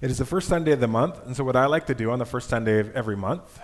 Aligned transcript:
It 0.00 0.12
is 0.12 0.18
the 0.18 0.24
first 0.24 0.46
Sunday 0.46 0.70
of 0.70 0.78
the 0.78 0.86
month, 0.86 1.26
and 1.26 1.36
so 1.36 1.42
what 1.42 1.56
I 1.56 1.66
like 1.66 1.86
to 1.86 1.94
do 1.94 2.12
on 2.12 2.20
the 2.20 2.24
first 2.24 2.48
Sunday 2.48 2.78
of 2.78 2.94
every 2.94 3.16
month 3.16 3.58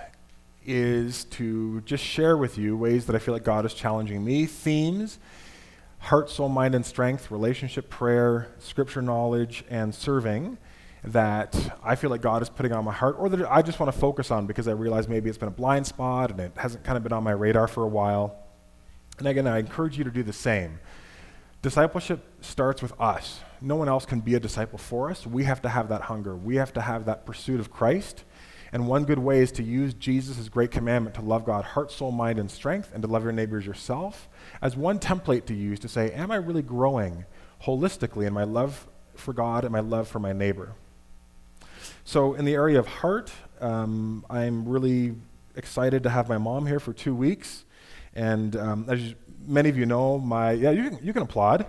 is 0.67 1.27
to 1.27 1.81
just 1.83 2.03
share 2.03 2.37
with 2.37 2.59
you 2.59 2.77
ways 2.77 3.07
that 3.07 3.15
I 3.15 3.21
feel 3.21 3.35
like 3.35 3.45
God 3.45 3.65
is 3.65 3.73
challenging 3.73 4.25
me, 4.25 4.47
themes, 4.47 5.21
heart, 6.01 6.29
soul, 6.29 6.49
mind, 6.49 6.75
and 6.75 6.85
strength, 6.85 7.31
relationship, 7.31 7.89
prayer, 7.89 8.49
scripture 8.59 9.01
knowledge, 9.01 9.63
and 9.71 9.95
serving 9.95 10.59
that 11.05 11.79
I 11.85 11.95
feel 11.95 12.11
like 12.11 12.21
God 12.21 12.43
is 12.43 12.49
putting 12.49 12.73
on 12.73 12.85
my 12.85 12.93
heart, 12.93 13.15
or 13.17 13.29
that 13.29 13.49
I 13.49 13.63
just 13.63 13.79
want 13.79 13.93
to 13.93 13.99
focus 14.01 14.33
on 14.33 14.47
because 14.49 14.67
I 14.67 14.73
realize 14.73 15.07
maybe 15.07 15.29
it's 15.29 15.39
been 15.39 15.47
a 15.47 15.53
blind 15.53 15.87
spot 15.87 16.33
and 16.33 16.41
it 16.41 16.53
hasn't 16.57 16.83
kind 16.83 16.97
of 16.97 17.05
been 17.05 17.13
on 17.13 17.23
my 17.23 17.31
radar 17.31 17.69
for 17.69 17.85
a 17.85 17.89
while. 17.89 18.35
And 19.19 19.29
again, 19.29 19.47
I 19.47 19.61
encourage 19.61 19.97
you 19.97 20.03
to 20.03 20.11
do 20.11 20.25
the 20.25 20.33
same. 20.33 20.81
Discipleship 21.63 22.25
starts 22.41 22.83
with 22.83 22.93
us. 23.01 23.39
No 23.65 23.77
one 23.77 23.89
else 23.89 24.05
can 24.05 24.21
be 24.21 24.35
a 24.35 24.41
disciple 24.41 24.79
for 24.79 25.11
us. 25.11 25.27
We 25.27 25.45
have 25.45 25.63
to 25.63 25.71
have 25.71 25.89
that 25.89 26.03
hunger. 26.03 26.37
We 26.37 26.57
have 26.57 26.73
to 26.75 26.83
have 26.83 27.07
that 27.07 27.25
pursuit 27.25 27.61
of 27.61 27.71
Christ. 27.71 28.25
And 28.73 28.87
one 28.87 29.05
good 29.05 29.19
way 29.19 29.39
is 29.39 29.53
to 29.53 29.63
use 29.63 29.95
Jesus' 29.95 30.49
great 30.49 30.71
commandment 30.71 31.15
to 31.15 31.23
love 31.23 31.47
God, 31.47 31.65
heart, 31.65 31.91
soul, 31.91 32.11
mind, 32.11 32.39
and 32.39 32.51
strength, 32.51 32.91
and 32.93 33.03
to 33.03 33.09
love 33.09 33.23
your 33.23 33.33
neighbors 33.33 33.65
yourself 33.65 34.29
as 34.61 34.77
one 34.77 34.99
template 34.99 35.47
to 35.47 35.55
use 35.55 35.79
to 35.81 35.89
say, 35.89 36.13
Am 36.13 36.31
I 36.31 36.37
really 36.37 36.61
growing 36.61 37.25
holistically 37.63 38.27
in 38.27 38.35
my 38.35 38.45
love 38.45 38.87
for 39.15 39.33
God 39.33 39.65
and 39.65 39.73
my 39.73 39.81
love 39.81 40.09
for 40.09 40.19
my 40.19 40.33
neighbor? 40.33 40.75
So, 42.05 42.35
in 42.35 42.45
the 42.45 42.55
area 42.55 42.79
of 42.79 42.87
heart, 42.87 43.33
um, 43.61 44.27
I'm 44.29 44.69
really 44.69 45.15
excited 45.57 46.03
to 46.03 46.11
have 46.11 46.29
my 46.29 46.37
mom 46.37 46.67
here 46.67 46.81
for 46.81 46.93
two 46.93 47.15
weeks. 47.15 47.65
And 48.15 48.57
um, 48.57 48.87
as 48.89 49.15
many 49.47 49.69
of 49.69 49.79
you 49.79 49.87
know, 49.87 50.19
my, 50.19 50.53
yeah, 50.53 50.71
you 50.71 50.91
can, 50.91 50.99
you 51.03 51.13
can 51.13 51.23
applaud. 51.23 51.67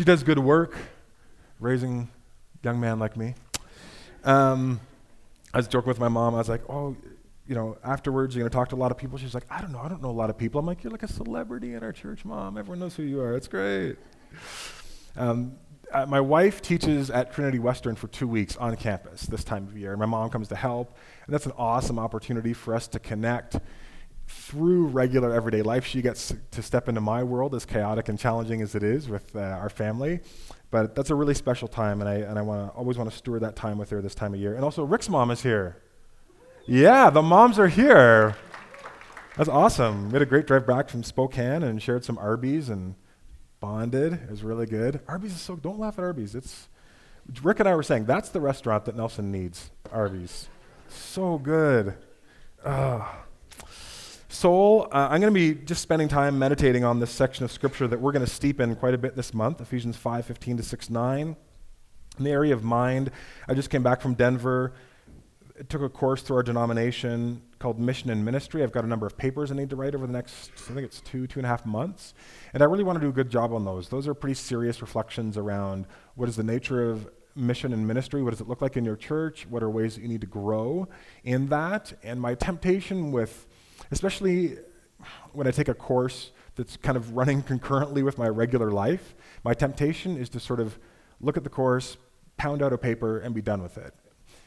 She 0.00 0.04
does 0.04 0.22
good 0.22 0.38
work 0.38 0.74
raising 1.58 2.08
young 2.62 2.80
man 2.80 2.98
like 2.98 3.18
me. 3.18 3.34
Um, 4.24 4.80
I 5.52 5.58
was 5.58 5.68
joking 5.68 5.88
with 5.88 6.00
my 6.00 6.08
mom. 6.08 6.34
I 6.34 6.38
was 6.38 6.48
like, 6.48 6.62
oh, 6.70 6.96
you 7.46 7.54
know, 7.54 7.76
afterwards 7.84 8.34
you're 8.34 8.40
going 8.40 8.50
to 8.50 8.56
talk 8.56 8.70
to 8.70 8.76
a 8.76 8.80
lot 8.80 8.90
of 8.92 8.96
people. 8.96 9.18
She's 9.18 9.34
like, 9.34 9.44
I 9.50 9.60
don't 9.60 9.72
know. 9.72 9.78
I 9.78 9.90
don't 9.90 10.00
know 10.00 10.08
a 10.08 10.10
lot 10.10 10.30
of 10.30 10.38
people. 10.38 10.58
I'm 10.58 10.64
like, 10.64 10.82
you're 10.82 10.90
like 10.90 11.02
a 11.02 11.12
celebrity 11.12 11.74
in 11.74 11.84
our 11.84 11.92
church, 11.92 12.24
mom. 12.24 12.56
Everyone 12.56 12.78
knows 12.78 12.96
who 12.96 13.02
you 13.02 13.20
are. 13.20 13.36
It's 13.36 13.46
great. 13.46 13.98
Um, 15.18 15.58
uh, 15.92 16.06
my 16.06 16.22
wife 16.22 16.62
teaches 16.62 17.10
at 17.10 17.34
Trinity 17.34 17.58
Western 17.58 17.94
for 17.94 18.08
two 18.08 18.26
weeks 18.26 18.56
on 18.56 18.74
campus 18.76 19.24
this 19.24 19.44
time 19.44 19.66
of 19.66 19.76
year. 19.76 19.98
My 19.98 20.06
mom 20.06 20.30
comes 20.30 20.48
to 20.48 20.56
help, 20.56 20.96
and 21.26 21.34
that's 21.34 21.44
an 21.44 21.52
awesome 21.58 21.98
opportunity 21.98 22.54
for 22.54 22.74
us 22.74 22.88
to 22.88 22.98
connect 22.98 23.58
through 24.30 24.86
regular 24.86 25.32
everyday 25.32 25.62
life. 25.62 25.84
She 25.84 26.02
gets 26.02 26.32
to 26.52 26.62
step 26.62 26.88
into 26.88 27.00
my 27.00 27.22
world, 27.24 27.54
as 27.54 27.64
chaotic 27.64 28.08
and 28.08 28.18
challenging 28.18 28.62
as 28.62 28.74
it 28.74 28.82
is 28.82 29.08
with 29.08 29.34
uh, 29.34 29.40
our 29.40 29.68
family. 29.68 30.20
But 30.70 30.94
that's 30.94 31.10
a 31.10 31.16
really 31.16 31.34
special 31.34 31.66
time, 31.66 32.00
and 32.00 32.08
I, 32.08 32.14
and 32.14 32.38
I 32.38 32.42
wanna, 32.42 32.68
always 32.76 32.96
want 32.96 33.10
to 33.10 33.16
steward 33.16 33.42
that 33.42 33.56
time 33.56 33.76
with 33.76 33.90
her 33.90 34.00
this 34.00 34.14
time 34.14 34.32
of 34.32 34.40
year. 34.40 34.54
And 34.54 34.64
also, 34.64 34.84
Rick's 34.84 35.08
mom 35.08 35.32
is 35.32 35.42
here. 35.42 35.78
Yeah, 36.64 37.10
the 37.10 37.22
moms 37.22 37.58
are 37.58 37.66
here. 37.66 38.36
That's 39.36 39.48
awesome. 39.48 40.06
We 40.06 40.12
had 40.12 40.22
a 40.22 40.26
great 40.26 40.46
drive 40.46 40.66
back 40.66 40.88
from 40.88 41.02
Spokane 41.02 41.64
and 41.64 41.82
shared 41.82 42.04
some 42.04 42.16
Arby's 42.18 42.68
and 42.68 42.94
bonded. 43.58 44.12
It 44.12 44.30
was 44.30 44.44
really 44.44 44.66
good. 44.66 45.00
Arby's 45.08 45.32
is 45.32 45.40
so, 45.40 45.56
don't 45.56 45.80
laugh 45.80 45.98
at 45.98 46.04
Arby's. 46.04 46.36
It's, 46.36 46.68
Rick 47.42 47.58
and 47.58 47.68
I 47.68 47.74
were 47.74 47.82
saying, 47.82 48.04
that's 48.04 48.28
the 48.28 48.40
restaurant 48.40 48.84
that 48.84 48.96
Nelson 48.96 49.32
needs, 49.32 49.70
Arby's. 49.90 50.48
So 50.88 51.38
good. 51.38 51.96
Ugh. 52.64 53.06
Soul, 54.32 54.86
uh, 54.92 55.08
I'm 55.10 55.20
going 55.20 55.34
to 55.34 55.54
be 55.54 55.54
just 55.54 55.82
spending 55.82 56.06
time 56.06 56.38
meditating 56.38 56.84
on 56.84 57.00
this 57.00 57.10
section 57.10 57.44
of 57.44 57.50
Scripture 57.50 57.88
that 57.88 58.00
we're 58.00 58.12
going 58.12 58.24
to 58.24 58.30
steep 58.30 58.60
in 58.60 58.76
quite 58.76 58.94
a 58.94 58.98
bit 58.98 59.16
this 59.16 59.34
month, 59.34 59.60
Ephesians 59.60 59.96
5 59.96 60.24
15 60.24 60.58
to 60.58 60.62
6 60.62 60.88
9. 60.88 61.36
In 62.18 62.24
the 62.24 62.30
area 62.30 62.54
of 62.54 62.62
mind, 62.62 63.10
I 63.48 63.54
just 63.54 63.70
came 63.70 63.82
back 63.82 64.00
from 64.00 64.14
Denver. 64.14 64.72
I 65.58 65.64
took 65.64 65.82
a 65.82 65.88
course 65.88 66.22
through 66.22 66.36
our 66.36 66.42
denomination 66.44 67.42
called 67.58 67.80
Mission 67.80 68.08
and 68.08 68.24
Ministry. 68.24 68.62
I've 68.62 68.70
got 68.70 68.84
a 68.84 68.86
number 68.86 69.04
of 69.04 69.18
papers 69.18 69.50
I 69.50 69.56
need 69.56 69.68
to 69.70 69.76
write 69.76 69.96
over 69.96 70.06
the 70.06 70.12
next, 70.12 70.52
I 70.70 70.74
think 70.74 70.86
it's 70.86 71.00
two, 71.00 71.26
two 71.26 71.40
and 71.40 71.44
a 71.44 71.48
half 71.48 71.66
months. 71.66 72.14
And 72.54 72.62
I 72.62 72.66
really 72.66 72.84
want 72.84 72.98
to 72.98 73.00
do 73.00 73.08
a 73.08 73.12
good 73.12 73.30
job 73.30 73.52
on 73.52 73.64
those. 73.64 73.88
Those 73.88 74.06
are 74.06 74.14
pretty 74.14 74.34
serious 74.34 74.80
reflections 74.80 75.36
around 75.36 75.88
what 76.14 76.28
is 76.28 76.36
the 76.36 76.44
nature 76.44 76.88
of 76.88 77.10
mission 77.34 77.72
and 77.72 77.86
ministry? 77.86 78.22
What 78.22 78.30
does 78.30 78.40
it 78.40 78.48
look 78.48 78.62
like 78.62 78.76
in 78.76 78.84
your 78.84 78.96
church? 78.96 79.46
What 79.48 79.62
are 79.62 79.70
ways 79.70 79.96
that 79.96 80.02
you 80.02 80.08
need 80.08 80.20
to 80.20 80.26
grow 80.26 80.88
in 81.24 81.48
that? 81.48 81.92
And 82.02 82.20
my 82.20 82.34
temptation 82.34 83.12
with 83.12 83.46
especially 83.90 84.58
when 85.32 85.46
I 85.46 85.50
take 85.50 85.68
a 85.68 85.74
course 85.74 86.32
that's 86.56 86.76
kind 86.76 86.96
of 86.96 87.16
running 87.16 87.42
concurrently 87.52 88.02
with 88.02 88.18
my 88.18 88.28
regular 88.28 88.70
life, 88.70 89.14
my 89.44 89.54
temptation 89.54 90.16
is 90.16 90.28
to 90.30 90.40
sort 90.40 90.60
of 90.60 90.78
look 91.20 91.36
at 91.36 91.44
the 91.44 91.50
course, 91.50 91.96
pound 92.36 92.62
out 92.62 92.72
a 92.72 92.78
paper, 92.78 93.18
and 93.18 93.34
be 93.34 93.42
done 93.42 93.62
with 93.62 93.78
it. 93.78 93.94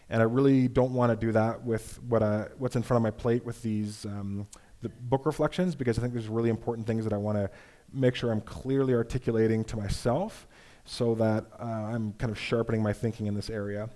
And 0.09 0.21
I 0.21 0.25
really 0.25 0.67
don't 0.67 0.93
want 0.93 1.11
to 1.11 1.25
do 1.25 1.31
that 1.31 1.63
with 1.63 2.01
what 2.03 2.21
I, 2.21 2.47
what's 2.57 2.75
in 2.75 2.83
front 2.83 2.97
of 2.97 3.03
my 3.03 3.11
plate 3.11 3.45
with 3.45 3.61
these 3.61 4.05
um, 4.05 4.47
the 4.83 4.89
book 4.89 5.25
reflections 5.25 5.75
because 5.75 5.97
I 5.97 6.01
think 6.01 6.13
there's 6.13 6.27
really 6.27 6.49
important 6.49 6.85
things 6.85 7.05
that 7.05 7.13
I 7.13 7.17
want 7.17 7.37
to 7.37 7.49
make 7.91 8.15
sure 8.15 8.31
I'm 8.31 8.41
clearly 8.41 8.93
articulating 8.93 9.63
to 9.65 9.77
myself 9.77 10.45
so 10.85 11.15
that 11.15 11.45
uh, 11.59 11.63
I'm 11.63 12.13
kind 12.13 12.31
of 12.31 12.37
sharpening 12.37 12.83
my 12.83 12.93
thinking 12.93 13.27
in 13.27 13.33
this 13.33 13.49
area. 13.49 13.89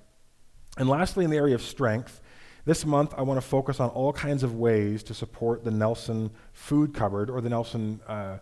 And 0.77 0.87
lastly, 0.87 1.25
in 1.25 1.31
the 1.31 1.37
area 1.37 1.55
of 1.55 1.61
strength, 1.61 2.21
this 2.67 2.85
month, 2.85 3.13
I 3.17 3.21
want 3.21 3.41
to 3.41 3.47
focus 3.47 3.79
on 3.79 3.89
all 3.91 4.11
kinds 4.11 4.43
of 4.43 4.55
ways 4.55 5.01
to 5.03 5.13
support 5.13 5.63
the 5.63 5.71
Nelson 5.71 6.29
Food 6.51 6.93
Cupboard 6.93 7.29
or 7.29 7.39
the 7.39 7.49
Nelson 7.49 8.01
uh, 8.05 8.39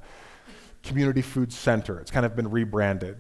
Community 0.81 1.22
Food 1.22 1.53
Center. 1.53 2.00
It's 2.00 2.09
kind 2.09 2.25
of 2.25 2.35
been 2.35 2.50
rebranded. 2.50 3.18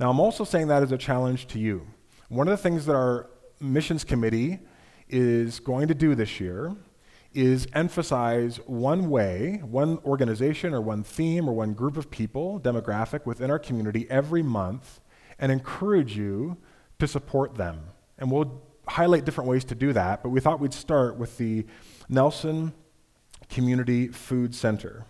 Now, 0.00 0.08
I'm 0.08 0.18
also 0.18 0.44
saying 0.44 0.68
that 0.68 0.82
as 0.82 0.92
a 0.92 0.96
challenge 0.96 1.46
to 1.48 1.58
you. 1.58 1.86
One 2.30 2.48
of 2.48 2.52
the 2.52 2.62
things 2.62 2.86
that 2.86 2.94
our 2.94 3.28
missions 3.60 4.02
committee 4.02 4.60
is 5.10 5.60
going 5.60 5.88
to 5.88 5.94
do 5.94 6.14
this 6.14 6.40
year 6.40 6.74
is 7.34 7.68
emphasize 7.74 8.56
one 8.64 9.10
way, 9.10 9.60
one 9.62 9.98
organization 10.06 10.72
or 10.72 10.80
one 10.80 11.02
theme 11.02 11.50
or 11.50 11.52
one 11.52 11.74
group 11.74 11.98
of 11.98 12.10
people, 12.10 12.58
demographic 12.60 13.26
within 13.26 13.50
our 13.50 13.58
community 13.58 14.06
every 14.08 14.42
month 14.42 15.00
and 15.38 15.52
encourage 15.52 16.16
you 16.16 16.56
to 16.98 17.06
support 17.06 17.56
them. 17.56 17.78
And 18.18 18.30
we'll 18.30 18.62
highlight 18.88 19.24
different 19.24 19.48
ways 19.50 19.64
to 19.66 19.74
do 19.74 19.92
that, 19.92 20.22
but 20.22 20.30
we 20.30 20.40
thought 20.40 20.60
we'd 20.60 20.72
start 20.72 21.16
with 21.16 21.38
the 21.38 21.66
Nelson 22.08 22.72
Community 23.48 24.08
Food 24.08 24.54
Center. 24.54 25.04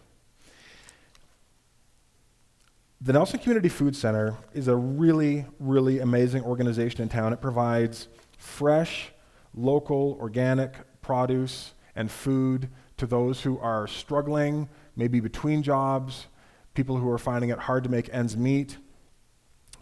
The 3.01 3.13
Nelson 3.13 3.39
Community 3.41 3.69
Food 3.69 3.95
Center 3.95 4.37
is 4.55 4.69
a 4.69 4.77
really, 4.77 5.45
really 5.61 5.99
amazing 5.99 6.43
organization 6.43 7.03
in 7.03 7.09
town. 7.09 7.33
It 7.33 7.43
provides 7.43 8.09
fresh, 8.39 9.13
local, 9.55 10.17
organic 10.21 10.75
produce 11.03 11.75
and 11.95 12.11
food 12.11 12.69
to 12.97 13.07
those 13.07 13.43
who 13.43 13.59
are 13.59 13.87
struggling, 13.87 14.69
maybe 14.97 15.21
between 15.21 15.63
jobs, 15.63 16.27
people 16.75 16.97
who 16.97 17.11
are 17.11 17.19
finding 17.19 17.51
it 17.51 17.59
hard 17.59 17.85
to 17.85 17.91
make 17.91 18.09
ends 18.13 18.37
meet, 18.37 18.79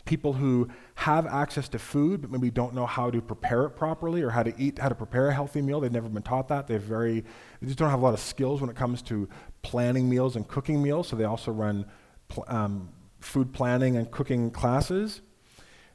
people 0.04 0.34
who 0.34 0.68
have 1.04 1.26
access 1.26 1.68
to 1.68 1.78
food 1.78 2.22
but 2.22 2.30
maybe 2.30 2.50
don't 2.50 2.72
know 2.74 2.86
how 2.86 3.10
to 3.10 3.20
prepare 3.20 3.64
it 3.66 3.70
properly 3.70 4.22
or 4.22 4.30
how 4.30 4.42
to 4.42 4.54
eat 4.56 4.78
how 4.78 4.88
to 4.88 4.94
prepare 4.94 5.28
a 5.28 5.34
healthy 5.34 5.60
meal. 5.60 5.78
They've 5.78 5.92
never 5.92 6.08
been 6.08 6.22
taught 6.22 6.48
that. 6.48 6.66
They're 6.66 6.78
very 6.78 7.20
they 7.60 7.66
just 7.66 7.78
don't 7.78 7.90
have 7.90 8.00
a 8.00 8.02
lot 8.02 8.14
of 8.14 8.20
skills 8.20 8.62
when 8.62 8.70
it 8.70 8.76
comes 8.76 9.02
to 9.02 9.28
planning 9.60 10.08
meals 10.08 10.34
and 10.34 10.48
cooking 10.48 10.82
meals 10.82 11.08
so 11.08 11.16
they 11.16 11.24
also 11.24 11.52
run 11.52 11.84
pl- 12.28 12.46
um, 12.48 12.88
food 13.20 13.52
planning 13.52 13.98
and 13.98 14.10
cooking 14.10 14.50
classes. 14.50 15.20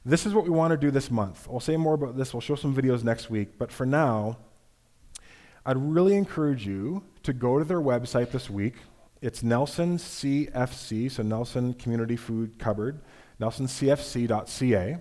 This 0.06 0.28
is 0.28 0.34
what 0.36 0.44
we 0.44 0.52
want 0.52 0.72
to 0.72 0.78
do 0.78 0.92
this 0.92 1.09
month. 1.09 1.47
I'll 1.52 1.59
say 1.59 1.76
more 1.76 1.96
about 1.96 2.16
this. 2.16 2.31
We'll 2.31 2.41
show 2.41 2.56
some 2.56 2.76
videos 2.76 3.03
next 3.03 3.31
week 3.31 3.58
but 3.58 3.72
for 3.72 3.88
now 3.88 4.38
i'd 5.66 5.78
really 5.78 6.16
encourage 6.16 6.67
you 6.67 7.03
to 7.23 7.34
go 7.34 7.58
to 7.58 7.66
their 7.66 7.82
website 7.82 8.29
this 8.32 8.47
week. 8.47 8.76
It's 9.23 9.41
nelson 9.41 9.97
cfc 9.97 11.12
so 11.12 11.23
nelson 11.23 11.73
community 11.73 12.16
food 12.16 12.59
cupboard 12.59 13.02
nelsoncfc.ca, 13.40 14.97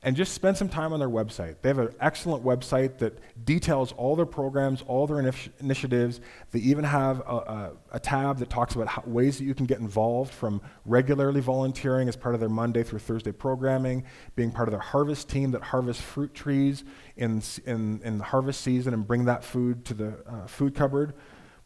and 0.00 0.14
just 0.14 0.32
spend 0.32 0.56
some 0.56 0.68
time 0.68 0.92
on 0.92 1.00
their 1.00 1.08
website. 1.08 1.56
They 1.60 1.70
have 1.70 1.80
an 1.80 1.92
excellent 2.00 2.44
website 2.44 2.98
that 2.98 3.18
details 3.44 3.90
all 3.92 4.14
their 4.14 4.26
programs, 4.26 4.80
all 4.82 5.08
their 5.08 5.18
initiatives. 5.58 6.20
They 6.52 6.60
even 6.60 6.84
have 6.84 7.18
a, 7.20 7.22
a, 7.22 7.72
a 7.94 8.00
tab 8.00 8.38
that 8.38 8.48
talks 8.48 8.76
about 8.76 8.86
how, 8.86 9.02
ways 9.06 9.38
that 9.38 9.44
you 9.44 9.54
can 9.54 9.66
get 9.66 9.80
involved 9.80 10.32
from 10.32 10.60
regularly 10.86 11.40
volunteering 11.40 12.08
as 12.08 12.14
part 12.14 12.34
of 12.34 12.40
their 12.40 12.48
Monday 12.48 12.84
through 12.84 13.00
Thursday 13.00 13.32
programming, 13.32 14.04
being 14.36 14.52
part 14.52 14.68
of 14.68 14.72
their 14.72 14.80
harvest 14.80 15.28
team 15.28 15.50
that 15.50 15.62
harvests 15.62 16.02
fruit 16.02 16.32
trees 16.32 16.84
in, 17.16 17.42
in, 17.66 18.00
in 18.04 18.18
the 18.18 18.24
harvest 18.24 18.60
season 18.60 18.94
and 18.94 19.04
bring 19.04 19.24
that 19.24 19.42
food 19.42 19.84
to 19.86 19.94
the 19.94 20.16
uh, 20.28 20.46
food 20.46 20.76
cupboard. 20.76 21.12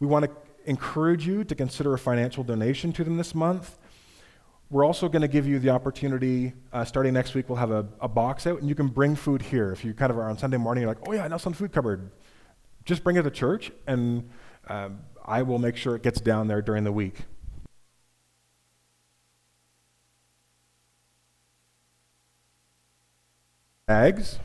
We 0.01 0.07
want 0.07 0.25
to 0.25 0.31
encourage 0.65 1.27
you 1.27 1.45
to 1.45 1.55
consider 1.55 1.93
a 1.93 1.99
financial 1.99 2.45
donation 2.45 2.95
to 2.95 3.05
them 3.05 3.19
this 3.19 3.35
month. 3.35 3.79
We're 4.73 4.87
also 4.87 5.07
going 5.07 5.21
to 5.21 5.29
give 5.29 5.47
you 5.47 5.59
the 5.59 5.69
opportunity, 5.69 6.55
uh, 6.73 6.87
starting 6.87 7.13
next 7.13 7.35
week, 7.35 7.51
we'll 7.51 7.59
have 7.59 7.71
a, 7.71 7.87
a, 8.01 8.09
box 8.09 8.47
out, 8.47 8.61
and 8.61 8.71
you 8.71 8.75
can 8.75 8.89
bring 8.89 9.15
food 9.15 9.43
here. 9.43 9.71
If 9.71 9.85
you 9.85 9.93
kind 9.93 10.11
of 10.11 10.17
are 10.17 10.31
on 10.31 10.39
Sunday 10.39 10.57
morning, 10.57 10.81
you're 10.81 10.91
like, 10.91 11.07
oh 11.07 11.13
yeah, 11.13 11.37
some 11.37 11.53
Food 11.53 11.73
Cupboard. 11.73 12.11
Just 12.87 13.05
bring 13.05 13.17
it 13.17 13.23
to 13.23 13.31
church, 13.31 13.71
and 13.87 14.31
um, 14.69 15.01
I 15.27 15.43
will 15.43 15.59
make 15.59 15.77
sure 15.77 15.95
it 15.95 16.03
gets 16.03 16.23
down 16.23 16.49
there 16.49 16.63
during 16.63 16.85
the 16.85 16.93
week. 16.93 17.19
bags 23.87 24.39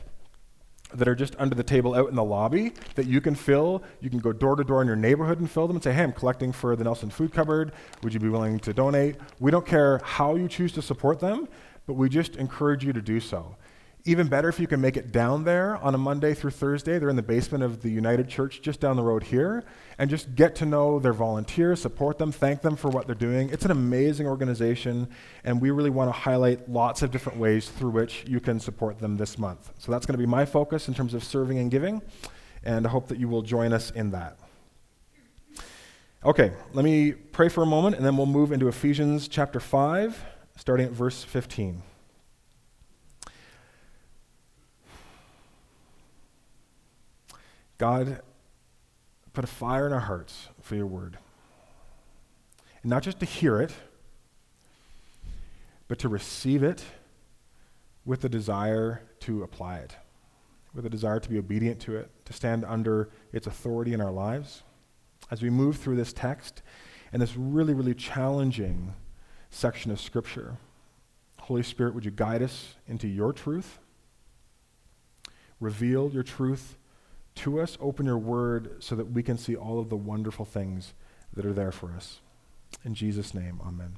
that 0.98 1.08
are 1.08 1.14
just 1.14 1.34
under 1.38 1.54
the 1.54 1.62
table 1.62 1.94
out 1.94 2.08
in 2.08 2.16
the 2.16 2.24
lobby 2.24 2.72
that 2.94 3.06
you 3.06 3.20
can 3.20 3.34
fill. 3.34 3.82
You 4.00 4.10
can 4.10 4.18
go 4.18 4.32
door 4.32 4.56
to 4.56 4.64
door 4.64 4.82
in 4.82 4.86
your 4.86 4.96
neighborhood 4.96 5.40
and 5.40 5.50
fill 5.50 5.66
them 5.66 5.76
and 5.76 5.82
say, 5.82 5.92
hey, 5.92 6.02
I'm 6.02 6.12
collecting 6.12 6.52
for 6.52 6.76
the 6.76 6.84
Nelson 6.84 7.10
Food 7.10 7.32
Cupboard. 7.32 7.72
Would 8.02 8.12
you 8.12 8.20
be 8.20 8.28
willing 8.28 8.58
to 8.60 8.74
donate? 8.74 9.16
We 9.38 9.50
don't 9.50 9.66
care 9.66 10.00
how 10.04 10.34
you 10.34 10.48
choose 10.48 10.72
to 10.72 10.82
support 10.82 11.20
them, 11.20 11.48
but 11.86 11.94
we 11.94 12.08
just 12.08 12.36
encourage 12.36 12.84
you 12.84 12.92
to 12.92 13.00
do 13.00 13.20
so. 13.20 13.56
Even 14.04 14.28
better 14.28 14.48
if 14.48 14.58
you 14.58 14.66
can 14.66 14.80
make 14.80 14.96
it 14.96 15.12
down 15.12 15.44
there 15.44 15.76
on 15.76 15.94
a 15.94 15.98
Monday 15.98 16.32
through 16.32 16.52
Thursday. 16.52 16.98
They're 16.98 17.10
in 17.10 17.16
the 17.16 17.22
basement 17.22 17.62
of 17.62 17.82
the 17.82 17.90
United 17.90 18.28
Church 18.28 18.62
just 18.62 18.80
down 18.80 18.96
the 18.96 19.02
road 19.02 19.22
here. 19.22 19.64
And 19.98 20.08
just 20.08 20.34
get 20.36 20.54
to 20.56 20.66
know 20.66 20.98
their 21.00 21.12
volunteers, 21.12 21.82
support 21.82 22.18
them, 22.18 22.30
thank 22.30 22.62
them 22.62 22.76
for 22.76 22.88
what 22.88 23.06
they're 23.06 23.16
doing. 23.16 23.50
It's 23.50 23.64
an 23.64 23.72
amazing 23.72 24.28
organization, 24.28 25.08
and 25.42 25.60
we 25.60 25.72
really 25.72 25.90
want 25.90 26.08
to 26.08 26.12
highlight 26.12 26.70
lots 26.70 27.02
of 27.02 27.10
different 27.10 27.38
ways 27.38 27.68
through 27.68 27.90
which 27.90 28.24
you 28.26 28.38
can 28.38 28.60
support 28.60 29.00
them 29.00 29.16
this 29.16 29.38
month. 29.38 29.72
So 29.78 29.90
that's 29.90 30.06
going 30.06 30.14
to 30.14 30.18
be 30.18 30.26
my 30.26 30.44
focus 30.44 30.86
in 30.86 30.94
terms 30.94 31.14
of 31.14 31.24
serving 31.24 31.58
and 31.58 31.68
giving, 31.68 32.00
and 32.62 32.86
I 32.86 32.90
hope 32.90 33.08
that 33.08 33.18
you 33.18 33.28
will 33.28 33.42
join 33.42 33.72
us 33.72 33.90
in 33.90 34.12
that. 34.12 34.38
Okay, 36.24 36.52
let 36.72 36.84
me 36.84 37.12
pray 37.12 37.48
for 37.48 37.64
a 37.64 37.66
moment, 37.66 37.96
and 37.96 38.06
then 38.06 38.16
we'll 38.16 38.26
move 38.26 38.52
into 38.52 38.68
Ephesians 38.68 39.26
chapter 39.26 39.58
5, 39.58 40.24
starting 40.56 40.86
at 40.86 40.92
verse 40.92 41.24
15. 41.24 41.82
God, 47.78 48.22
put 49.32 49.44
a 49.44 49.48
fire 49.48 49.86
in 49.86 49.92
our 49.92 50.00
hearts 50.00 50.48
for 50.60 50.74
your 50.74 50.86
word. 50.86 51.16
And 52.82 52.90
not 52.90 53.04
just 53.04 53.20
to 53.20 53.26
hear 53.26 53.60
it, 53.60 53.72
but 55.86 55.98
to 56.00 56.08
receive 56.08 56.62
it 56.62 56.84
with 58.04 58.20
the 58.20 58.28
desire 58.28 59.02
to 59.20 59.42
apply 59.42 59.78
it, 59.78 59.96
with 60.74 60.86
a 60.86 60.90
desire 60.90 61.20
to 61.20 61.28
be 61.28 61.38
obedient 61.38 61.78
to 61.80 61.96
it, 61.96 62.10
to 62.24 62.32
stand 62.32 62.64
under 62.64 63.10
its 63.32 63.46
authority 63.46 63.92
in 63.92 64.00
our 64.00 64.10
lives. 64.10 64.62
As 65.30 65.42
we 65.42 65.50
move 65.50 65.76
through 65.76 65.96
this 65.96 66.12
text 66.12 66.62
and 67.12 67.22
this 67.22 67.36
really, 67.36 67.74
really 67.74 67.94
challenging 67.94 68.94
section 69.50 69.90
of 69.90 70.00
Scripture, 70.00 70.56
Holy 71.40 71.62
Spirit, 71.62 71.94
would 71.94 72.04
you 72.04 72.10
guide 72.10 72.42
us 72.42 72.74
into 72.86 73.06
your 73.06 73.32
truth? 73.32 73.78
Reveal 75.60 76.10
your 76.10 76.22
truth 76.22 76.77
to 77.38 77.60
us. 77.60 77.78
Open 77.80 78.06
your 78.06 78.18
word 78.18 78.82
so 78.82 78.94
that 78.94 79.12
we 79.12 79.22
can 79.22 79.38
see 79.38 79.56
all 79.56 79.78
of 79.78 79.88
the 79.88 79.96
wonderful 79.96 80.44
things 80.44 80.94
that 81.32 81.46
are 81.46 81.52
there 81.52 81.72
for 81.72 81.92
us. 81.92 82.20
In 82.84 82.94
Jesus' 82.94 83.34
name, 83.34 83.60
amen. 83.66 83.96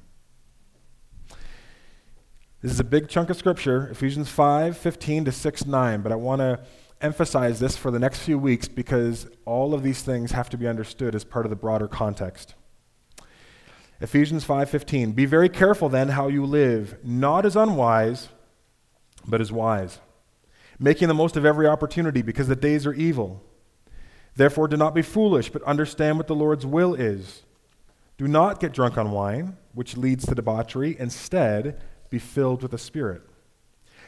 This 2.61 2.71
is 2.71 2.79
a 2.79 2.85
big 2.85 3.09
chunk 3.09 3.29
of 3.29 3.37
scripture, 3.37 3.87
Ephesians 3.89 4.29
5 4.29 4.77
15 4.77 5.25
to 5.25 5.31
6 5.31 5.65
9, 5.65 6.01
but 6.01 6.11
I 6.11 6.15
want 6.15 6.39
to 6.39 6.59
emphasize 7.01 7.59
this 7.59 7.75
for 7.75 7.89
the 7.89 7.99
next 7.99 8.19
few 8.19 8.37
weeks 8.37 8.67
because 8.67 9.27
all 9.45 9.73
of 9.73 9.81
these 9.81 10.03
things 10.03 10.31
have 10.31 10.49
to 10.51 10.57
be 10.57 10.67
understood 10.67 11.15
as 11.15 11.23
part 11.23 11.45
of 11.45 11.49
the 11.49 11.55
broader 11.55 11.87
context. 11.87 12.53
Ephesians 13.99 14.45
5:15 14.45 15.13
Be 15.13 15.25
very 15.25 15.49
careful 15.49 15.89
then 15.89 16.09
how 16.09 16.27
you 16.27 16.45
live, 16.45 16.97
not 17.03 17.45
as 17.45 17.55
unwise, 17.55 18.29
but 19.27 19.41
as 19.41 19.51
wise 19.51 19.99
making 20.81 21.07
the 21.07 21.13
most 21.13 21.37
of 21.37 21.45
every 21.45 21.67
opportunity 21.67 22.23
because 22.23 22.47
the 22.47 22.55
days 22.55 22.87
are 22.87 22.93
evil. 22.93 23.43
Therefore, 24.35 24.67
do 24.67 24.75
not 24.75 24.95
be 24.95 25.03
foolish, 25.03 25.51
but 25.51 25.61
understand 25.63 26.17
what 26.17 26.25
the 26.25 26.35
Lord's 26.35 26.65
will 26.65 26.95
is. 26.95 27.43
Do 28.17 28.27
not 28.27 28.59
get 28.59 28.73
drunk 28.73 28.97
on 28.97 29.11
wine, 29.11 29.57
which 29.73 29.95
leads 29.95 30.25
to 30.25 30.35
debauchery. 30.35 30.97
Instead, 30.99 31.79
be 32.09 32.17
filled 32.17 32.63
with 32.63 32.71
the 32.71 32.77
Spirit. 32.79 33.21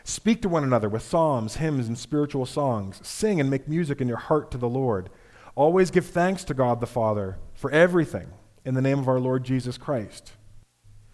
Speak 0.04 0.42
to 0.42 0.50
one 0.50 0.64
another 0.64 0.90
with 0.90 1.04
psalms, 1.04 1.58
hymns, 1.58 1.88
and 1.88 1.98
spiritual 1.98 2.46
songs. 2.46 3.00
Sing 3.08 3.40
and 3.40 3.50
make 3.50 3.68
music 3.68 4.02
in 4.02 4.08
your 4.08 4.18
heart 4.18 4.50
to 4.52 4.58
the 4.58 4.68
Lord. 4.68 5.10
Always 5.56 5.92
give 5.92 6.08
thanks 6.08 6.44
to 6.46 6.56
God 6.56 6.82
the 6.82 6.88
Father 6.88 7.38
for 7.54 7.70
everything 7.70 8.28
in 8.66 8.74
the 8.74 8.82
name 8.82 8.98
of 8.98 9.08
our 9.08 9.20
Lord 9.20 9.44
Jesus 9.44 9.78
Christ. 9.78 10.34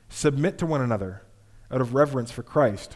Submit 0.08 0.58
to 0.60 0.66
one 0.66 0.82
another 0.82 1.24
out 1.70 1.82
of 1.82 1.94
reverence 1.94 2.32
for 2.32 2.44
Christ. 2.44 2.96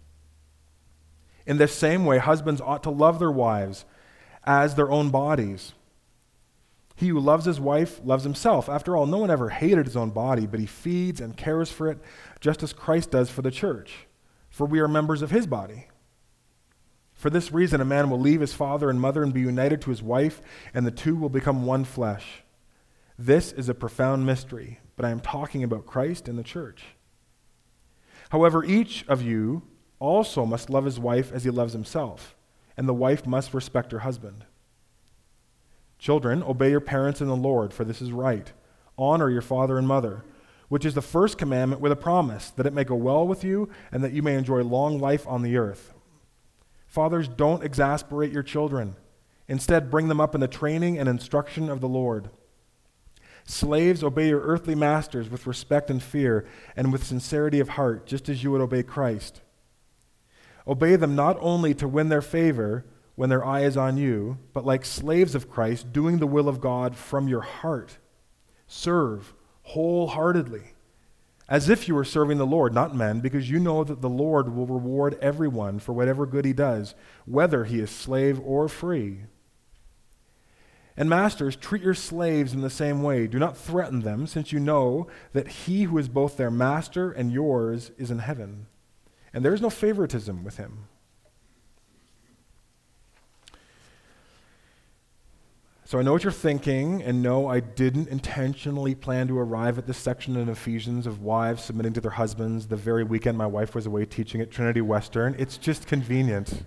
In 1.45 1.57
the 1.57 1.67
same 1.67 2.05
way, 2.05 2.17
husbands 2.17 2.61
ought 2.61 2.83
to 2.83 2.89
love 2.89 3.19
their 3.19 3.31
wives 3.31 3.85
as 4.43 4.75
their 4.75 4.91
own 4.91 5.09
bodies. 5.09 5.73
He 6.95 7.07
who 7.07 7.19
loves 7.19 7.45
his 7.45 7.59
wife 7.59 7.99
loves 8.03 8.23
himself. 8.23 8.69
After 8.69 8.95
all, 8.95 9.07
no 9.07 9.17
one 9.17 9.31
ever 9.31 9.49
hated 9.49 9.85
his 9.85 9.97
own 9.97 10.11
body, 10.11 10.45
but 10.45 10.59
he 10.59 10.65
feeds 10.65 11.19
and 11.19 11.35
cares 11.35 11.71
for 11.71 11.89
it 11.89 11.97
just 12.39 12.61
as 12.61 12.73
Christ 12.73 13.11
does 13.11 13.29
for 13.29 13.41
the 13.41 13.51
church, 13.51 14.07
for 14.49 14.67
we 14.67 14.79
are 14.79 14.87
members 14.87 15.21
of 15.21 15.31
his 15.31 15.47
body. 15.47 15.87
For 17.13 17.29
this 17.29 17.51
reason, 17.51 17.81
a 17.81 17.85
man 17.85 18.09
will 18.09 18.19
leave 18.19 18.41
his 18.41 18.53
father 18.53 18.89
and 18.89 18.99
mother 18.99 19.23
and 19.23 19.33
be 19.33 19.41
united 19.41 19.81
to 19.81 19.89
his 19.89 20.01
wife, 20.01 20.41
and 20.73 20.85
the 20.85 20.91
two 20.91 21.15
will 21.15 21.29
become 21.29 21.65
one 21.65 21.85
flesh. 21.85 22.43
This 23.17 23.51
is 23.51 23.69
a 23.69 23.75
profound 23.75 24.25
mystery, 24.25 24.79
but 24.95 25.05
I 25.05 25.09
am 25.09 25.19
talking 25.19 25.63
about 25.63 25.85
Christ 25.85 26.27
and 26.27 26.37
the 26.37 26.43
church. 26.43 26.83
However, 28.29 28.63
each 28.63 29.05
of 29.07 29.21
you 29.21 29.61
also 30.01 30.45
must 30.45 30.69
love 30.69 30.83
his 30.83 30.99
wife 30.99 31.31
as 31.31 31.43
he 31.43 31.51
loves 31.51 31.73
himself, 31.73 32.35
and 32.75 32.89
the 32.89 32.93
wife 32.93 33.27
must 33.27 33.53
respect 33.53 33.91
her 33.91 33.99
husband. 33.99 34.43
Children, 35.99 36.41
obey 36.41 36.71
your 36.71 36.81
parents 36.81 37.21
in 37.21 37.27
the 37.27 37.35
Lord, 37.35 37.71
for 37.71 37.85
this 37.85 38.01
is 38.01 38.11
right. 38.11 38.51
Honor 38.97 39.29
your 39.29 39.43
father 39.43 39.77
and 39.77 39.87
mother, 39.87 40.25
which 40.67 40.85
is 40.85 40.95
the 40.95 41.01
first 41.01 41.37
commandment 41.37 41.81
with 41.81 41.91
a 41.91 41.95
promise, 41.95 42.49
that 42.49 42.65
it 42.65 42.73
may 42.73 42.83
go 42.83 42.95
well 42.95 43.27
with 43.27 43.43
you 43.43 43.69
and 43.91 44.03
that 44.03 44.11
you 44.11 44.23
may 44.23 44.33
enjoy 44.33 44.63
long 44.63 44.99
life 44.99 45.27
on 45.27 45.43
the 45.43 45.55
earth. 45.55 45.93
Fathers, 46.87 47.27
don't 47.27 47.63
exasperate 47.63 48.31
your 48.31 48.41
children. 48.41 48.95
Instead, 49.47 49.91
bring 49.91 50.07
them 50.07 50.19
up 50.19 50.33
in 50.33 50.41
the 50.41 50.47
training 50.47 50.97
and 50.97 51.07
instruction 51.07 51.69
of 51.69 51.79
the 51.79 51.87
Lord. 51.87 52.31
Slaves, 53.45 54.03
obey 54.03 54.29
your 54.29 54.41
earthly 54.41 54.75
masters 54.75 55.29
with 55.29 55.45
respect 55.45 55.91
and 55.91 56.01
fear, 56.01 56.47
and 56.75 56.91
with 56.91 57.03
sincerity 57.03 57.59
of 57.59 57.69
heart, 57.69 58.07
just 58.07 58.29
as 58.29 58.43
you 58.43 58.51
would 58.51 58.61
obey 58.61 58.81
Christ. 58.81 59.41
Obey 60.67 60.95
them 60.95 61.15
not 61.15 61.37
only 61.39 61.73
to 61.73 61.87
win 61.87 62.09
their 62.09 62.21
favor 62.21 62.85
when 63.15 63.29
their 63.29 63.45
eye 63.45 63.61
is 63.61 63.77
on 63.77 63.97
you, 63.97 64.37
but 64.53 64.65
like 64.65 64.85
slaves 64.85 65.35
of 65.35 65.49
Christ, 65.49 65.91
doing 65.91 66.19
the 66.19 66.27
will 66.27 66.47
of 66.47 66.61
God 66.61 66.95
from 66.95 67.27
your 67.27 67.41
heart. 67.41 67.97
Serve 68.67 69.33
wholeheartedly, 69.63 70.73
as 71.49 71.69
if 71.69 71.87
you 71.87 71.95
were 71.95 72.05
serving 72.05 72.37
the 72.37 72.45
Lord, 72.45 72.73
not 72.73 72.95
men, 72.95 73.19
because 73.19 73.49
you 73.49 73.59
know 73.59 73.83
that 73.83 74.01
the 74.01 74.09
Lord 74.09 74.55
will 74.55 74.65
reward 74.65 75.17
everyone 75.21 75.79
for 75.79 75.93
whatever 75.93 76.25
good 76.25 76.45
he 76.45 76.53
does, 76.53 76.95
whether 77.25 77.65
he 77.65 77.79
is 77.79 77.91
slave 77.91 78.39
or 78.39 78.69
free. 78.69 79.21
And 80.95 81.09
masters, 81.09 81.55
treat 81.55 81.81
your 81.81 81.93
slaves 81.93 82.53
in 82.53 82.61
the 82.61 82.69
same 82.69 83.01
way. 83.01 83.27
Do 83.27 83.39
not 83.39 83.57
threaten 83.57 84.01
them, 84.01 84.27
since 84.27 84.51
you 84.51 84.59
know 84.59 85.07
that 85.33 85.47
he 85.47 85.83
who 85.83 85.97
is 85.97 86.09
both 86.09 86.37
their 86.37 86.51
master 86.51 87.11
and 87.11 87.31
yours 87.31 87.91
is 87.97 88.11
in 88.11 88.19
heaven 88.19 88.67
and 89.33 89.45
there's 89.45 89.61
no 89.61 89.69
favoritism 89.69 90.43
with 90.43 90.57
him. 90.57 90.87
So 95.91 95.99
I 95.99 96.03
know 96.03 96.13
what 96.13 96.23
you're 96.23 96.31
thinking, 96.31 97.03
and 97.03 97.21
no, 97.21 97.47
I 97.47 97.59
didn't 97.59 98.07
intentionally 98.07 98.95
plan 98.95 99.27
to 99.27 99.37
arrive 99.37 99.77
at 99.77 99.87
this 99.87 99.97
section 99.97 100.37
in 100.37 100.47
Ephesians 100.47 101.05
of 101.05 101.21
wives 101.21 101.65
submitting 101.65 101.91
to 101.91 101.99
their 101.99 102.11
husbands 102.11 102.67
the 102.67 102.77
very 102.77 103.03
weekend 103.03 103.37
my 103.37 103.45
wife 103.45 103.75
was 103.75 103.85
away 103.85 104.05
teaching 104.05 104.39
at 104.39 104.49
Trinity 104.49 104.79
Western. 104.79 105.35
It's 105.37 105.57
just 105.57 105.87
convenient. 105.87 106.63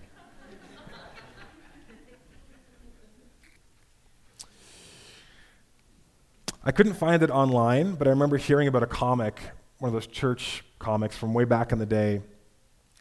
I 6.63 6.71
couldn't 6.71 6.93
find 6.93 7.23
it 7.23 7.31
online, 7.31 7.95
but 7.95 8.07
I 8.07 8.11
remember 8.11 8.37
hearing 8.37 8.69
about 8.69 8.83
a 8.83 8.87
comic, 8.87 9.41
one 9.79 9.89
of 9.89 9.95
those 9.95 10.07
church 10.07 10.65
comics 10.79 11.17
from 11.17 11.33
way 11.33 11.45
back 11.45 11.73
in 11.73 11.79
the 11.79 11.87
day, 11.87 12.21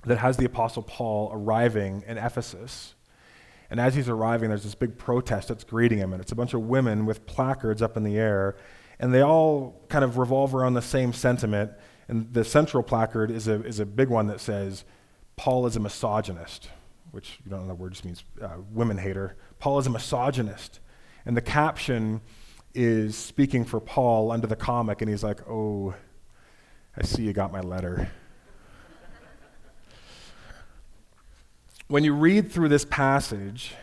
that 0.05 0.17
has 0.17 0.37
the 0.37 0.45
Apostle 0.45 0.83
Paul 0.83 1.29
arriving 1.33 2.03
in 2.07 2.17
Ephesus. 2.17 2.95
And 3.69 3.79
as 3.79 3.95
he's 3.95 4.09
arriving, 4.09 4.49
there's 4.49 4.63
this 4.63 4.75
big 4.75 4.97
protest 4.97 5.47
that's 5.47 5.63
greeting 5.63 5.97
him, 5.97 6.13
and 6.13 6.21
it's 6.21 6.31
a 6.31 6.35
bunch 6.35 6.53
of 6.53 6.61
women 6.61 7.05
with 7.05 7.25
placards 7.25 7.81
up 7.81 7.97
in 7.97 8.03
the 8.03 8.17
air, 8.17 8.55
and 8.99 9.13
they 9.13 9.21
all 9.21 9.81
kind 9.89 10.03
of 10.03 10.17
revolve 10.17 10.53
around 10.53 10.75
the 10.75 10.81
same 10.81 11.13
sentiment. 11.13 11.71
And 12.07 12.33
the 12.33 12.43
central 12.43 12.83
placard 12.83 13.31
is 13.31 13.47
a, 13.47 13.63
is 13.65 13.79
a 13.79 13.85
big 13.85 14.09
one 14.09 14.27
that 14.27 14.39
says, 14.39 14.83
Paul 15.35 15.65
is 15.65 15.75
a 15.75 15.79
misogynist. 15.79 16.69
which 17.11 17.39
you 17.43 17.49
don't 17.49 17.61
know 17.61 17.67
the 17.67 17.75
word 17.75 17.93
just 17.93 18.05
means 18.05 18.23
uh, 18.41 18.57
women 18.71 18.97
hater. 18.97 19.35
Paul 19.59 19.79
is 19.79 19.87
a 19.87 19.89
misogynist. 19.89 20.79
And 21.25 21.35
the 21.37 21.41
caption 21.41 22.21
is 22.75 23.15
speaking 23.15 23.65
for 23.65 23.79
Paul 23.79 24.31
under 24.31 24.47
the 24.47 24.55
comic, 24.55 25.01
and 25.01 25.09
he's 25.09 25.23
like, 25.23 25.39
Oh, 25.47 25.95
I 26.95 27.03
see 27.03 27.23
you 27.23 27.33
got 27.33 27.51
my 27.51 27.61
letter. 27.61 28.11
When 31.87 32.03
you 32.03 32.13
read 32.13 32.51
through 32.51 32.69
this 32.69 32.85
passage, 32.85 33.73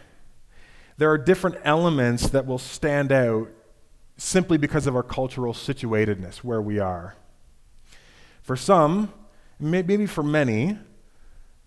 there 0.96 1.10
are 1.10 1.18
different 1.18 1.56
elements 1.64 2.28
that 2.30 2.46
will 2.46 2.58
stand 2.58 3.12
out 3.12 3.48
simply 4.16 4.58
because 4.58 4.86
of 4.86 4.94
our 4.94 5.02
cultural 5.02 5.54
situatedness, 5.54 6.38
where 6.38 6.60
we 6.60 6.78
are. 6.78 7.14
For 8.42 8.56
some, 8.56 9.12
maybe 9.58 10.06
for 10.06 10.22
many, 10.22 10.78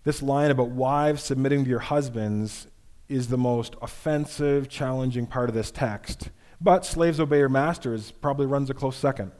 this 0.04 0.22
line 0.22 0.50
about 0.50 0.68
wives 0.68 1.22
submitting 1.22 1.64
to 1.64 1.70
your 1.70 1.80
husbands 1.80 2.68
is 3.08 3.28
the 3.28 3.38
most 3.38 3.74
offensive, 3.82 4.68
challenging 4.68 5.26
part 5.26 5.48
of 5.48 5.54
this 5.54 5.70
text. 5.70 6.30
But 6.60 6.86
slaves 6.86 7.20
obey 7.20 7.38
your 7.38 7.48
masters 7.48 8.10
probably 8.10 8.46
runs 8.46 8.70
a 8.70 8.74
close 8.74 8.96
second. 8.96 9.32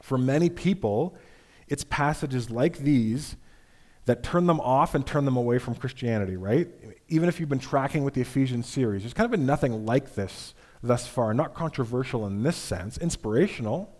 For 0.00 0.16
many 0.16 0.48
people, 0.48 1.16
it's 1.68 1.84
passages 1.84 2.50
like 2.50 2.78
these 2.78 3.36
that 4.06 4.22
turn 4.22 4.46
them 4.46 4.60
off 4.60 4.94
and 4.94 5.06
turn 5.06 5.24
them 5.24 5.36
away 5.36 5.58
from 5.58 5.74
Christianity, 5.74 6.36
right? 6.36 6.68
Even 7.08 7.28
if 7.28 7.38
you've 7.38 7.48
been 7.48 7.58
tracking 7.58 8.04
with 8.04 8.14
the 8.14 8.20
Ephesians 8.20 8.66
series, 8.66 9.02
there's 9.02 9.12
kind 9.12 9.24
of 9.26 9.30
been 9.32 9.46
nothing 9.46 9.84
like 9.84 10.14
this 10.14 10.54
thus 10.82 11.06
far. 11.06 11.34
Not 11.34 11.54
controversial 11.54 12.26
in 12.26 12.42
this 12.42 12.56
sense, 12.56 12.98
inspirational, 12.98 13.92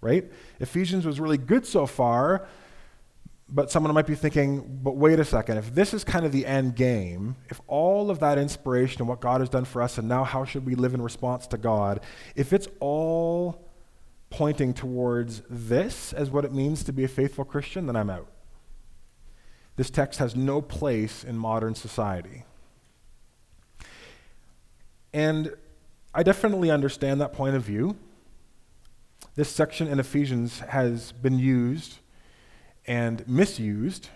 right? 0.00 0.30
Ephesians 0.60 1.04
was 1.04 1.20
really 1.20 1.36
good 1.36 1.66
so 1.66 1.86
far, 1.86 2.48
but 3.50 3.70
someone 3.70 3.92
might 3.92 4.06
be 4.06 4.14
thinking, 4.14 4.80
but 4.82 4.96
wait 4.96 5.20
a 5.20 5.24
second, 5.24 5.58
if 5.58 5.74
this 5.74 5.92
is 5.92 6.04
kind 6.04 6.24
of 6.24 6.32
the 6.32 6.46
end 6.46 6.74
game, 6.74 7.36
if 7.50 7.60
all 7.66 8.10
of 8.10 8.20
that 8.20 8.38
inspiration 8.38 9.02
and 9.02 9.08
what 9.08 9.20
God 9.20 9.40
has 9.40 9.50
done 9.50 9.66
for 9.66 9.82
us, 9.82 9.98
and 9.98 10.08
now 10.08 10.24
how 10.24 10.44
should 10.44 10.64
we 10.64 10.74
live 10.74 10.94
in 10.94 11.02
response 11.02 11.46
to 11.48 11.58
God, 11.58 12.00
if 12.34 12.54
it's 12.54 12.68
all 12.78 13.66
pointing 14.30 14.72
towards 14.72 15.42
this 15.50 16.14
as 16.14 16.30
what 16.30 16.46
it 16.46 16.52
means 16.54 16.82
to 16.84 16.92
be 16.92 17.04
a 17.04 17.08
faithful 17.08 17.44
Christian, 17.44 17.86
then 17.86 17.96
I'm 17.96 18.08
out. 18.08 18.28
This 19.76 19.90
text 19.90 20.18
has 20.18 20.36
no 20.36 20.60
place 20.60 21.24
in 21.24 21.38
modern 21.38 21.74
society. 21.74 22.44
And 25.12 25.54
I 26.14 26.22
definitely 26.22 26.70
understand 26.70 27.20
that 27.20 27.32
point 27.32 27.56
of 27.56 27.62
view. 27.62 27.96
This 29.34 29.48
section 29.48 29.88
in 29.88 30.00
Ephesians 30.00 30.60
has 30.60 31.12
been 31.12 31.38
used 31.38 31.98
and 32.86 33.26
misused 33.28 34.08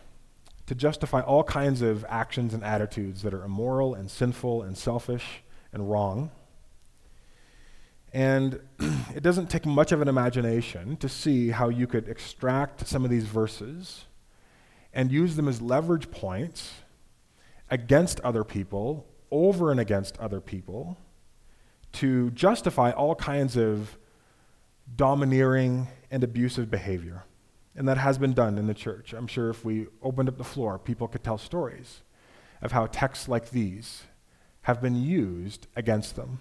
to 0.67 0.75
justify 0.75 1.21
all 1.21 1.45
kinds 1.45 1.83
of 1.83 2.05
actions 2.09 2.55
and 2.55 2.65
attitudes 2.65 3.23
that 3.23 3.35
are 3.35 3.45
immoral 3.45 3.95
and 3.95 4.11
sinful 4.11 4.63
and 4.63 4.77
selfish 4.77 5.43
and 5.73 5.91
wrong. 5.91 6.31
And 8.13 8.61
it 9.15 9.23
doesn't 9.23 9.51
take 9.51 9.67
much 9.67 9.93
of 9.93 10.01
an 10.01 10.09
imagination 10.09 10.97
to 10.99 11.09
see 11.09 11.51
how 11.51 11.69
you 11.69 11.87
could 11.87 12.09
extract 12.09 12.87
some 12.87 13.05
of 13.05 13.11
these 13.11 13.25
verses 13.25 14.05
and 14.95 15.11
use 15.11 15.37
them 15.37 15.49
as 15.49 15.61
leverage 15.61 16.11
points 16.11 16.73
against 17.71 18.21
other 18.21 18.45
people, 18.45 19.07
over 19.31 19.71
and 19.71 19.81
against 19.81 20.17
other 20.19 20.41
people, 20.41 20.97
to 21.93 22.31
justify 22.31 22.91
all 22.93 23.15
kinds 23.15 23.57
of 23.57 23.99
domineering 24.97 25.89
and 26.11 26.23
abusive 26.23 26.71
behavior. 26.71 27.25
And 27.77 27.89
that 27.89 27.99
has 27.99 28.19
been 28.19 28.33
done 28.33 28.57
in 28.57 28.67
the 28.67 28.75
church. 28.75 29.13
I'm 29.13 29.27
sure 29.27 29.51
if 29.51 29.65
we 29.65 29.89
opened 30.03 30.29
up 30.29 30.39
the 30.39 30.45
floor, 30.45 30.79
people 30.79 31.09
could 31.09 31.25
tell 31.25 31.39
stories 31.39 32.03
of 32.63 32.73
how 32.73 32.87
texts 32.87 33.29
like 33.29 33.51
these 33.51 34.05
have 34.63 34.81
been 34.81 34.95
used 34.95 35.67
against 35.75 36.17
them. 36.17 36.39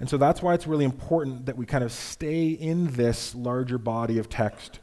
And 0.00 0.08
so 0.08 0.16
that's 0.16 0.42
why 0.42 0.54
it's 0.54 0.66
really 0.66 0.84
important 0.84 1.46
that 1.46 1.56
we 1.56 1.66
kind 1.66 1.84
of 1.84 1.92
stay 1.92 2.48
in 2.48 2.92
this 2.92 3.34
larger 3.34 3.78
body 3.78 4.18
of 4.18 4.28
text 4.28 4.80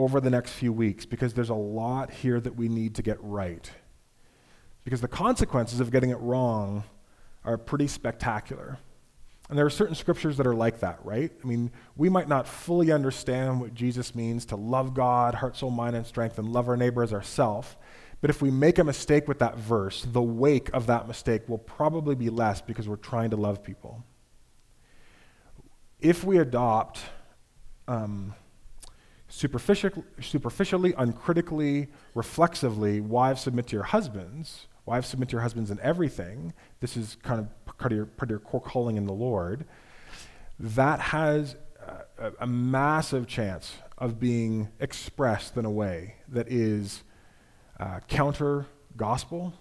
over 0.00 0.18
the 0.18 0.30
next 0.30 0.52
few 0.52 0.72
weeks 0.72 1.04
because 1.04 1.34
there's 1.34 1.50
a 1.50 1.54
lot 1.54 2.10
here 2.10 2.40
that 2.40 2.56
we 2.56 2.68
need 2.68 2.94
to 2.94 3.02
get 3.02 3.18
right. 3.20 3.70
Because 4.82 5.02
the 5.02 5.08
consequences 5.08 5.78
of 5.78 5.90
getting 5.90 6.08
it 6.08 6.18
wrong 6.20 6.84
are 7.44 7.58
pretty 7.58 7.86
spectacular. 7.86 8.78
And 9.50 9.58
there 9.58 9.66
are 9.66 9.70
certain 9.70 9.94
scriptures 9.94 10.38
that 10.38 10.46
are 10.46 10.54
like 10.54 10.80
that, 10.80 11.04
right? 11.04 11.30
I 11.44 11.46
mean, 11.46 11.70
we 11.96 12.08
might 12.08 12.28
not 12.28 12.48
fully 12.48 12.90
understand 12.90 13.60
what 13.60 13.74
Jesus 13.74 14.14
means 14.14 14.46
to 14.46 14.56
love 14.56 14.94
God, 14.94 15.34
heart, 15.34 15.56
soul, 15.56 15.70
mind, 15.70 15.96
and 15.96 16.06
strength, 16.06 16.38
and 16.38 16.50
love 16.50 16.68
our 16.68 16.78
neighbor 16.78 17.02
as 17.02 17.12
ourself. 17.12 17.76
But 18.22 18.30
if 18.30 18.40
we 18.40 18.50
make 18.50 18.78
a 18.78 18.84
mistake 18.84 19.28
with 19.28 19.40
that 19.40 19.58
verse, 19.58 20.06
the 20.10 20.22
wake 20.22 20.70
of 20.72 20.86
that 20.86 21.08
mistake 21.08 21.46
will 21.46 21.58
probably 21.58 22.14
be 22.14 22.30
less 22.30 22.62
because 22.62 22.88
we're 22.88 22.96
trying 22.96 23.30
to 23.30 23.36
love 23.36 23.62
people. 23.62 24.02
If 25.98 26.24
we 26.24 26.38
adopt 26.38 27.00
um, 27.86 28.34
superficial, 29.30 30.04
superficially, 30.20 30.92
uncritically, 30.98 31.88
reflexively, 32.14 33.00
wives 33.00 33.40
submit 33.40 33.68
to 33.68 33.76
your 33.76 33.84
husbands, 33.84 34.66
wives 34.84 35.08
submit 35.08 35.28
to 35.30 35.32
your 35.32 35.42
husbands 35.42 35.70
in 35.70 35.78
everything, 35.80 36.52
this 36.80 36.96
is 36.96 37.16
kind 37.22 37.40
of 37.40 37.76
part 37.78 37.92
of 37.92 37.96
your, 37.96 38.06
part 38.06 38.24
of 38.24 38.30
your 38.30 38.40
core 38.40 38.60
calling 38.60 38.96
in 38.96 39.06
the 39.06 39.12
Lord, 39.12 39.64
that 40.58 41.00
has 41.00 41.56
a, 42.18 42.32
a 42.40 42.46
massive 42.46 43.26
chance 43.26 43.74
of 43.96 44.18
being 44.18 44.68
expressed 44.80 45.56
in 45.56 45.64
a 45.64 45.70
way 45.70 46.16
that 46.28 46.48
is 46.48 47.02
uh, 47.78 48.00
counter 48.08 48.66
gospel, 48.96 49.54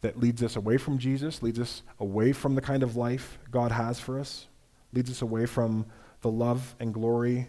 that 0.00 0.20
leads 0.20 0.42
us 0.42 0.56
away 0.56 0.76
from 0.76 0.98
Jesus, 0.98 1.42
leads 1.42 1.58
us 1.58 1.82
away 1.98 2.32
from 2.32 2.54
the 2.54 2.60
kind 2.60 2.82
of 2.82 2.96
life 2.96 3.38
God 3.50 3.72
has 3.72 3.98
for 3.98 4.18
us, 4.18 4.46
leads 4.92 5.10
us 5.10 5.22
away 5.22 5.44
from 5.46 5.86
the 6.20 6.30
love 6.30 6.76
and 6.78 6.94
glory 6.94 7.48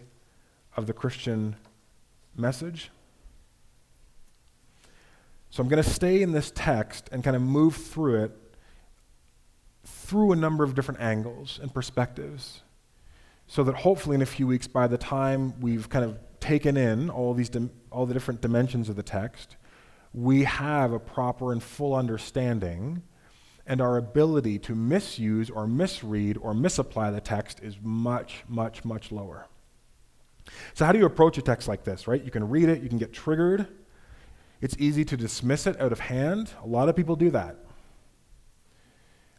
of 0.78 0.86
the 0.86 0.92
Christian 0.92 1.56
message. 2.36 2.90
So 5.50 5.60
I'm 5.60 5.68
going 5.68 5.82
to 5.82 5.90
stay 5.90 6.22
in 6.22 6.30
this 6.30 6.52
text 6.54 7.08
and 7.10 7.24
kind 7.24 7.34
of 7.34 7.42
move 7.42 7.74
through 7.74 8.22
it 8.22 8.30
through 9.84 10.30
a 10.32 10.36
number 10.36 10.62
of 10.62 10.76
different 10.76 11.00
angles 11.00 11.58
and 11.60 11.74
perspectives 11.74 12.62
so 13.48 13.64
that 13.64 13.74
hopefully 13.74 14.14
in 14.14 14.22
a 14.22 14.26
few 14.26 14.46
weeks 14.46 14.68
by 14.68 14.86
the 14.86 14.98
time 14.98 15.58
we've 15.60 15.88
kind 15.88 16.04
of 16.04 16.18
taken 16.38 16.76
in 16.76 17.10
all 17.10 17.34
these 17.34 17.48
dim- 17.48 17.70
all 17.90 18.06
the 18.06 18.14
different 18.14 18.40
dimensions 18.40 18.88
of 18.88 18.96
the 18.96 19.02
text 19.02 19.56
we 20.12 20.44
have 20.44 20.92
a 20.92 20.98
proper 20.98 21.52
and 21.52 21.62
full 21.62 21.94
understanding 21.94 23.02
and 23.66 23.80
our 23.80 23.96
ability 23.96 24.58
to 24.58 24.74
misuse 24.74 25.50
or 25.50 25.66
misread 25.66 26.36
or 26.38 26.54
misapply 26.54 27.10
the 27.10 27.20
text 27.20 27.60
is 27.62 27.78
much 27.82 28.44
much 28.48 28.84
much 28.84 29.10
lower 29.10 29.46
so 30.74 30.84
how 30.84 30.92
do 30.92 30.98
you 30.98 31.06
approach 31.06 31.38
a 31.38 31.42
text 31.42 31.68
like 31.68 31.84
this 31.84 32.06
right 32.06 32.24
you 32.24 32.30
can 32.30 32.48
read 32.48 32.68
it 32.68 32.82
you 32.82 32.88
can 32.88 32.98
get 32.98 33.12
triggered 33.12 33.66
it's 34.60 34.76
easy 34.78 35.04
to 35.04 35.16
dismiss 35.16 35.66
it 35.66 35.80
out 35.80 35.92
of 35.92 36.00
hand 36.00 36.50
a 36.62 36.66
lot 36.66 36.88
of 36.88 36.96
people 36.96 37.16
do 37.16 37.30
that 37.30 37.56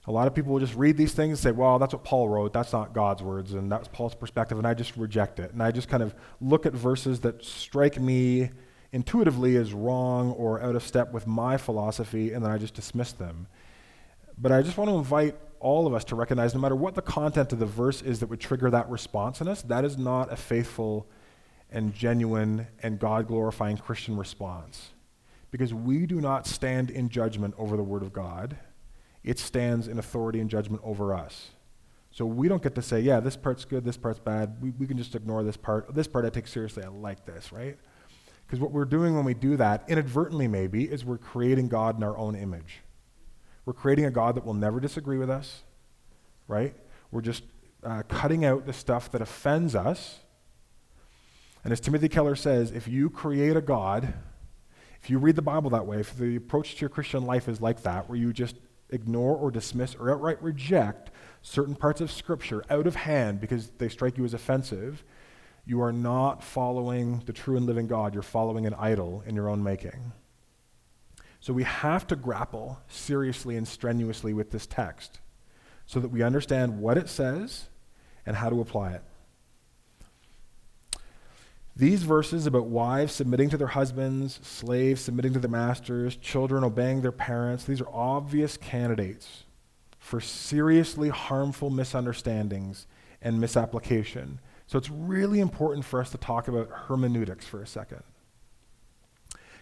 a 0.10 0.12
lot 0.12 0.26
of 0.26 0.34
people 0.34 0.54
will 0.54 0.60
just 0.60 0.76
read 0.76 0.98
these 0.98 1.14
things 1.14 1.30
and 1.30 1.40
say, 1.40 1.52
well, 1.52 1.78
that's 1.78 1.94
what 1.94 2.04
Paul 2.04 2.30
wrote. 2.30 2.52
That's 2.52 2.74
not 2.74 2.94
God's 2.94 3.22
words, 3.22 3.54
and 3.54 3.72
that's 3.72 3.88
Paul's 3.90 4.16
perspective, 4.16 4.58
and 4.58 4.66
I 4.66 4.74
just 4.74 4.98
reject 4.98 5.40
it. 5.40 5.54
And 5.54 5.62
I 5.62 5.70
just 5.70 5.88
kind 5.88 6.02
of 6.02 6.16
look 6.42 6.66
at 6.66 6.74
verses 6.74 7.20
that 7.20 7.46
strike 7.46 8.00
me 8.00 8.50
intuitively 8.92 9.56
as 9.56 9.72
wrong 9.72 10.32
or 10.32 10.64
out 10.64 10.76
of 10.76 10.82
step 10.82 11.14
with 11.14 11.28
my 11.28 11.58
philosophy, 11.58 12.34
and 12.34 12.44
then 12.44 12.50
I 12.52 12.58
just 12.58 12.74
dismiss 12.74 13.12
them. 13.12 13.46
But 14.36 14.52
I 14.52 14.64
just 14.64 14.78
want 14.78 14.90
to 14.90 14.96
invite 14.96 15.36
all 15.60 15.88
of 15.88 15.94
us 15.94 16.04
to 16.06 16.16
recognize 16.16 16.54
no 16.54 16.60
matter 16.60 16.76
what 16.76 16.96
the 16.96 17.02
content 17.02 17.54
of 17.54 17.60
the 17.60 17.66
verse 17.66 18.02
is 18.02 18.20
that 18.20 18.28
would 18.28 18.40
trigger 18.40 18.70
that 18.70 18.90
response 18.90 19.42
in 19.42 19.48
us, 19.48 19.62
that 19.64 19.86
is 19.86 19.98
not 19.98 20.32
a 20.32 20.36
faithful 20.36 21.08
and 21.72 21.94
genuine 21.94 22.68
and 22.82 23.00
God 23.00 23.28
glorifying 23.28 23.78
Christian 23.78 24.18
response. 24.18 24.90
Because 25.52 25.74
we 25.74 26.06
do 26.06 26.22
not 26.22 26.48
stand 26.48 26.90
in 26.90 27.10
judgment 27.10 27.54
over 27.58 27.76
the 27.76 27.84
Word 27.84 28.04
of 28.04 28.14
God 28.14 28.58
it 29.24 29.40
stands 29.40 29.88
in 29.88 30.00
authority 30.00 30.40
and 30.40 30.50
judgment 30.50 30.82
over 30.84 31.14
us. 31.14 31.52
So 32.12 32.26
we 32.26 32.48
don't 32.48 32.64
get 32.64 32.76
to 32.76 32.82
say, 32.82 33.02
yeah, 33.02 33.20
this 33.20 33.36
part's 33.36 33.66
good, 33.66 33.86
this 33.86 33.98
part's 33.98 34.20
bad. 34.20 34.58
We, 34.62 34.72
we 34.72 34.88
can 34.88 34.98
just 34.98 35.14
ignore 35.16 35.44
this 35.44 35.58
part. 35.58 35.94
This 35.94 36.08
part 36.08 36.26
I 36.26 36.30
take 36.30 36.48
seriously. 36.48 36.84
I 36.84 36.88
like 36.88 37.26
this, 37.26 37.52
right? 37.52 37.78
Because 38.46 38.60
what 38.60 38.72
we're 38.72 38.86
doing 38.86 39.16
when 39.16 39.26
we 39.26 39.36
do 39.36 39.58
that, 39.58 39.84
inadvertently 39.88 40.48
maybe, 40.48 40.86
is 40.86 41.06
we're 41.06 41.20
creating 41.20 41.68
God 41.68 41.98
in 41.98 42.04
our 42.04 42.18
own 42.18 42.36
image. 42.36 42.80
We're 43.66 43.74
creating 43.74 44.06
a 44.06 44.12
God 44.12 44.36
that 44.36 44.46
will 44.46 44.54
never 44.54 44.80
disagree 44.80 45.18
with 45.18 45.30
us, 45.30 45.64
right? 46.48 46.76
We're 47.12 47.22
just 47.22 47.44
uh, 47.84 48.04
cutting 48.08 48.46
out 48.46 48.66
the 48.66 48.74
stuff 48.74 49.12
that 49.12 49.22
offends 49.22 49.76
us. 49.76 50.20
And 51.64 51.74
as 51.74 51.80
Timothy 51.80 52.10
Keller 52.10 52.36
says, 52.36 52.72
if 52.72 52.88
you 52.88 53.10
create 53.10 53.56
a 53.56 53.62
God, 53.62 54.14
if 55.02 55.10
you 55.10 55.18
read 55.18 55.36
the 55.36 55.42
Bible 55.42 55.70
that 55.72 55.86
way, 55.86 56.00
if 56.00 56.18
the 56.18 56.36
approach 56.36 56.76
to 56.76 56.82
your 56.82 56.90
Christian 56.90 57.26
life 57.26 57.48
is 57.48 57.62
like 57.62 57.84
that, 57.84 58.10
where 58.10 58.18
you 58.18 58.34
just 58.34 58.56
ignore 58.90 59.36
or 59.36 59.52
dismiss 59.52 59.96
or 59.96 60.12
outright 60.12 60.42
reject 60.42 61.12
certain 61.42 61.76
parts 61.76 62.02
of 62.02 62.12
Scripture 62.12 62.64
out 62.70 62.88
of 62.88 62.96
hand 62.96 63.40
because 63.40 63.70
they 63.78 63.90
strike 63.90 64.18
you 64.18 64.26
as 64.26 64.34
offensive, 64.34 65.04
you 65.66 65.82
are 65.82 65.92
not 65.92 66.44
following 66.44 67.22
the 67.26 67.34
true 67.34 67.56
and 67.56 67.66
living 67.66 67.88
God. 67.88 68.14
You're 68.14 68.24
following 68.24 68.66
an 68.66 68.74
idol 68.74 69.24
in 69.28 69.36
your 69.36 69.50
own 69.50 69.64
making. 69.64 70.12
So 71.40 71.54
we 71.54 71.64
have 71.64 72.06
to 72.08 72.16
grapple 72.16 72.80
seriously 72.88 73.56
and 73.56 73.68
strenuously 73.68 74.34
with 74.34 74.52
this 74.52 74.68
text 74.68 75.20
so 75.86 76.00
that 76.00 76.10
we 76.10 76.22
understand 76.22 76.80
what 76.80 76.98
it 76.98 77.10
says 77.10 77.70
and 78.26 78.36
how 78.36 78.50
to 78.50 78.62
apply 78.62 78.94
it. 78.94 79.02
These 81.76 82.04
verses 82.04 82.46
about 82.46 82.66
wives 82.66 83.14
submitting 83.14 83.50
to 83.52 83.58
their 83.58 83.68
husbands, 83.68 84.42
slaves 84.44 85.02
submitting 85.02 85.32
to 85.34 85.40
their 85.40 85.50
masters, 85.50 86.18
children 86.18 86.66
obeying 86.66 87.02
their 87.02 87.14
parents, 87.14 87.64
these 87.64 87.80
are 87.80 87.88
obvious 87.90 88.58
candidates 88.58 89.46
for 89.98 90.20
seriously 90.20 91.08
harmful 91.08 91.70
misunderstandings 91.70 92.86
and 93.22 93.40
misapplication. 93.40 94.40
So 94.68 94.78
it's 94.78 94.90
really 94.90 95.40
important 95.40 95.86
for 95.86 96.02
us 96.02 96.10
to 96.12 96.18
talk 96.18 96.50
about 96.50 96.70
hermeneutics 96.70 97.46
for 97.46 97.62
a 97.62 97.68
second. 97.68 98.04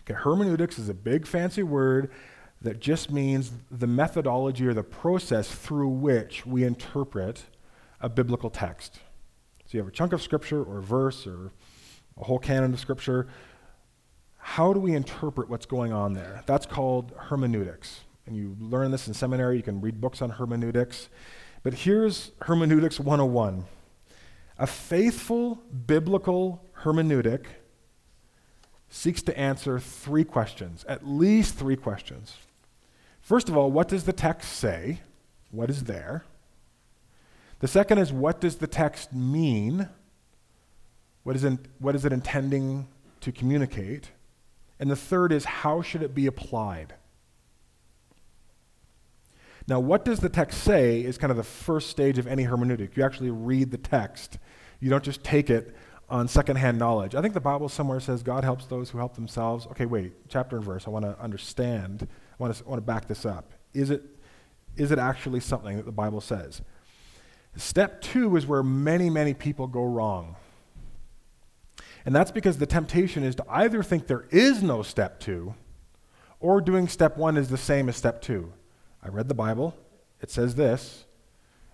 Okay, 0.08 0.18
hermeneutics 0.18 0.80
is 0.80 0.88
a 0.88 0.94
big 0.94 1.28
fancy 1.28 1.64
word 1.64 2.10
that 2.62 2.80
just 2.80 3.12
means 3.12 3.52
the 3.70 3.88
methodology 3.88 4.66
or 4.66 4.74
the 4.74 4.82
process 4.82 5.52
through 5.52 5.90
which 5.90 6.46
we 6.46 6.64
interpret 6.64 7.44
a 8.00 8.08
biblical 8.08 8.50
text. 8.50 9.02
So 9.66 9.72
you 9.72 9.80
have 9.80 9.88
a 9.90 9.92
chunk 9.92 10.14
of 10.14 10.22
scripture 10.22 10.64
or 10.64 10.78
a 10.78 10.82
verse 10.82 11.28
or 11.28 11.52
a 12.18 12.24
whole 12.24 12.40
canon 12.40 12.74
of 12.74 12.80
scripture. 12.80 13.28
How 14.38 14.72
do 14.72 14.80
we 14.80 14.96
interpret 14.96 15.50
what's 15.50 15.66
going 15.66 15.92
on 15.92 16.14
there? 16.14 16.42
That's 16.46 16.66
called 16.66 17.12
hermeneutics. 17.18 18.06
And 18.26 18.34
you 18.34 18.56
learn 18.62 18.92
this 18.92 19.10
in 19.10 19.14
seminary, 19.14 19.58
you 19.58 19.64
can 19.64 19.82
read 19.82 20.00
books 20.00 20.22
on 20.22 20.30
hermeneutics. 20.30 21.10
But 21.64 21.74
here's 21.74 22.32
hermeneutics 22.44 22.98
101. 22.98 23.66
A 24.58 24.68
faithful 24.68 25.56
biblical 25.86 26.64
hermeneutic 26.84 27.48
seeks 28.90 29.22
to 29.24 29.38
answer 29.38 29.80
three 29.80 30.24
questions, 30.24 30.86
at 30.88 31.08
least 31.08 31.56
three 31.56 31.76
questions. 31.76 32.38
First 33.22 33.50
of 33.50 33.58
all, 33.58 33.72
what 33.72 33.88
does 33.88 34.06
the 34.06 34.14
text 34.14 34.54
say? 34.54 35.02
What 35.52 35.70
is 35.70 35.84
there? 35.84 36.24
The 37.60 37.68
second 37.68 37.98
is, 37.98 38.14
what 38.14 38.40
does 38.40 38.58
the 38.58 38.68
text 38.68 39.14
mean? 39.14 39.90
What 41.24 41.36
is, 41.36 41.44
in, 41.44 41.60
what 41.80 41.96
is 41.96 42.06
it 42.06 42.14
intending 42.14 42.88
to 43.22 43.32
communicate? 43.32 44.12
And 44.80 44.90
the 44.90 44.96
third 44.96 45.32
is, 45.32 45.44
how 45.44 45.82
should 45.82 46.04
it 46.04 46.14
be 46.14 46.28
applied? 46.28 46.94
Now, 49.68 49.82
what 49.82 50.06
does 50.06 50.20
the 50.20 50.30
text 50.30 50.64
say 50.64 51.02
is 51.02 51.18
kind 51.18 51.32
of 51.32 51.38
the 51.38 51.44
first 51.44 51.90
stage 51.90 52.18
of 52.18 52.28
any 52.28 52.46
hermeneutic. 52.46 52.96
You 52.96 53.04
actually 53.04 53.32
read 53.32 53.72
the 53.72 53.78
text, 53.78 54.38
you 54.80 54.90
don't 54.90 55.04
just 55.04 55.24
take 55.24 55.50
it 55.50 55.76
on 56.10 56.28
secondhand 56.28 56.80
knowledge. 56.80 57.16
I 57.16 57.22
think 57.22 57.34
the 57.34 57.42
Bible 57.42 57.68
somewhere 57.68 58.00
says 58.00 58.24
God 58.24 58.44
helps 58.44 58.66
those 58.66 58.90
who 58.90 58.98
help 58.98 59.16
themselves. 59.16 59.68
Okay, 59.68 59.86
wait, 59.86 60.14
chapter 60.30 60.56
and 60.56 60.66
verse. 60.66 60.88
I 60.88 60.90
want 60.90 61.06
to 61.06 61.20
understand. 61.22 62.08
I 62.10 62.44
want 62.44 62.56
to, 62.56 62.64
want 62.64 62.78
to 62.78 62.86
back 62.86 63.08
this 63.08 63.26
up. 63.26 63.52
Is 63.74 63.90
it, 63.90 64.04
is 64.78 64.92
it 64.92 65.00
actually 65.00 65.42
something 65.42 65.76
that 65.76 65.86
the 65.86 65.92
Bible 65.92 66.22
says? 66.22 66.62
Step 67.58 68.02
two 68.02 68.36
is 68.38 68.46
where 68.46 68.64
many, 68.64 69.10
many 69.10 69.34
people 69.34 69.68
go 69.68 69.84
wrong. 69.84 70.36
And 72.06 72.16
that's 72.16 72.32
because 72.32 72.58
the 72.58 72.66
temptation 72.66 73.24
is 73.24 73.36
to 73.36 73.46
either 73.50 73.84
think 73.84 74.08
there 74.08 74.28
is 74.30 74.64
no 74.64 74.82
step 74.84 75.20
two, 75.20 75.56
or 76.40 76.62
doing 76.62 76.88
step 76.88 77.18
one 77.18 77.36
is 77.36 77.50
the 77.50 77.58
same 77.58 77.90
as 77.90 77.98
step 77.98 78.22
two. 78.22 78.54
I 79.04 79.10
read 79.10 79.28
the 79.28 79.34
Bible, 79.34 79.76
it 80.22 80.32
says 80.32 80.56
this, 80.56 81.06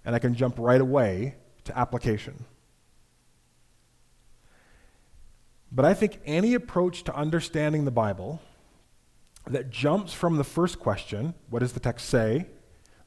and 0.03 0.15
I 0.15 0.19
can 0.19 0.33
jump 0.33 0.55
right 0.57 0.81
away 0.81 1.35
to 1.65 1.77
application. 1.77 2.45
But 5.73 5.85
I 5.85 5.95
think 5.95 6.19
any 6.23 6.53
approach 6.53 7.03
to 7.05 7.15
understanding 7.15 7.83
the 7.83 7.91
Bible 7.91 8.39
that 9.47 9.71
jumps 9.71 10.13
from 10.13 10.37
the 10.37 10.43
first 10.43 10.79
question, 10.79 11.33
what 11.49 11.59
does 11.59 11.73
the 11.73 11.79
text 11.79 12.07
say, 12.07 12.45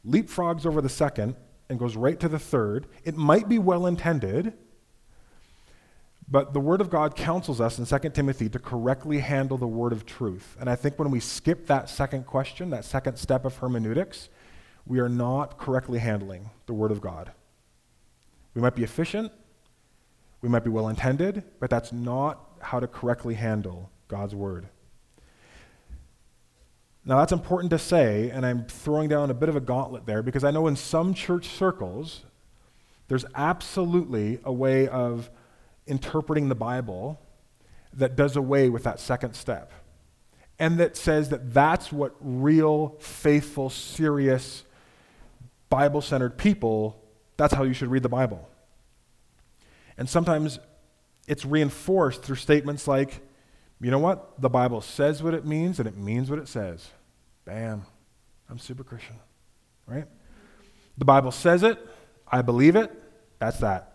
leapfrogs 0.04 0.66
over 0.66 0.80
the 0.80 0.88
second, 0.88 1.36
and 1.68 1.78
goes 1.78 1.96
right 1.96 2.18
to 2.18 2.28
the 2.28 2.38
third, 2.38 2.86
it 3.04 3.16
might 3.16 3.48
be 3.48 3.58
well 3.58 3.86
intended, 3.86 4.52
but 6.28 6.52
the 6.52 6.60
Word 6.60 6.80
of 6.80 6.90
God 6.90 7.14
counsels 7.14 7.60
us 7.60 7.78
in 7.78 7.86
2 7.86 8.10
Timothy 8.10 8.48
to 8.48 8.58
correctly 8.58 9.20
handle 9.20 9.56
the 9.56 9.66
Word 9.66 9.92
of 9.92 10.04
truth. 10.04 10.56
And 10.58 10.68
I 10.68 10.74
think 10.74 10.98
when 10.98 11.10
we 11.10 11.20
skip 11.20 11.66
that 11.68 11.88
second 11.88 12.26
question, 12.26 12.70
that 12.70 12.84
second 12.84 13.16
step 13.16 13.44
of 13.44 13.56
hermeneutics, 13.56 14.28
we 14.86 14.98
are 14.98 15.08
not 15.08 15.56
correctly 15.56 16.00
handling 16.00 16.50
the 16.66 16.74
Word 16.74 16.90
of 16.90 17.00
God. 17.00 17.30
We 18.54 18.62
might 18.62 18.74
be 18.74 18.82
efficient, 18.82 19.30
we 20.42 20.48
might 20.48 20.64
be 20.64 20.70
well 20.70 20.88
intended, 20.88 21.44
but 21.60 21.70
that's 21.70 21.92
not 21.92 22.55
how 22.66 22.80
to 22.80 22.86
correctly 22.86 23.34
handle 23.34 23.90
God's 24.08 24.34
word. 24.34 24.68
Now, 27.04 27.18
that's 27.18 27.32
important 27.32 27.70
to 27.70 27.78
say, 27.78 28.30
and 28.30 28.44
I'm 28.44 28.64
throwing 28.64 29.08
down 29.08 29.30
a 29.30 29.34
bit 29.34 29.48
of 29.48 29.54
a 29.54 29.60
gauntlet 29.60 30.06
there 30.06 30.22
because 30.22 30.42
I 30.42 30.50
know 30.50 30.66
in 30.66 30.74
some 30.74 31.14
church 31.14 31.46
circles, 31.46 32.24
there's 33.06 33.24
absolutely 33.36 34.40
a 34.42 34.52
way 34.52 34.88
of 34.88 35.30
interpreting 35.86 36.48
the 36.48 36.56
Bible 36.56 37.20
that 37.92 38.16
does 38.16 38.34
away 38.34 38.68
with 38.68 38.82
that 38.82 38.98
second 38.98 39.34
step 39.34 39.72
and 40.58 40.78
that 40.78 40.96
says 40.96 41.28
that 41.28 41.54
that's 41.54 41.92
what 41.92 42.16
real, 42.20 42.96
faithful, 42.98 43.70
serious, 43.70 44.64
Bible 45.68 46.00
centered 46.00 46.36
people, 46.36 47.00
that's 47.36 47.54
how 47.54 47.62
you 47.62 47.72
should 47.72 47.88
read 47.88 48.02
the 48.02 48.08
Bible. 48.08 48.48
And 49.96 50.08
sometimes 50.08 50.58
it's 51.26 51.44
reinforced 51.44 52.22
through 52.22 52.36
statements 52.36 52.86
like, 52.86 53.20
you 53.80 53.90
know 53.90 53.98
what? 53.98 54.40
The 54.40 54.48
Bible 54.48 54.80
says 54.80 55.22
what 55.22 55.34
it 55.34 55.44
means 55.44 55.78
and 55.78 55.88
it 55.88 55.96
means 55.96 56.30
what 56.30 56.38
it 56.38 56.48
says. 56.48 56.88
Bam. 57.44 57.84
I'm 58.48 58.58
super 58.58 58.84
Christian, 58.84 59.16
right? 59.86 60.06
The 60.98 61.04
Bible 61.04 61.30
says 61.30 61.62
it. 61.62 61.78
I 62.26 62.42
believe 62.42 62.76
it. 62.76 62.90
That's 63.38 63.58
that. 63.58 63.92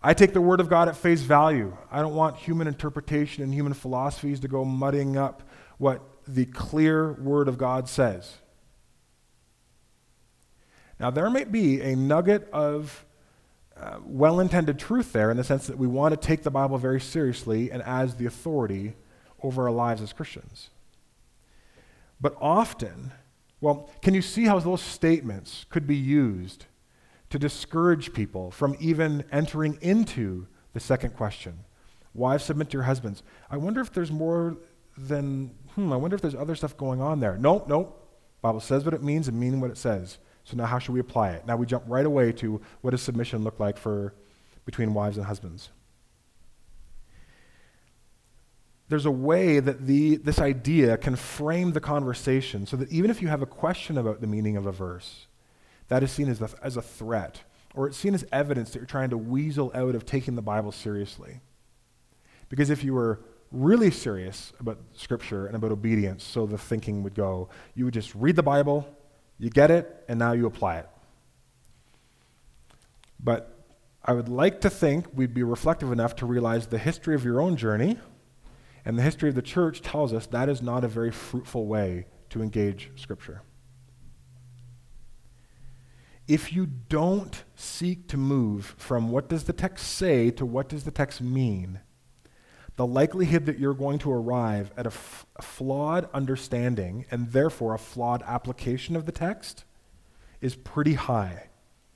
I 0.00 0.14
take 0.14 0.32
the 0.32 0.40
Word 0.40 0.60
of 0.60 0.68
God 0.68 0.88
at 0.88 0.96
face 0.96 1.22
value. 1.22 1.76
I 1.90 2.00
don't 2.00 2.14
want 2.14 2.36
human 2.36 2.68
interpretation 2.68 3.42
and 3.42 3.52
human 3.52 3.74
philosophies 3.74 4.40
to 4.40 4.48
go 4.48 4.64
muddying 4.64 5.16
up 5.16 5.42
what 5.78 6.02
the 6.26 6.46
clear 6.46 7.12
Word 7.14 7.48
of 7.48 7.58
God 7.58 7.88
says. 7.88 8.34
Now, 11.00 11.10
there 11.10 11.28
may 11.30 11.44
be 11.44 11.80
a 11.80 11.96
nugget 11.96 12.48
of 12.52 13.04
uh, 13.80 13.98
well 14.04 14.40
intended 14.40 14.78
truth 14.78 15.12
there 15.12 15.30
in 15.30 15.36
the 15.36 15.44
sense 15.44 15.66
that 15.66 15.78
we 15.78 15.86
want 15.86 16.12
to 16.12 16.26
take 16.26 16.42
the 16.42 16.50
Bible 16.50 16.78
very 16.78 17.00
seriously 17.00 17.70
and 17.70 17.82
as 17.82 18.16
the 18.16 18.26
authority 18.26 18.94
over 19.42 19.64
our 19.64 19.70
lives 19.70 20.02
as 20.02 20.12
Christians. 20.12 20.70
But 22.20 22.36
often, 22.40 23.12
well, 23.60 23.90
can 24.02 24.14
you 24.14 24.22
see 24.22 24.44
how 24.44 24.58
those 24.58 24.82
statements 24.82 25.66
could 25.70 25.86
be 25.86 25.96
used 25.96 26.66
to 27.30 27.38
discourage 27.38 28.12
people 28.12 28.50
from 28.50 28.76
even 28.80 29.24
entering 29.30 29.78
into 29.80 30.46
the 30.72 30.80
second 30.80 31.16
question? 31.16 31.60
Wives, 32.14 32.44
submit 32.44 32.70
to 32.70 32.74
your 32.74 32.84
husbands. 32.84 33.22
I 33.50 33.56
wonder 33.56 33.80
if 33.80 33.92
there's 33.92 34.10
more 34.10 34.56
than, 34.96 35.52
hmm, 35.74 35.92
I 35.92 35.96
wonder 35.96 36.16
if 36.16 36.22
there's 36.22 36.34
other 36.34 36.56
stuff 36.56 36.76
going 36.76 37.00
on 37.00 37.20
there. 37.20 37.36
Nope, 37.38 37.68
nope. 37.68 37.94
Bible 38.42 38.60
says 38.60 38.84
what 38.84 38.94
it 38.94 39.02
means 39.02 39.28
and 39.28 39.38
means 39.38 39.56
what 39.56 39.70
it 39.70 39.78
says. 39.78 40.18
So 40.48 40.56
now 40.56 40.64
how 40.64 40.78
should 40.78 40.92
we 40.92 41.00
apply 41.00 41.32
it? 41.32 41.46
Now 41.46 41.56
we 41.56 41.66
jump 41.66 41.84
right 41.86 42.06
away 42.06 42.32
to 42.32 42.58
what 42.80 42.92
does 42.92 43.02
submission 43.02 43.44
look 43.44 43.60
like 43.60 43.76
for 43.76 44.14
between 44.64 44.94
wives 44.94 45.18
and 45.18 45.26
husbands? 45.26 45.68
There's 48.88 49.04
a 49.04 49.10
way 49.10 49.60
that 49.60 49.86
the, 49.86 50.16
this 50.16 50.38
idea 50.38 50.96
can 50.96 51.16
frame 51.16 51.72
the 51.72 51.80
conversation 51.80 52.66
so 52.66 52.78
that 52.78 52.90
even 52.90 53.10
if 53.10 53.20
you 53.20 53.28
have 53.28 53.42
a 53.42 53.46
question 53.46 53.98
about 53.98 54.22
the 54.22 54.26
meaning 54.26 54.56
of 54.56 54.64
a 54.64 54.72
verse, 54.72 55.26
that 55.88 56.02
is 56.02 56.10
seen 56.10 56.30
as, 56.30 56.38
the, 56.38 56.50
as 56.62 56.78
a 56.78 56.82
threat, 56.82 57.42
or 57.74 57.86
it's 57.86 57.98
seen 57.98 58.14
as 58.14 58.24
evidence 58.32 58.70
that 58.70 58.78
you're 58.78 58.86
trying 58.86 59.10
to 59.10 59.18
weasel 59.18 59.70
out 59.74 59.94
of 59.94 60.06
taking 60.06 60.34
the 60.34 60.40
Bible 60.40 60.72
seriously. 60.72 61.42
Because 62.48 62.70
if 62.70 62.82
you 62.82 62.94
were 62.94 63.20
really 63.52 63.90
serious 63.90 64.54
about 64.60 64.78
Scripture 64.94 65.46
and 65.46 65.56
about 65.56 65.72
obedience, 65.72 66.24
so 66.24 66.46
the 66.46 66.56
thinking 66.56 67.02
would 67.02 67.14
go, 67.14 67.50
you 67.74 67.84
would 67.84 67.92
just 67.92 68.14
read 68.14 68.36
the 68.36 68.42
Bible, 68.42 68.88
you 69.38 69.50
get 69.50 69.70
it, 69.70 70.04
and 70.08 70.18
now 70.18 70.32
you 70.32 70.46
apply 70.46 70.78
it. 70.78 70.88
But 73.20 73.54
I 74.04 74.12
would 74.12 74.28
like 74.28 74.60
to 74.62 74.70
think 74.70 75.06
we'd 75.12 75.34
be 75.34 75.42
reflective 75.42 75.92
enough 75.92 76.16
to 76.16 76.26
realize 76.26 76.66
the 76.66 76.78
history 76.78 77.14
of 77.14 77.24
your 77.24 77.40
own 77.40 77.56
journey 77.56 77.98
and 78.84 78.98
the 78.98 79.02
history 79.02 79.28
of 79.28 79.34
the 79.34 79.42
church 79.42 79.82
tells 79.82 80.14
us 80.14 80.26
that 80.28 80.48
is 80.48 80.62
not 80.62 80.82
a 80.82 80.88
very 80.88 81.10
fruitful 81.10 81.66
way 81.66 82.06
to 82.30 82.42
engage 82.42 82.90
Scripture. 82.96 83.42
If 86.26 86.54
you 86.54 86.66
don't 86.66 87.44
seek 87.54 88.08
to 88.08 88.16
move 88.16 88.74
from 88.78 89.10
what 89.10 89.28
does 89.28 89.44
the 89.44 89.52
text 89.52 89.86
say 89.88 90.30
to 90.30 90.46
what 90.46 90.70
does 90.70 90.84
the 90.84 90.90
text 90.90 91.20
mean, 91.20 91.80
the 92.78 92.86
likelihood 92.86 93.44
that 93.46 93.58
you're 93.58 93.74
going 93.74 93.98
to 93.98 94.12
arrive 94.12 94.70
at 94.76 94.86
a, 94.86 94.90
f- 94.90 95.26
a 95.34 95.42
flawed 95.42 96.08
understanding 96.14 97.04
and 97.10 97.32
therefore 97.32 97.74
a 97.74 97.78
flawed 97.78 98.22
application 98.22 98.94
of 98.94 99.04
the 99.04 99.10
text 99.10 99.64
is 100.40 100.54
pretty 100.54 100.94
high. 100.94 101.48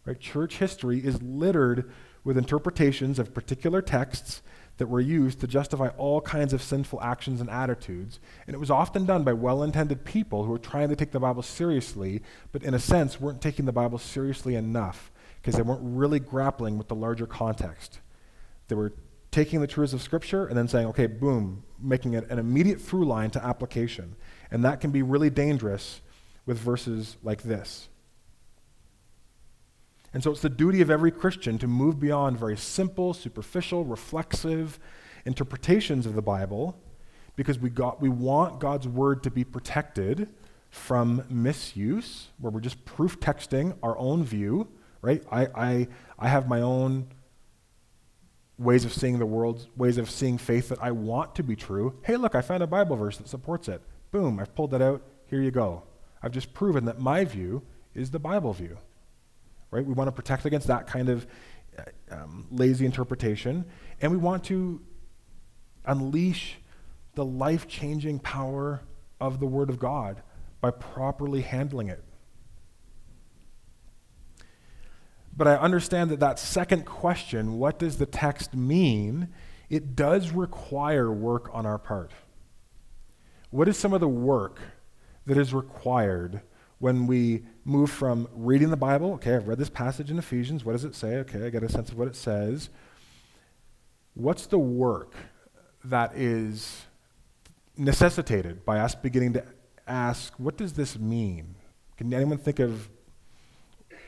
Right? 0.04 0.18
Church 0.18 0.56
history 0.56 0.98
is 0.98 1.22
littered 1.22 1.88
with 2.24 2.36
interpretations 2.36 3.20
of 3.20 3.32
particular 3.32 3.80
texts 3.80 4.42
that 4.78 4.88
were 4.88 5.00
used 5.00 5.38
to 5.38 5.46
justify 5.46 5.86
all 5.98 6.20
kinds 6.20 6.52
of 6.52 6.60
sinful 6.60 7.00
actions 7.00 7.40
and 7.40 7.48
attitudes. 7.48 8.18
And 8.48 8.54
it 8.54 8.58
was 8.58 8.70
often 8.70 9.06
done 9.06 9.22
by 9.22 9.34
well 9.34 9.62
intended 9.62 10.04
people 10.04 10.42
who 10.42 10.50
were 10.50 10.58
trying 10.58 10.88
to 10.88 10.96
take 10.96 11.12
the 11.12 11.20
Bible 11.20 11.44
seriously, 11.44 12.22
but 12.50 12.64
in 12.64 12.74
a 12.74 12.80
sense 12.80 13.20
weren't 13.20 13.40
taking 13.40 13.66
the 13.66 13.72
Bible 13.72 13.98
seriously 13.98 14.56
enough 14.56 15.12
because 15.40 15.54
they 15.54 15.62
weren't 15.62 15.82
really 15.84 16.18
grappling 16.18 16.76
with 16.76 16.88
the 16.88 16.96
larger 16.96 17.28
context. 17.28 18.00
They 18.66 18.74
were 18.74 18.92
taking 19.32 19.60
the 19.60 19.66
truths 19.66 19.92
of 19.92 20.02
Scripture 20.02 20.46
and 20.46 20.56
then 20.56 20.68
saying, 20.68 20.86
okay, 20.86 21.06
boom, 21.06 21.64
making 21.80 22.12
it 22.14 22.30
an 22.30 22.38
immediate 22.38 22.80
through 22.80 23.06
line 23.06 23.30
to 23.30 23.44
application. 23.44 24.14
And 24.50 24.64
that 24.64 24.80
can 24.80 24.92
be 24.92 25.02
really 25.02 25.30
dangerous 25.30 26.02
with 26.46 26.58
verses 26.58 27.16
like 27.22 27.42
this. 27.42 27.88
And 30.14 30.22
so 30.22 30.30
it's 30.30 30.42
the 30.42 30.50
duty 30.50 30.82
of 30.82 30.90
every 30.90 31.10
Christian 31.10 31.56
to 31.58 31.66
move 31.66 31.98
beyond 31.98 32.38
very 32.38 32.58
simple, 32.58 33.14
superficial, 33.14 33.84
reflexive 33.84 34.78
interpretations 35.24 36.04
of 36.04 36.14
the 36.14 36.22
Bible 36.22 36.78
because 37.34 37.58
we, 37.58 37.70
got, 37.70 38.02
we 38.02 38.10
want 38.10 38.60
God's 38.60 38.86
word 38.86 39.22
to 39.22 39.30
be 39.30 39.44
protected 39.44 40.28
from 40.68 41.24
misuse, 41.30 42.28
where 42.38 42.50
we're 42.50 42.60
just 42.60 42.84
proof 42.84 43.18
texting 43.20 43.76
our 43.82 43.96
own 43.96 44.24
view, 44.24 44.68
right? 45.00 45.22
I, 45.30 45.48
I, 45.54 45.88
I 46.18 46.28
have 46.28 46.48
my 46.48 46.60
own 46.60 47.08
ways 48.62 48.84
of 48.84 48.92
seeing 48.92 49.18
the 49.18 49.26
world, 49.26 49.66
ways 49.76 49.98
of 49.98 50.10
seeing 50.10 50.38
faith 50.38 50.68
that 50.68 50.82
I 50.82 50.90
want 50.90 51.34
to 51.36 51.42
be 51.42 51.56
true. 51.56 51.98
Hey, 52.02 52.16
look, 52.16 52.34
I 52.34 52.40
found 52.40 52.62
a 52.62 52.66
Bible 52.66 52.96
verse 52.96 53.18
that 53.18 53.28
supports 53.28 53.68
it. 53.68 53.82
Boom, 54.10 54.38
I've 54.38 54.54
pulled 54.54 54.70
that 54.72 54.82
out. 54.82 55.02
Here 55.26 55.40
you 55.40 55.50
go. 55.50 55.84
I've 56.22 56.32
just 56.32 56.54
proven 56.54 56.84
that 56.84 57.00
my 57.00 57.24
view 57.24 57.62
is 57.94 58.10
the 58.10 58.18
Bible 58.18 58.52
view 58.52 58.78
right? 59.72 59.84
We 59.84 59.94
want 59.94 60.06
to 60.06 60.12
protect 60.12 60.44
against 60.44 60.68
that 60.68 60.86
kind 60.86 61.08
of 61.08 61.26
uh, 61.76 61.82
um, 62.14 62.46
lazy 62.52 62.86
interpretation, 62.86 63.64
and 64.00 64.12
we 64.12 64.18
want 64.18 64.44
to 64.44 64.80
unleash 65.84 66.58
the 67.16 67.24
life 67.24 67.66
changing 67.66 68.20
power 68.20 68.82
of 69.20 69.40
the 69.40 69.46
Word 69.46 69.70
of 69.70 69.80
God 69.80 70.22
by 70.60 70.70
properly 70.70 71.40
handling 71.40 71.88
it. 71.88 72.04
But 75.36 75.48
I 75.48 75.56
understand 75.56 76.10
that 76.10 76.20
that 76.20 76.38
second 76.38 76.84
question, 76.84 77.58
what 77.58 77.78
does 77.78 77.96
the 77.96 78.06
text 78.06 78.54
mean? 78.54 79.28
It 79.70 79.96
does 79.96 80.30
require 80.30 81.10
work 81.10 81.48
on 81.52 81.64
our 81.64 81.78
part. 81.78 82.12
What 83.50 83.68
is 83.68 83.78
some 83.78 83.92
of 83.92 84.00
the 84.00 84.08
work 84.08 84.60
that 85.26 85.38
is 85.38 85.54
required 85.54 86.42
when 86.78 87.06
we 87.06 87.44
move 87.64 87.90
from 87.90 88.28
reading 88.34 88.70
the 88.70 88.76
Bible, 88.76 89.12
okay, 89.14 89.36
I've 89.36 89.46
read 89.46 89.58
this 89.58 89.70
passage 89.70 90.10
in 90.10 90.18
Ephesians, 90.18 90.64
what 90.64 90.72
does 90.72 90.84
it 90.84 90.96
say? 90.96 91.16
Okay, 91.18 91.46
I 91.46 91.50
get 91.50 91.62
a 91.62 91.68
sense 91.68 91.90
of 91.90 91.96
what 91.96 92.08
it 92.08 92.16
says. 92.16 92.70
What's 94.14 94.46
the 94.46 94.58
work 94.58 95.14
that 95.84 96.16
is 96.16 96.86
necessitated 97.76 98.64
by 98.64 98.80
us 98.80 98.94
beginning 98.94 99.34
to 99.34 99.44
ask, 99.86 100.34
what 100.38 100.56
does 100.56 100.72
this 100.72 100.98
mean? 100.98 101.54
Can 101.96 102.12
anyone 102.12 102.38
think 102.38 102.58
of 102.58 102.90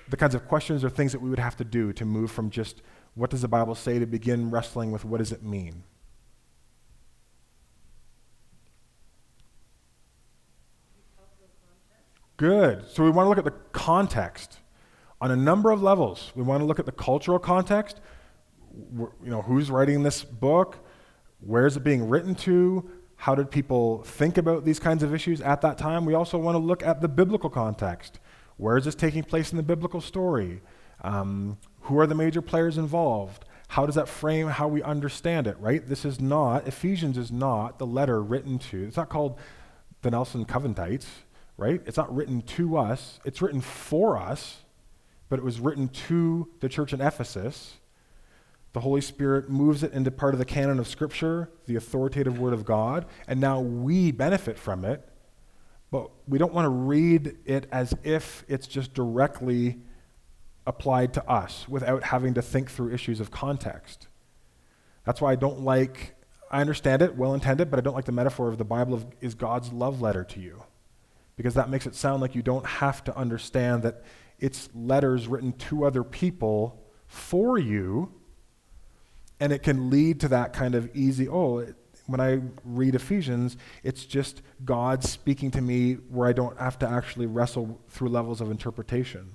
the 0.09 0.17
kinds 0.17 0.35
of 0.35 0.47
questions 0.49 0.85
or 0.85 0.91
things 0.91 1.13
that 1.13 1.21
we 1.21 1.31
would 1.31 1.39
have 1.39 1.57
to 1.57 1.65
do 1.65 1.93
to 1.93 2.05
move 2.05 2.31
from 2.31 2.51
just 2.51 2.83
what 3.15 3.31
does 3.31 3.43
the 3.43 3.49
Bible 3.49 3.75
say 3.75 3.99
to 3.99 4.07
begin 4.07 4.51
wrestling 4.51 4.91
with 4.91 5.05
what 5.05 5.19
does 5.19 5.33
it 5.33 5.43
mean? 5.43 5.85
Good. 12.37 12.89
So 12.91 13.05
we 13.05 13.11
want 13.11 13.27
to 13.27 13.29
look 13.29 13.39
at 13.39 13.45
the 13.45 13.59
context 13.73 14.59
on 15.21 15.31
a 15.31 15.37
number 15.37 15.71
of 15.71 15.83
levels. 15.83 16.33
We 16.35 16.43
want 16.43 16.61
to 16.61 16.67
look 16.67 16.81
at 16.81 16.87
the 16.87 16.93
cultural 16.93 17.39
context. 17.39 18.01
You 18.91 19.11
know, 19.23 19.43
who's 19.43 19.71
writing 19.71 20.03
this 20.03 20.25
book? 20.25 20.79
Where 21.41 21.67
is 21.67 21.77
it 21.77 21.85
being 21.85 22.09
written 22.09 22.35
to? 22.37 22.91
How 23.17 23.37
did 23.37 23.51
people 23.51 24.03
think 24.03 24.37
about 24.37 24.65
these 24.65 24.81
kinds 24.81 25.03
of 25.05 25.15
issues 25.15 25.41
at 25.41 25.61
that 25.61 25.79
time? 25.79 26.05
We 26.05 26.15
also 26.15 26.37
want 26.37 26.57
to 26.57 26.59
look 26.59 26.83
at 26.83 27.01
the 27.01 27.09
biblical 27.09 27.49
context. 27.49 28.19
Where 28.57 28.77
is 28.77 28.85
this 28.85 28.95
taking 28.95 29.25
place 29.25 29.53
in 29.53 29.57
the 29.57 29.63
biblical 29.63 30.01
story? 30.01 30.63
Um, 31.03 31.59
who 31.83 31.99
are 31.99 32.07
the 32.07 32.15
major 32.15 32.41
players 32.41 32.79
involved? 32.79 33.45
How 33.69 33.87
does 33.87 33.95
that 33.97 34.09
frame 34.09 34.49
how 34.49 34.69
we 34.69 34.83
understand 34.83 35.47
it, 35.47 35.57
right? 35.59 35.87
This 35.87 36.05
is 36.05 36.21
not, 36.21 36.67
Ephesians 36.69 37.19
is 37.19 37.33
not 37.33 37.79
the 37.79 37.87
letter 37.87 38.23
written 38.23 38.59
to, 38.59 38.85
it's 38.85 38.97
not 38.97 39.09
called 39.09 39.39
the 40.03 40.11
Nelson 40.11 40.45
Coventites 40.45 41.07
right? 41.57 41.81
It's 41.87 41.97
not 41.97 42.15
written 42.15 42.43
to 42.43 42.77
us, 42.77 43.21
it's 43.25 43.41
written 43.41 43.61
for 43.61 44.17
us, 44.17 44.65
but 45.29 45.39
it 45.39 45.45
was 45.45 45.61
written 45.61 45.89
to 45.89 46.49
the 46.61 46.69
church 46.69 46.93
in 46.93 47.01
Ephesus. 47.01 47.75
The 48.73 48.81
Holy 48.81 49.01
Spirit 49.01 49.49
moves 49.49 49.83
it 49.83 49.93
into 49.93 50.11
part 50.11 50.35
of 50.35 50.39
the 50.39 50.45
canon 50.45 50.79
of 50.81 50.89
Scripture, 50.89 51.51
the 51.67 51.77
authoritative 51.77 52.39
Word 52.39 52.53
of 52.53 52.65
God, 52.65 53.07
and 53.29 53.41
now 53.41 53.61
we 53.61 54.11
benefit 54.11 54.59
from 54.59 54.85
it, 54.85 55.09
but 55.95 56.11
we 56.27 56.39
don't 56.39 56.53
want 56.53 56.65
to 56.65 56.71
read 56.71 57.37
it 57.45 57.69
as 57.71 57.95
if 58.03 58.45
it's 58.49 58.67
just 58.67 58.95
directly 58.95 59.79
applied 60.67 61.15
to 61.15 61.31
us 61.31 61.69
without 61.69 62.03
having 62.03 62.35
to 62.35 62.43
think 62.43 62.69
through 62.69 62.93
issues 62.93 63.21
of 63.21 63.31
context. 63.31 64.09
That's 65.05 65.21
why 65.21 65.31
I 65.31 65.37
don't 65.37 65.61
like, 65.61 66.17
I 66.51 66.61
understand 66.61 67.01
it, 67.01 67.15
well 67.15 67.33
intended, 67.33 67.71
but 67.71 67.79
I 67.79 67.81
don't 67.81 67.95
like 67.95 68.07
the 68.07 68.11
metaphor 68.11 68.49
of 68.49 68.59
the 68.59 68.65
Bible 68.65 68.95
of, 68.95 69.07
is 69.21 69.37
God's 69.37 69.73
love 69.73 70.01
letter 70.01 70.25
to 70.25 70.41
you 70.41 70.65
because 71.37 71.55
that 71.55 71.71
makes 71.71 71.87
it 71.87 71.95
sound 71.95 72.21
like 72.21 72.35
you 72.35 72.43
don't 72.43 72.67
have 72.67 73.05
to 73.05 73.17
understand 73.17 73.85
that 73.85 74.03
it's 74.41 74.69
letters 74.75 75.29
written 75.29 75.53
to 75.53 75.85
other 75.85 76.03
people 76.03 76.83
for 77.07 77.57
you, 77.57 78.13
and 79.39 79.53
it 79.53 79.63
can 79.63 79.91
lead 79.91 80.19
to 80.19 80.27
that 80.27 80.53
kind 80.55 80.75
of 80.75 80.91
easy, 80.97 81.29
oh, 81.29 81.73
when 82.07 82.21
I 82.21 82.41
read 82.65 82.95
Ephesians, 82.95 83.57
it's 83.83 84.05
just 84.05 84.43
God 84.65 85.03
speaking 85.05 85.51
to 85.53 85.61
me 85.61 85.95
where 85.95 86.29
I 86.29 86.33
don't 86.33 86.59
have 86.59 86.79
to 86.81 86.89
actually 86.89 87.27
wrestle 87.27 87.81
through 87.89 88.11
levels 88.11 88.41
of 88.41 88.51
interpretation. 88.51 89.35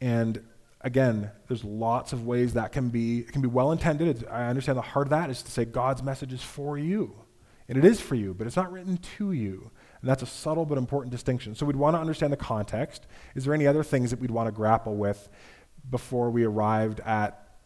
And 0.00 0.42
again, 0.80 1.30
there's 1.48 1.64
lots 1.64 2.12
of 2.12 2.26
ways 2.26 2.52
that 2.54 2.72
can 2.72 2.90
be 2.90 3.22
can 3.22 3.42
be 3.42 3.48
well 3.48 3.72
intended. 3.72 4.26
I 4.30 4.44
understand 4.44 4.78
the 4.78 4.82
heart 4.82 5.06
of 5.06 5.10
that 5.10 5.30
is 5.30 5.42
to 5.42 5.50
say 5.50 5.64
God's 5.64 6.02
message 6.02 6.32
is 6.32 6.42
for 6.42 6.78
you. 6.78 7.16
And 7.68 7.78
it 7.78 7.84
is 7.84 7.98
for 8.00 8.14
you, 8.14 8.34
but 8.34 8.46
it's 8.46 8.56
not 8.56 8.70
written 8.70 8.98
to 9.16 9.32
you. 9.32 9.70
And 10.00 10.10
that's 10.10 10.22
a 10.22 10.26
subtle 10.26 10.66
but 10.66 10.76
important 10.76 11.10
distinction. 11.10 11.54
So 11.54 11.64
we'd 11.64 11.76
want 11.76 11.96
to 11.96 12.00
understand 12.00 12.30
the 12.30 12.36
context. 12.36 13.06
Is 13.34 13.46
there 13.46 13.54
any 13.54 13.66
other 13.66 13.82
things 13.82 14.10
that 14.10 14.20
we'd 14.20 14.30
want 14.30 14.48
to 14.48 14.52
grapple 14.52 14.96
with 14.96 15.30
before 15.90 16.30
we 16.30 16.44
arrived 16.44 17.00
at 17.00 17.56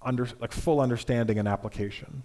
under, 0.00 0.28
like 0.38 0.52
full 0.52 0.80
understanding 0.80 1.36
and 1.36 1.48
application? 1.48 2.22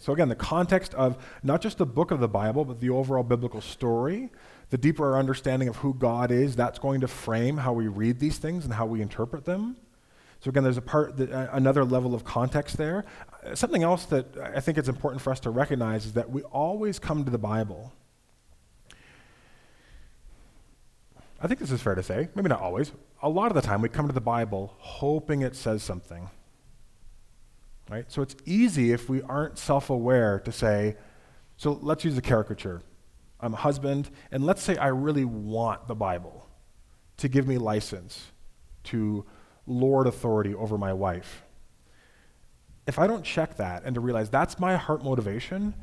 So, 0.00 0.14
again, 0.14 0.30
the 0.30 0.34
context 0.34 0.94
of 0.94 1.22
not 1.42 1.60
just 1.60 1.76
the 1.76 1.84
book 1.84 2.10
of 2.10 2.20
the 2.20 2.28
Bible, 2.28 2.64
but 2.64 2.80
the 2.80 2.88
overall 2.88 3.22
biblical 3.22 3.60
story, 3.60 4.30
the 4.70 4.78
deeper 4.78 5.12
our 5.12 5.18
understanding 5.18 5.68
of 5.68 5.76
who 5.76 5.92
God 5.92 6.30
is, 6.30 6.56
that's 6.56 6.78
going 6.78 7.02
to 7.02 7.08
frame 7.08 7.58
how 7.58 7.74
we 7.74 7.86
read 7.86 8.18
these 8.18 8.38
things 8.38 8.64
and 8.64 8.72
how 8.72 8.86
we 8.86 9.02
interpret 9.02 9.44
them. 9.44 9.76
So, 10.40 10.48
again, 10.48 10.62
there's 10.62 10.78
a 10.78 10.82
part, 10.82 11.18
that, 11.18 11.30
uh, 11.30 11.48
another 11.52 11.84
level 11.84 12.14
of 12.14 12.24
context 12.24 12.78
there. 12.78 13.04
Uh, 13.44 13.54
something 13.54 13.82
else 13.82 14.06
that 14.06 14.24
I 14.38 14.60
think 14.60 14.78
it's 14.78 14.88
important 14.88 15.20
for 15.20 15.32
us 15.32 15.40
to 15.40 15.50
recognize 15.50 16.06
is 16.06 16.14
that 16.14 16.30
we 16.30 16.42
always 16.44 16.98
come 16.98 17.26
to 17.26 17.30
the 17.30 17.38
Bible. 17.38 17.92
I 21.42 21.46
think 21.46 21.60
this 21.60 21.70
is 21.70 21.82
fair 21.82 21.94
to 21.94 22.02
say, 22.02 22.30
maybe 22.34 22.48
not 22.48 22.62
always. 22.62 22.92
A 23.22 23.28
lot 23.28 23.50
of 23.50 23.54
the 23.54 23.62
time, 23.62 23.82
we 23.82 23.90
come 23.90 24.06
to 24.06 24.14
the 24.14 24.20
Bible 24.22 24.74
hoping 24.78 25.42
it 25.42 25.54
says 25.54 25.82
something 25.82 26.30
Right? 27.90 28.10
So 28.10 28.22
it's 28.22 28.36
easy 28.46 28.92
if 28.92 29.08
we 29.08 29.20
aren't 29.22 29.58
self 29.58 29.90
aware 29.90 30.38
to 30.40 30.52
say, 30.52 30.96
so 31.56 31.78
let's 31.82 32.04
use 32.04 32.16
a 32.16 32.22
caricature. 32.22 32.82
I'm 33.40 33.54
a 33.54 33.56
husband, 33.56 34.10
and 34.30 34.46
let's 34.46 34.62
say 34.62 34.76
I 34.76 34.88
really 34.88 35.24
want 35.24 35.88
the 35.88 35.94
Bible 35.96 36.46
to 37.16 37.28
give 37.28 37.48
me 37.48 37.58
license 37.58 38.30
to 38.84 39.24
lord 39.66 40.06
authority 40.06 40.54
over 40.54 40.78
my 40.78 40.92
wife. 40.92 41.42
If 42.86 42.98
I 42.98 43.06
don't 43.06 43.24
check 43.24 43.56
that 43.56 43.82
and 43.84 43.94
to 43.94 44.00
realize 44.00 44.30
that's 44.30 44.58
my 44.58 44.76
heart 44.76 45.02
motivation, 45.02 45.74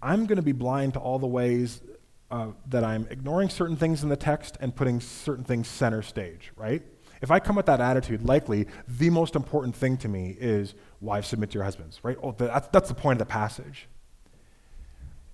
I'm 0.00 0.26
going 0.26 0.36
to 0.36 0.42
be 0.42 0.52
blind 0.52 0.94
to 0.94 1.00
all 1.00 1.18
the 1.18 1.26
ways 1.26 1.82
uh, 2.30 2.48
that 2.68 2.84
I'm 2.84 3.06
ignoring 3.10 3.48
certain 3.48 3.76
things 3.76 4.02
in 4.02 4.08
the 4.08 4.16
text 4.16 4.56
and 4.60 4.74
putting 4.74 5.00
certain 5.00 5.44
things 5.44 5.66
center 5.66 6.02
stage, 6.02 6.52
right? 6.56 6.82
If 7.20 7.30
I 7.30 7.38
come 7.38 7.56
with 7.56 7.66
that 7.66 7.80
attitude, 7.80 8.26
likely 8.26 8.66
the 8.88 9.10
most 9.10 9.36
important 9.36 9.76
thing 9.76 9.96
to 9.98 10.08
me 10.08 10.36
is 10.38 10.74
wives 11.00 11.28
submit 11.28 11.50
to 11.50 11.54
your 11.54 11.64
husbands, 11.64 12.00
right? 12.02 12.16
Oh, 12.22 12.34
that's, 12.36 12.68
that's 12.68 12.88
the 12.88 12.94
point 12.94 13.20
of 13.20 13.26
the 13.26 13.32
passage. 13.32 13.88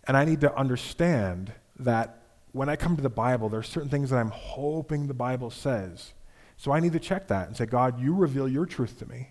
And 0.04 0.16
I 0.16 0.24
need 0.24 0.40
to 0.40 0.54
understand 0.56 1.52
that 1.78 2.22
when 2.52 2.68
I 2.68 2.76
come 2.76 2.96
to 2.96 3.02
the 3.02 3.08
Bible, 3.08 3.48
there 3.48 3.60
are 3.60 3.64
certain 3.64 3.90
things 3.90 4.10
that 4.10 4.16
I'm 4.16 4.30
hoping 4.30 5.06
the 5.06 5.14
Bible 5.14 5.50
says. 5.50 6.14
So 6.56 6.72
I 6.72 6.80
need 6.80 6.92
to 6.94 7.00
check 7.00 7.28
that 7.28 7.48
and 7.48 7.56
say, 7.56 7.66
God, 7.66 8.00
you 8.00 8.14
reveal 8.14 8.48
your 8.48 8.66
truth 8.66 8.98
to 9.00 9.06
me. 9.06 9.28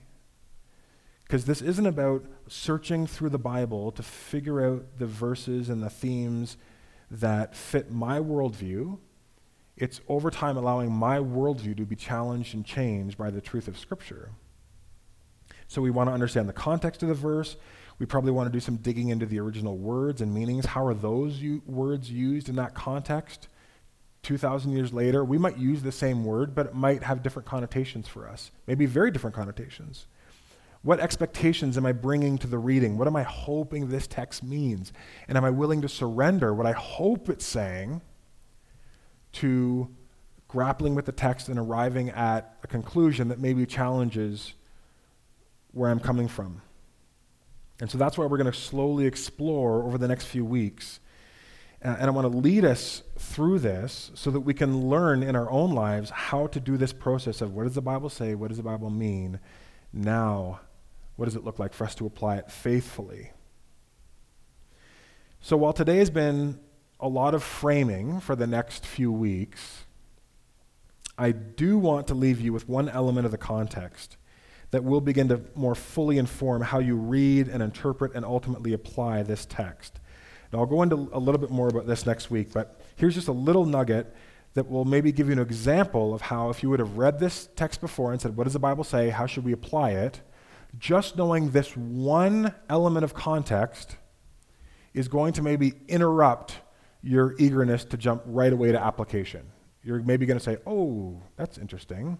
Because 1.24 1.46
this 1.46 1.62
isn't 1.62 1.88
about 1.88 2.24
searching 2.48 3.08
through 3.08 3.30
the 3.30 3.40
Bible 3.40 3.92
to 3.94 4.04
figure 4.04 4.64
out 4.64 4.86
the 5.00 5.08
verses 5.08 5.70
and 5.70 5.82
the 5.82 5.90
themes 5.90 6.56
that 7.10 7.56
fit 7.56 7.92
my 7.92 8.20
worldview. 8.20 9.00
It's 9.78 10.00
over 10.08 10.32
time 10.32 10.56
allowing 10.56 10.92
my 10.92 11.18
worldview 11.20 11.76
to 11.78 11.86
be 11.86 11.96
challenged 11.96 12.54
and 12.54 12.66
changed 12.66 13.18
by 13.18 13.30
the 13.30 13.42
truth 13.42 13.68
of 13.68 13.78
Scripture. 13.78 14.30
So 15.68 15.82
we 15.82 15.92
want 15.92 16.10
to 16.10 16.14
understand 16.14 16.48
the 16.48 16.54
context 16.54 17.04
of 17.04 17.10
the 17.10 17.16
verse. 17.16 17.58
We 18.00 18.06
probably 18.06 18.32
want 18.32 18.48
to 18.48 18.54
do 18.54 18.60
some 18.60 18.78
digging 18.78 19.10
into 19.10 19.26
the 19.26 19.40
original 19.40 19.78
words 19.78 20.22
and 20.22 20.34
meanings. 20.34 20.66
How 20.66 20.86
are 20.86 20.94
those 20.94 21.40
u- 21.40 21.62
words 21.66 22.10
used 22.10 22.50
in 22.50 22.56
that 22.56 22.74
context? 22.74 23.48
2,000 24.24 24.72
years 24.72 24.92
later, 24.94 25.24
we 25.24 25.38
might 25.38 25.58
use 25.58 25.82
the 25.82 25.92
same 25.92 26.24
word, 26.26 26.56
but 26.56 26.68
it 26.68 26.74
might 26.74 27.04
have 27.04 27.22
different 27.22 27.48
connotations 27.48 28.08
for 28.08 28.28
us, 28.28 28.52
maybe 28.68 28.86
very 28.86 29.12
different 29.12 29.36
connotations. 29.36 30.08
What 30.82 31.00
expectations 31.00 31.78
am 31.78 31.86
I 31.86 31.92
bringing 31.92 32.38
to 32.40 32.48
the 32.48 32.58
reading? 32.58 32.98
What 32.98 33.08
am 33.08 33.16
I 33.16 33.24
hoping 33.24 33.90
this 33.90 34.08
text 34.08 34.44
means? 34.44 34.94
And 35.28 35.38
am 35.38 35.44
I 35.44 35.50
willing 35.50 35.82
to 35.82 35.90
surrender 35.90 36.54
what 36.54 36.66
I 36.66 36.74
hope 36.74 37.30
it's 37.30 37.46
saying 37.46 38.02
to 39.36 39.90
grappling 40.48 40.96
with 40.96 41.06
the 41.06 41.12
text 41.12 41.50
and 41.50 41.60
arriving 41.60 42.10
at 42.10 42.58
a 42.64 42.68
conclusion 42.68 43.28
that 43.30 43.40
maybe 43.40 43.66
challenges 43.66 44.54
where 45.72 45.90
I'm 45.90 46.00
coming 46.00 46.28
from? 46.28 46.62
And 47.80 47.92
so 47.92 47.98
that's 47.98 48.18
why 48.18 48.26
we're 48.26 48.38
going 48.38 48.52
to 48.52 48.58
slowly 48.58 49.06
explore 49.06 49.84
over 49.84 49.98
the 49.98 50.08
next 50.08 50.26
few 50.26 50.46
weeks. 50.46 51.00
And 51.82 52.06
I 52.06 52.10
want 52.10 52.32
to 52.32 52.36
lead 52.36 52.66
us 52.66 53.04
through 53.20 53.60
this 53.60 54.12
so 54.16 54.32
that 54.32 54.40
we 54.40 54.54
can 54.54 54.90
learn 54.90 55.22
in 55.22 55.36
our 55.36 55.52
own 55.52 55.72
lives 55.72 56.10
how 56.10 56.48
to 56.48 56.60
do 56.60 56.78
this 56.78 56.94
process 56.94 57.42
of 57.42 57.54
what 57.54 57.66
does 57.66 57.76
the 57.76 57.82
Bible 57.82 58.10
say? 58.10 58.34
What 58.34 58.48
does 58.48 58.58
the 58.58 58.64
Bible 58.64 58.90
mean? 58.90 59.40
Now, 59.94 60.62
what 61.16 61.26
does 61.26 61.36
it 61.36 61.44
look 61.44 61.60
like 61.60 61.74
for 61.74 61.84
us 61.84 61.94
to 61.96 62.06
apply 62.06 62.38
it 62.38 62.50
faithfully? 62.50 63.32
So 65.42 65.58
while 65.58 65.74
today 65.74 65.98
has 65.98 66.10
been 66.10 66.60
a 67.06 67.08
lot 67.08 67.36
of 67.36 67.44
framing 67.44 68.20
for 68.20 68.36
the 68.36 68.48
next 68.48 68.84
few 68.84 69.12
weeks, 69.12 69.86
I 71.20 71.34
do 71.34 71.78
want 71.78 72.08
to 72.08 72.16
leave 72.16 72.42
you 72.42 72.52
with 72.52 72.68
one 72.68 72.90
element 72.90 73.28
of 73.28 73.32
the 73.32 73.38
context 73.38 74.18
that 74.72 74.84
will 74.84 75.02
begin 75.02 75.28
to 75.28 75.40
more 75.54 75.76
fully 75.76 76.18
inform 76.18 76.64
how 76.64 76.80
you 76.80 76.96
read 76.96 77.48
and 77.48 77.62
interpret 77.62 78.16
and 78.16 78.26
ultimately 78.26 78.74
apply 78.74 79.22
this 79.22 79.46
text. 79.46 80.00
And 80.52 80.60
I'll 80.60 80.66
go 80.66 80.82
into 80.82 81.08
a 81.14 81.20
little 81.20 81.40
bit 81.40 81.52
more 81.52 81.68
about 81.68 81.86
this 81.86 82.08
next 82.08 82.32
week, 82.32 82.52
but 82.52 82.82
here's 82.96 83.14
just 83.14 83.28
a 83.28 83.34
little 83.34 83.66
nugget 83.66 84.12
that 84.56 84.68
will 84.68 84.84
maybe 84.84 85.12
give 85.12 85.28
you 85.28 85.34
an 85.34 85.40
example 85.40 86.12
of 86.12 86.22
how, 86.22 86.50
if 86.50 86.64
you 86.64 86.72
would 86.72 86.80
have 86.80 86.98
read 86.98 87.20
this 87.20 87.50
text 87.56 87.82
before 87.82 88.14
and 88.14 88.20
said, 88.20 88.36
What 88.36 88.46
does 88.46 88.54
the 88.54 88.60
Bible 88.60 88.84
say? 88.84 89.10
How 89.10 89.28
should 89.28 89.46
we 89.46 89.52
apply 89.52 89.92
it? 89.92 90.22
Just 90.80 91.18
knowing 91.18 91.52
this 91.52 91.78
one 91.78 92.56
element 92.68 93.04
of 93.04 93.14
context 93.14 93.96
is 94.96 95.08
going 95.08 95.34
to 95.34 95.44
maybe 95.44 95.74
interrupt 95.88 96.62
your 97.06 97.36
eagerness 97.38 97.86
to 97.86 97.98
jump 97.98 98.24
right 98.26 98.52
away 98.52 98.72
to 98.72 98.84
application. 98.84 99.46
You're 99.84 100.02
maybe 100.02 100.26
going 100.26 100.40
to 100.40 100.44
say, 100.44 100.58
Oh, 100.66 101.22
that's 101.38 101.58
interesting. 101.58 102.18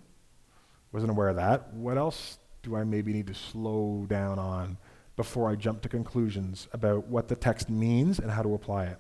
Wasn't 0.92 1.12
aware 1.12 1.30
of 1.30 1.36
that. 1.38 1.74
What 1.74 1.98
else 1.98 2.38
do 2.62 2.76
I 2.76 2.84
maybe 2.84 3.12
need 3.12 3.28
to 3.28 3.34
slow 3.34 4.06
down 4.08 4.40
on 4.40 4.78
before 5.18 5.50
I 5.50 5.56
jump 5.56 5.82
to 5.82 5.90
conclusions 5.90 6.68
about 6.72 7.08
what 7.08 7.28
the 7.28 7.36
text 7.36 7.70
means 7.70 8.20
and 8.20 8.30
how 8.30 8.44
to 8.44 8.54
apply 8.54 8.86
it? 8.86 9.00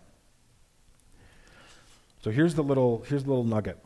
So 2.24 2.32
here's 2.32 2.56
the 2.56 2.63
little, 2.63 3.06
here's 3.08 3.24
the 3.24 3.30
little 3.30 3.43
nugget. 3.43 3.78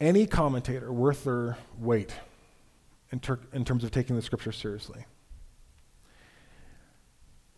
Any 0.00 0.26
commentator 0.26 0.92
worth 0.92 1.24
their 1.24 1.56
weight 1.78 2.12
in, 3.12 3.20
ter- 3.20 3.40
in 3.52 3.64
terms 3.64 3.84
of 3.84 3.92
taking 3.92 4.16
the 4.16 4.22
scripture 4.22 4.52
seriously 4.52 5.04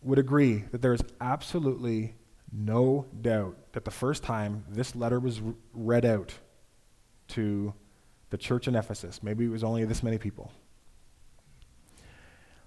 would 0.01 0.19
agree 0.19 0.63
that 0.71 0.81
there 0.81 0.93
is 0.93 1.01
absolutely 1.19 2.15
no 2.51 3.05
doubt 3.21 3.55
that 3.73 3.85
the 3.85 3.91
first 3.91 4.23
time 4.23 4.65
this 4.69 4.95
letter 4.95 5.19
was 5.19 5.41
read 5.73 6.05
out 6.05 6.33
to 7.29 7.73
the 8.29 8.37
church 8.37 8.67
in 8.67 8.75
Ephesus, 8.75 9.21
maybe 9.21 9.45
it 9.45 9.49
was 9.49 9.63
only 9.63 9.85
this 9.85 10.03
many 10.03 10.17
people, 10.17 10.51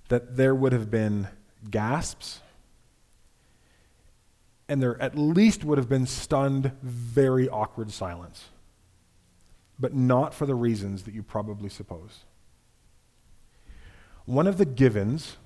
that 0.08 0.36
there 0.36 0.54
would 0.54 0.72
have 0.72 0.90
been 0.90 1.26
gasps, 1.70 2.40
and 4.68 4.82
there 4.82 5.00
at 5.00 5.16
least 5.16 5.64
would 5.64 5.78
have 5.78 5.88
been 5.88 6.06
stunned, 6.06 6.72
very 6.82 7.48
awkward 7.48 7.90
silence. 7.90 8.46
But 9.78 9.92
not 9.92 10.32
for 10.32 10.46
the 10.46 10.54
reasons 10.54 11.02
that 11.02 11.14
you 11.14 11.22
probably 11.22 11.68
suppose. 11.68 12.24
One 14.24 14.46
of 14.46 14.56
the 14.56 14.64
givens 14.64 15.36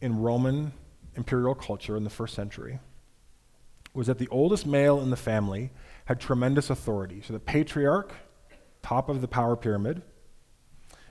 in 0.00 0.20
Roman 0.20 0.72
imperial 1.16 1.54
culture 1.54 1.96
in 1.96 2.04
the 2.04 2.10
first 2.10 2.34
century 2.34 2.78
was 3.94 4.06
that 4.06 4.18
the 4.18 4.28
oldest 4.28 4.66
male 4.66 5.00
in 5.00 5.10
the 5.10 5.16
family 5.16 5.70
had 6.06 6.18
tremendous 6.18 6.70
authority. 6.70 7.22
So 7.26 7.32
the 7.32 7.40
patriarch 7.40 8.12
top 8.82 9.08
of 9.08 9.20
the 9.20 9.28
power 9.28 9.56
pyramid, 9.56 10.02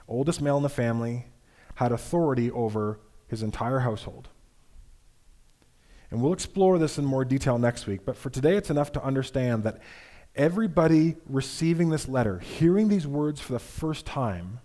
oldest 0.07 0.41
male 0.41 0.57
in 0.57 0.63
the 0.63 0.69
family, 0.69 1.27
had 1.75 1.91
authority 1.91 2.51
over 2.51 2.99
his 3.27 3.41
entire 3.43 3.79
household. 3.79 4.27
And 6.09 6.21
we'll 6.21 6.33
explore 6.33 6.77
this 6.77 6.97
in 6.97 7.05
more 7.05 7.23
detail 7.23 7.57
next 7.57 7.87
week, 7.87 8.01
but 8.05 8.17
for 8.17 8.29
today 8.29 8.57
it's 8.57 8.69
enough 8.69 8.91
to 8.93 9.03
understand 9.03 9.63
that 9.63 9.79
everybody 10.35 11.15
receiving 11.27 11.89
this 11.89 12.07
letter, 12.07 12.39
hearing 12.39 12.89
these 12.89 13.07
words 13.07 13.39
for 13.39 13.53
the 13.53 13.59
first 13.59 14.05
time, 14.05 14.59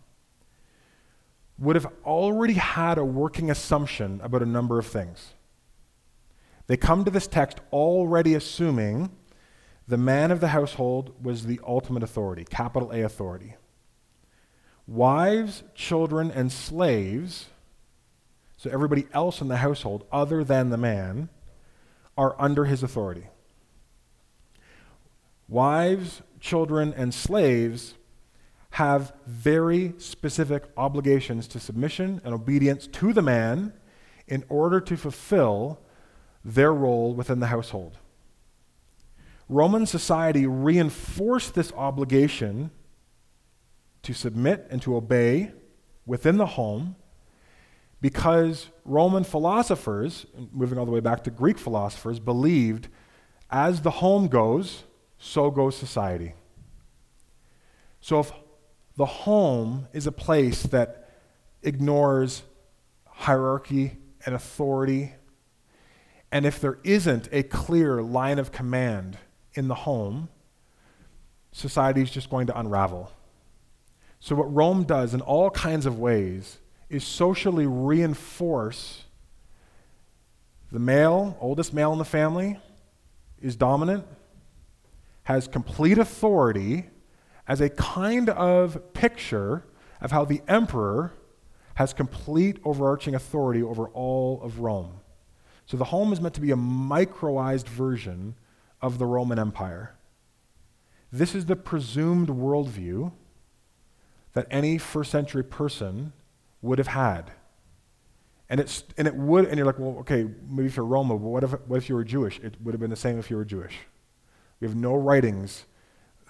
would 1.58 1.76
have 1.76 1.86
already 2.04 2.54
had 2.54 2.98
a 2.98 3.04
working 3.04 3.50
assumption 3.50 4.20
about 4.22 4.42
a 4.42 4.46
number 4.46 4.78
of 4.78 4.86
things. 4.86 5.34
They 6.66 6.76
come 6.76 7.04
to 7.04 7.10
this 7.10 7.26
text 7.26 7.60
already 7.72 8.34
assuming 8.34 9.10
the 9.88 9.96
man 9.96 10.30
of 10.30 10.40
the 10.40 10.48
household 10.48 11.14
was 11.22 11.46
the 11.46 11.60
ultimate 11.66 12.02
authority, 12.02 12.44
capital 12.44 12.90
A 12.90 13.02
authority. 13.02 13.54
Wives, 14.86 15.62
children, 15.74 16.30
and 16.30 16.50
slaves, 16.50 17.46
so 18.56 18.68
everybody 18.70 19.06
else 19.12 19.40
in 19.40 19.48
the 19.48 19.58
household 19.58 20.04
other 20.12 20.42
than 20.44 20.70
the 20.70 20.76
man, 20.76 21.28
are 22.18 22.34
under 22.38 22.64
his 22.64 22.82
authority. 22.82 23.26
Wives, 25.48 26.22
children, 26.40 26.92
and 26.96 27.14
slaves 27.14 27.94
have 28.76 29.14
very 29.26 29.94
specific 29.96 30.64
obligations 30.76 31.48
to 31.48 31.58
submission 31.58 32.20
and 32.26 32.34
obedience 32.34 32.86
to 32.86 33.10
the 33.14 33.22
man 33.22 33.72
in 34.28 34.44
order 34.50 34.82
to 34.82 34.98
fulfill 34.98 35.80
their 36.44 36.74
role 36.74 37.14
within 37.14 37.40
the 37.40 37.46
household. 37.46 37.96
Roman 39.48 39.86
society 39.86 40.46
reinforced 40.46 41.54
this 41.54 41.72
obligation 41.72 42.70
to 44.02 44.12
submit 44.12 44.66
and 44.70 44.82
to 44.82 44.94
obey 44.94 45.52
within 46.04 46.36
the 46.36 46.44
home 46.44 46.96
because 48.02 48.68
Roman 48.84 49.24
philosophers, 49.24 50.26
moving 50.52 50.76
all 50.76 50.84
the 50.84 50.92
way 50.92 51.00
back 51.00 51.24
to 51.24 51.30
Greek 51.30 51.56
philosophers, 51.56 52.20
believed 52.20 52.88
as 53.50 53.80
the 53.80 53.90
home 53.90 54.28
goes, 54.28 54.84
so 55.16 55.50
goes 55.50 55.74
society. 55.74 56.34
So 58.02 58.20
if 58.20 58.32
the 58.96 59.06
home 59.06 59.88
is 59.92 60.06
a 60.06 60.12
place 60.12 60.62
that 60.64 61.10
ignores 61.62 62.42
hierarchy 63.06 63.96
and 64.24 64.34
authority, 64.34 65.12
and 66.32 66.46
if 66.46 66.60
there 66.60 66.78
isn't 66.82 67.28
a 67.32 67.42
clear 67.42 68.02
line 68.02 68.38
of 68.38 68.52
command 68.52 69.18
in 69.54 69.68
the 69.68 69.74
home, 69.74 70.28
society 71.52 72.02
is 72.02 72.10
just 72.10 72.30
going 72.30 72.46
to 72.46 72.58
unravel. 72.58 73.12
So, 74.20 74.34
what 74.34 74.52
Rome 74.52 74.84
does 74.84 75.14
in 75.14 75.20
all 75.20 75.50
kinds 75.50 75.86
of 75.86 75.98
ways 75.98 76.58
is 76.88 77.04
socially 77.04 77.66
reinforce 77.66 79.04
the 80.72 80.78
male, 80.78 81.36
oldest 81.40 81.72
male 81.72 81.92
in 81.92 81.98
the 81.98 82.04
family, 82.04 82.58
is 83.40 83.56
dominant, 83.56 84.04
has 85.24 85.46
complete 85.46 85.98
authority 85.98 86.88
as 87.48 87.60
a 87.60 87.70
kind 87.70 88.28
of 88.28 88.92
picture 88.92 89.64
of 90.00 90.10
how 90.10 90.24
the 90.24 90.42
emperor 90.48 91.12
has 91.74 91.92
complete 91.92 92.58
overarching 92.64 93.14
authority 93.14 93.62
over 93.62 93.88
all 93.88 94.40
of 94.42 94.60
Rome. 94.60 95.00
So 95.66 95.76
the 95.76 95.84
home 95.84 96.12
is 96.12 96.20
meant 96.20 96.34
to 96.34 96.40
be 96.40 96.50
a 96.50 96.56
microized 96.56 97.66
version 97.66 98.34
of 98.80 98.98
the 98.98 99.06
Roman 99.06 99.38
Empire. 99.38 99.94
This 101.12 101.34
is 101.34 101.46
the 101.46 101.56
presumed 101.56 102.28
worldview 102.28 103.12
that 104.32 104.46
any 104.50 104.78
first 104.78 105.10
century 105.10 105.42
person 105.42 106.12
would 106.62 106.78
have 106.78 106.88
had. 106.88 107.32
And, 108.48 108.60
it's, 108.60 108.84
and 108.96 109.08
it 109.08 109.14
would, 109.14 109.46
and 109.46 109.56
you're 109.56 109.66
like, 109.66 109.78
well, 109.78 109.96
okay, 110.00 110.26
maybe 110.48 110.66
if 110.66 110.76
you're 110.76 110.86
Roma, 110.86 111.14
but 111.14 111.26
what 111.26 111.42
if, 111.42 111.50
what 111.66 111.76
if 111.78 111.88
you 111.88 111.94
were 111.94 112.04
Jewish? 112.04 112.38
It 112.40 112.54
would 112.62 112.72
have 112.72 112.80
been 112.80 112.90
the 112.90 112.96
same 112.96 113.18
if 113.18 113.30
you 113.30 113.36
were 113.36 113.44
Jewish. 113.44 113.74
We 114.60 114.68
have 114.68 114.76
no 114.76 114.94
writings 114.94 115.64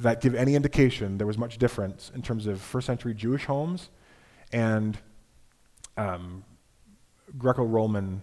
that 0.00 0.20
give 0.20 0.34
any 0.34 0.54
indication 0.54 1.18
there 1.18 1.26
was 1.26 1.38
much 1.38 1.58
difference 1.58 2.10
in 2.14 2.22
terms 2.22 2.46
of 2.46 2.60
first 2.60 2.86
century 2.86 3.14
Jewish 3.14 3.44
homes 3.46 3.88
and 4.52 4.98
um, 5.96 6.44
Greco 7.38 7.64
Roman 7.64 8.22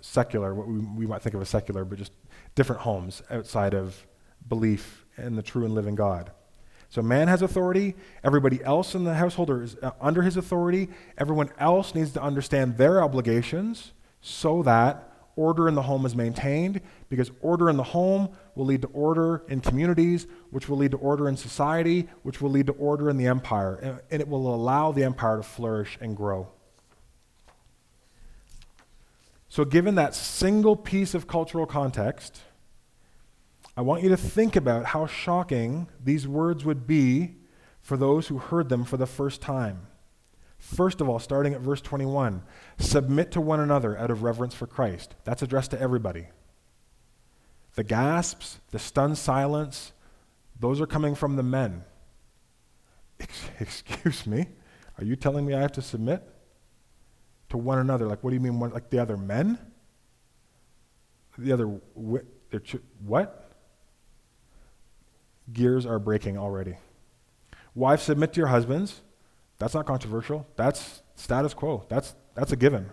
secular, 0.00 0.54
what 0.54 0.66
we, 0.66 0.78
we 0.78 1.06
might 1.06 1.22
think 1.22 1.34
of 1.34 1.40
as 1.40 1.48
secular, 1.48 1.84
but 1.84 1.98
just 1.98 2.12
different 2.54 2.82
homes 2.82 3.22
outside 3.30 3.74
of 3.74 4.06
belief 4.48 5.04
in 5.16 5.36
the 5.36 5.42
true 5.42 5.64
and 5.64 5.74
living 5.74 5.94
God. 5.94 6.30
So 6.88 7.02
man 7.02 7.28
has 7.28 7.42
authority. 7.42 7.94
Everybody 8.24 8.62
else 8.64 8.94
in 8.94 9.04
the 9.04 9.14
household 9.14 9.50
is 9.50 9.76
uh, 9.80 9.92
under 10.00 10.22
his 10.22 10.36
authority. 10.36 10.88
Everyone 11.18 11.50
else 11.58 11.94
needs 11.94 12.12
to 12.12 12.22
understand 12.22 12.78
their 12.78 13.02
obligations 13.02 13.92
so 14.20 14.62
that 14.64 15.09
order 15.40 15.68
in 15.68 15.74
the 15.74 15.82
home 15.82 16.04
is 16.04 16.14
maintained 16.14 16.82
because 17.08 17.30
order 17.40 17.70
in 17.70 17.78
the 17.78 17.82
home 17.82 18.28
will 18.54 18.66
lead 18.66 18.82
to 18.82 18.88
order 18.88 19.42
in 19.48 19.58
communities, 19.60 20.26
which 20.50 20.68
will 20.68 20.76
lead 20.76 20.90
to 20.90 20.98
order 20.98 21.30
in 21.30 21.36
society, 21.36 22.06
which 22.24 22.42
will 22.42 22.50
lead 22.50 22.66
to 22.66 22.72
order 22.72 23.08
in 23.08 23.16
the 23.16 23.26
empire, 23.26 24.02
and, 24.10 24.20
it 24.20 24.28
will 24.28 24.54
allow 24.54 24.92
the 24.92 25.02
empire 25.02 25.38
to 25.38 25.42
flourish 25.42 25.96
and 26.02 26.14
grow. 26.14 26.46
So, 29.48 29.64
given 29.64 29.94
that 29.94 30.14
single 30.14 30.76
piece 30.76 31.14
of 31.14 31.26
cultural 31.26 31.64
context, 31.64 32.42
I 33.76 33.80
want 33.80 34.02
you 34.02 34.10
to 34.10 34.16
think 34.16 34.56
about 34.56 34.84
how 34.84 35.06
shocking 35.06 35.88
these 36.04 36.28
words 36.28 36.66
would 36.66 36.86
be 36.86 37.36
for 37.80 37.96
those 37.96 38.28
who 38.28 38.36
heard 38.36 38.68
them 38.68 38.84
for 38.84 38.98
the 38.98 39.06
first 39.06 39.40
time. 39.40 39.86
First 40.60 41.00
of 41.00 41.08
all, 41.08 41.18
starting 41.18 41.54
at 41.54 41.60
verse 41.60 41.80
21, 41.80 42.42
submit 42.78 43.32
to 43.32 43.40
one 43.40 43.58
another 43.58 43.98
out 43.98 44.10
of 44.10 44.22
reverence 44.22 44.54
for 44.54 44.68
Christ. 44.68 45.16
That's 45.24 45.42
addressed 45.42 45.72
to 45.72 45.80
everybody. 45.80 46.28
The 47.74 47.82
gasps, 47.82 48.60
the 48.70 48.78
stunned 48.78 49.18
silence, 49.18 49.92
those 50.58 50.80
are 50.80 50.86
coming 50.86 51.16
from 51.16 51.34
the 51.34 51.42
men. 51.42 51.82
Excuse 53.60 54.26
me? 54.26 54.46
Are 54.98 55.04
you 55.04 55.16
telling 55.16 55.44
me 55.44 55.54
I 55.54 55.60
have 55.60 55.72
to 55.72 55.82
submit? 55.82 56.22
to 57.50 57.58
one 57.58 57.78
another. 57.78 58.06
Like, 58.06 58.24
what 58.24 58.30
do 58.30 58.34
you 58.34 58.40
mean, 58.40 58.58
one, 58.58 58.70
like 58.70 58.90
the 58.90 58.98
other 58.98 59.16
men? 59.16 59.58
The 61.36 61.52
other, 61.52 61.66
what? 61.66 63.52
Gears 65.52 65.84
are 65.84 65.98
breaking 65.98 66.38
already. 66.38 66.76
Wives, 67.74 68.02
submit 68.02 68.32
to 68.32 68.38
your 68.38 68.48
husbands. 68.48 69.02
That's 69.60 69.74
not 69.74 69.86
controversial. 69.86 70.46
That's 70.56 71.02
status 71.14 71.54
quo. 71.54 71.84
That's, 71.88 72.16
that's 72.34 72.50
a 72.50 72.56
given. 72.56 72.90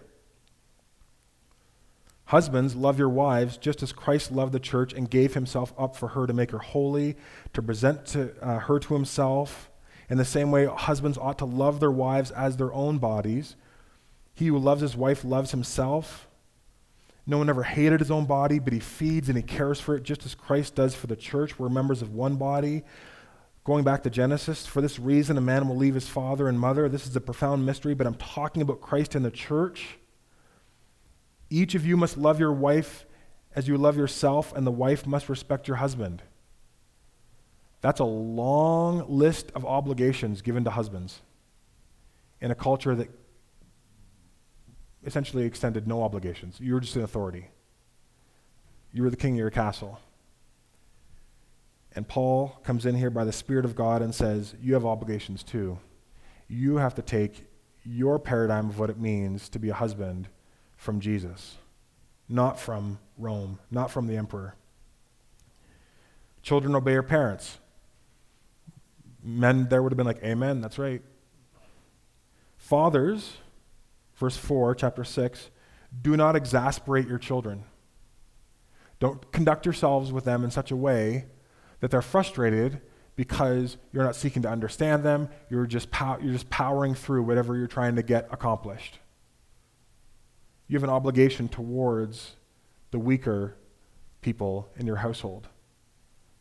Husbands, 2.25 2.75
love 2.75 2.99
your 2.99 3.08
wives 3.08 3.56
just 3.56 3.82
as 3.82 3.93
Christ 3.93 4.34
loved 4.34 4.51
the 4.51 4.60
church 4.60 4.91
and 4.91 5.10
gave 5.10 5.34
himself 5.34 5.73
up 5.77 5.95
for 5.95 6.10
her 6.10 6.27
to 6.27 6.34
make 6.34 6.51
her 6.51 6.60
holy, 6.60 7.15
to 7.53 7.62
present 7.62 8.06
to, 8.08 8.36
uh, 8.41 8.60
her 8.60 8.80
to 8.80 8.93
himself. 8.93 9.71
In 10.10 10.17
the 10.17 10.25
same 10.25 10.51
way, 10.51 10.65
husbands 10.65 11.17
ought 11.17 11.38
to 11.38 11.45
love 11.45 11.80
their 11.80 11.91
wives 11.91 12.32
as 12.32 12.58
their 12.58 12.73
own 12.73 12.97
bodies. 12.97 13.56
He 14.34 14.47
who 14.47 14.58
loves 14.58 14.82
his 14.82 14.97
wife 14.97 15.23
loves 15.23 15.51
himself. 15.51 16.27
No 17.25 17.38
one 17.38 17.49
ever 17.49 17.63
hated 17.63 18.01
his 18.01 18.12
own 18.12 18.25
body, 18.25 18.60
but 18.60 18.73
he 18.73 18.80
feeds 18.80 19.30
and 19.30 19.38
he 19.38 19.43
cares 19.43 19.80
for 19.80 19.95
it 19.95 20.03
just 20.03 20.25
as 20.25 20.36
Christ 20.36 20.75
does 20.75 20.95
for 20.95 21.08
the 21.08 21.15
church. 21.15 21.58
We're 21.58 21.69
members 21.69 22.01
of 22.01 22.13
one 22.13 22.36
body. 22.36 22.84
Going 23.67 23.84
back 23.84 24.03
to 24.03 24.10
Genesis, 24.10 24.65
for 24.65 24.80
this 24.80 24.97
reason, 24.97 25.38
a 25.38 25.41
man 25.41 25.67
will 25.67 25.75
leave 25.75 25.93
his 25.93 26.08
father 26.08 26.47
and 26.47 26.58
mother. 26.58 26.88
This 26.88 27.06
is 27.06 27.13
a 27.17 27.19
profound 27.19 27.65
mystery, 27.65 27.93
but 27.93 28.08
I'm 28.08 28.15
talking 28.15 28.62
about 28.62 28.80
Christ 28.80 29.13
and 29.13 29.25
the 29.25 29.30
church. 29.30 29.97
Each 31.49 31.75
of 31.75 31.86
you 31.86 31.97
must 31.97 32.15
love 32.15 32.39
your 32.39 32.53
wife 32.53 33.06
as 33.53 33.67
you 33.67 33.77
love 33.77 33.97
yourself, 33.97 34.53
and 34.56 34.65
the 34.65 34.71
wife 34.71 35.06
must 35.06 35.27
respect 35.27 35.67
your 35.67 35.75
husband. 35.75 36.21
That's 37.82 37.99
a 37.99 38.06
long 38.06 39.03
list 39.10 39.51
of 39.53 39.65
obligations 39.65 40.41
given 40.41 40.63
to 40.63 40.69
husbands 40.69 41.19
in 42.39 42.51
a 42.51 42.56
culture 42.56 42.95
that 42.95 43.10
essentially 45.03 45.43
extended 45.43 45.89
no 45.89 46.03
obligations. 46.03 46.58
You 46.62 46.73
were 46.73 46.80
just 46.80 46.95
an 46.95 47.03
authority. 47.03 47.49
You 48.93 49.03
were 49.03 49.10
the 49.10 49.17
king 49.17 49.34
of 49.34 49.39
your 49.39 49.49
castle. 49.49 49.99
And 51.97 52.07
Paul 52.07 52.60
comes 52.63 52.86
in 52.86 52.93
here 52.93 53.10
by 53.10 53.25
the 53.25 53.31
Spirit 53.31 53.65
of 53.65 53.75
God 53.75 54.03
and 54.03 54.13
says, 54.13 54.53
You 54.62 54.75
have 54.75 54.86
obligations 54.86 55.41
too. 55.41 55.79
You 56.47 56.75
have 56.75 56.93
to 56.93 57.01
take 57.01 57.47
your 57.83 58.19
paradigm 58.19 58.69
of 58.69 58.77
what 58.77 58.91
it 58.91 58.99
means 58.99 59.49
to 59.49 59.57
be 59.57 59.69
a 59.69 59.73
husband 59.73 60.27
from 60.75 60.99
Jesus, 60.99 61.57
not 62.29 62.60
from 62.60 62.99
Rome, 63.17 63.57
not 63.71 63.89
from 63.89 64.05
the 64.05 64.15
emperor. 64.15 64.53
Children 66.43 66.75
obey 66.75 66.91
your 66.91 67.01
parents. 67.01 67.57
Men 69.23 69.67
there 69.67 69.81
would 69.81 69.91
have 69.91 69.97
been 69.97 70.05
like, 70.05 70.23
Amen, 70.23 70.62
that's 70.62 70.77
right. 70.77 71.01
Fathers, 72.57 73.38
verse 74.17 74.38
4, 74.38 74.75
chapter 74.75 75.03
6 75.03 75.49
do 76.03 76.15
not 76.15 76.36
exasperate 76.36 77.07
your 77.07 77.17
children. 77.17 77.63
Don't 78.99 79.31
conduct 79.31 79.65
yourselves 79.65 80.12
with 80.12 80.25
them 80.25 80.43
in 80.43 80.51
such 80.51 80.69
a 80.69 80.75
way 80.75 81.25
that 81.80 81.92
they're 81.92 82.02
frustrated 82.02 82.82
because 83.16 83.78
you're 83.92 84.04
not 84.04 84.16
seeking 84.16 84.44
to 84.44 84.50
understand 84.50 85.04
them. 85.04 85.30
You're 85.50 85.66
just, 85.66 85.92
pow- 85.92 86.20
you're 86.22 86.34
just 86.34 86.50
powering 86.50 86.94
through 86.94 87.24
whatever 87.24 87.58
you're 87.58 87.68
trying 87.68 87.96
to 87.96 88.04
get 88.04 88.28
accomplished. 88.32 89.00
You 90.68 90.76
have 90.76 90.84
an 90.84 90.90
obligation 90.90 91.48
towards 91.48 92.36
the 92.92 93.00
weaker 93.00 93.56
people 94.22 94.70
in 94.78 94.86
your 94.86 94.98
household. 94.98 95.48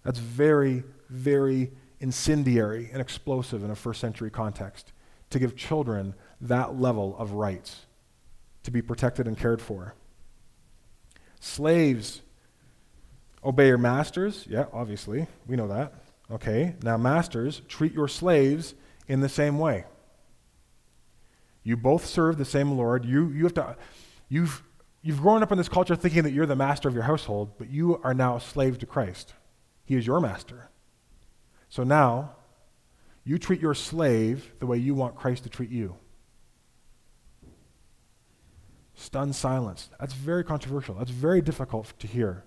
That's 0.03 0.18
very, 0.18 0.85
very 1.09 1.72
incendiary 2.01 2.90
and 2.92 3.01
explosive 3.01 3.64
in 3.64 3.70
a 3.70 3.77
first 3.77 4.01
century 4.01 4.31
context 4.31 4.92
to 5.31 5.38
give 5.38 5.57
children 5.57 6.14
that 6.40 6.79
level 6.79 7.16
of 7.18 7.33
rights 7.33 7.87
to 8.64 8.70
be 8.70 8.83
protected 8.83 9.27
and 9.27 9.38
cared 9.38 9.62
for. 9.62 9.94
Slaves, 11.40 12.22
obey 13.46 13.68
your 13.68 13.78
masters. 13.78 14.44
Yeah, 14.50 14.66
obviously. 14.72 15.28
We 15.46 15.56
know 15.56 15.68
that. 15.68 15.94
Okay. 16.30 16.74
Now, 16.82 16.96
masters, 16.96 17.62
treat 17.68 17.94
your 17.94 18.09
slaves 18.09 18.74
in 19.06 19.20
the 19.20 19.28
same 19.28 19.59
way. 19.59 19.85
You 21.62 21.76
both 21.76 22.04
serve 22.04 22.37
the 22.37 22.44
same 22.44 22.72
Lord. 22.72 23.04
You, 23.04 23.28
you 23.28 23.44
have 23.44 23.54
to, 23.54 23.76
you've, 24.28 24.62
you've 25.02 25.20
grown 25.20 25.42
up 25.42 25.52
in 25.52 25.59
this 25.59 25.68
culture 25.68 25.96
thinking 25.96 26.24
that 26.24 26.32
you're 26.32 26.46
the 26.46 26.56
master 26.56 26.88
of 26.88 26.94
your 26.94 27.04
household, 27.04 27.52
but 27.59 27.70
you 27.70 28.00
are 28.02 28.14
now 28.14 28.37
a 28.37 28.40
slave 28.40 28.78
to 28.80 28.87
Christ. 28.87 29.35
He 29.85 29.94
is 29.94 30.06
your 30.06 30.20
master. 30.20 30.68
So 31.68 31.85
now, 31.85 32.32
you 33.24 33.38
treat 33.38 33.61
your 33.61 33.74
slave 33.74 34.52
the 34.59 34.66
way 34.66 34.78
you 34.78 34.94
want 34.94 35.16
Christ 35.16 35.44
to 35.44 35.48
treat 35.48 35.70
you. 35.70 35.96
Stunned 38.94 39.35
silence. 39.37 39.90
That's 40.00 40.14
very 40.14 40.42
controversial. 40.42 40.94
That's 40.94 41.11
very 41.11 41.40
difficult 41.40 41.92
to 41.98 42.06
hear 42.06 42.44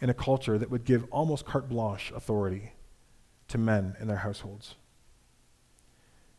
in 0.00 0.10
a 0.10 0.14
culture 0.14 0.58
that 0.58 0.70
would 0.70 0.84
give 0.84 1.04
almost 1.10 1.46
carte 1.46 1.68
blanche 1.68 2.12
authority 2.14 2.72
to 3.48 3.58
men 3.58 3.96
in 4.00 4.08
their 4.08 4.18
households. 4.18 4.74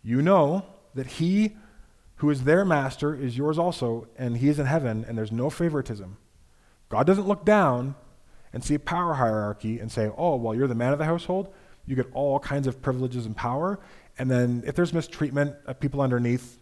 You 0.03 0.21
know 0.21 0.65
that 0.93 1.07
he 1.07 1.55
who 2.17 2.29
is 2.29 2.43
their 2.43 2.65
master 2.65 3.15
is 3.15 3.37
yours 3.37 3.59
also, 3.59 4.07
and 4.17 4.37
he 4.37 4.49
is 4.49 4.59
in 4.59 4.65
heaven, 4.65 5.05
and 5.07 5.17
there's 5.17 5.31
no 5.31 5.49
favoritism. 5.49 6.17
God 6.89 7.05
doesn't 7.05 7.27
look 7.27 7.45
down 7.45 7.95
and 8.53 8.63
see 8.63 8.73
a 8.73 8.79
power 8.79 9.13
hierarchy 9.13 9.79
and 9.79 9.91
say, 9.91 10.09
oh, 10.17 10.35
well, 10.35 10.55
you're 10.55 10.67
the 10.67 10.75
man 10.75 10.93
of 10.93 10.99
the 10.99 11.05
household, 11.05 11.53
you 11.85 11.95
get 11.95 12.07
all 12.13 12.39
kinds 12.39 12.65
of 12.65 12.81
privileges 12.81 13.25
and 13.25 13.35
power. 13.35 13.79
And 14.17 14.31
then 14.31 14.63
if 14.65 14.75
there's 14.75 14.93
mistreatment 14.93 15.55
of 15.67 15.79
people 15.79 16.01
underneath, 16.01 16.59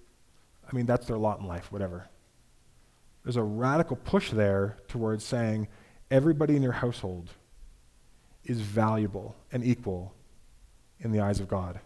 I 0.70 0.76
mean, 0.76 0.86
that's 0.86 1.08
their 1.08 1.18
lot 1.18 1.40
in 1.40 1.48
life, 1.48 1.72
whatever. 1.72 2.10
There's 3.24 3.38
a 3.38 3.44
radical 3.44 3.96
push 3.96 4.32
there 4.32 4.78
towards 4.88 5.24
saying 5.24 5.68
everybody 6.12 6.56
in 6.56 6.64
your 6.64 6.74
household 6.74 7.30
is 8.44 8.62
valuable 8.62 9.36
and 9.52 9.64
equal 9.64 10.14
in 11.00 11.12
the 11.12 11.20
eyes 11.20 11.40
of 11.40 11.48
God. 11.48 11.80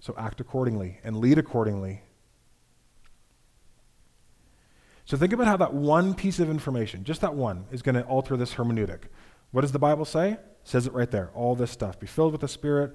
So 0.00 0.14
act 0.18 0.40
accordingly 0.40 0.98
and 1.04 1.16
lead 1.16 1.38
accordingly. 1.38 2.02
So 5.04 5.16
think 5.16 5.32
about 5.32 5.46
how 5.46 5.56
that 5.58 5.72
one 5.72 6.14
piece 6.14 6.40
of 6.40 6.50
information, 6.50 7.04
just 7.04 7.20
that 7.20 7.34
one, 7.34 7.66
is 7.70 7.82
going 7.82 7.94
to 7.94 8.02
alter 8.02 8.36
this 8.36 8.54
hermeneutic. 8.54 9.04
What 9.52 9.60
does 9.60 9.72
the 9.72 9.78
Bible 9.78 10.04
say? 10.04 10.36
says 10.64 10.86
it 10.86 10.92
right 10.92 11.10
there. 11.10 11.30
All 11.32 11.54
this 11.54 11.70
stuff. 11.70 11.98
Be 12.00 12.08
filled 12.08 12.32
with 12.32 12.40
the 12.40 12.48
Spirit 12.48 12.92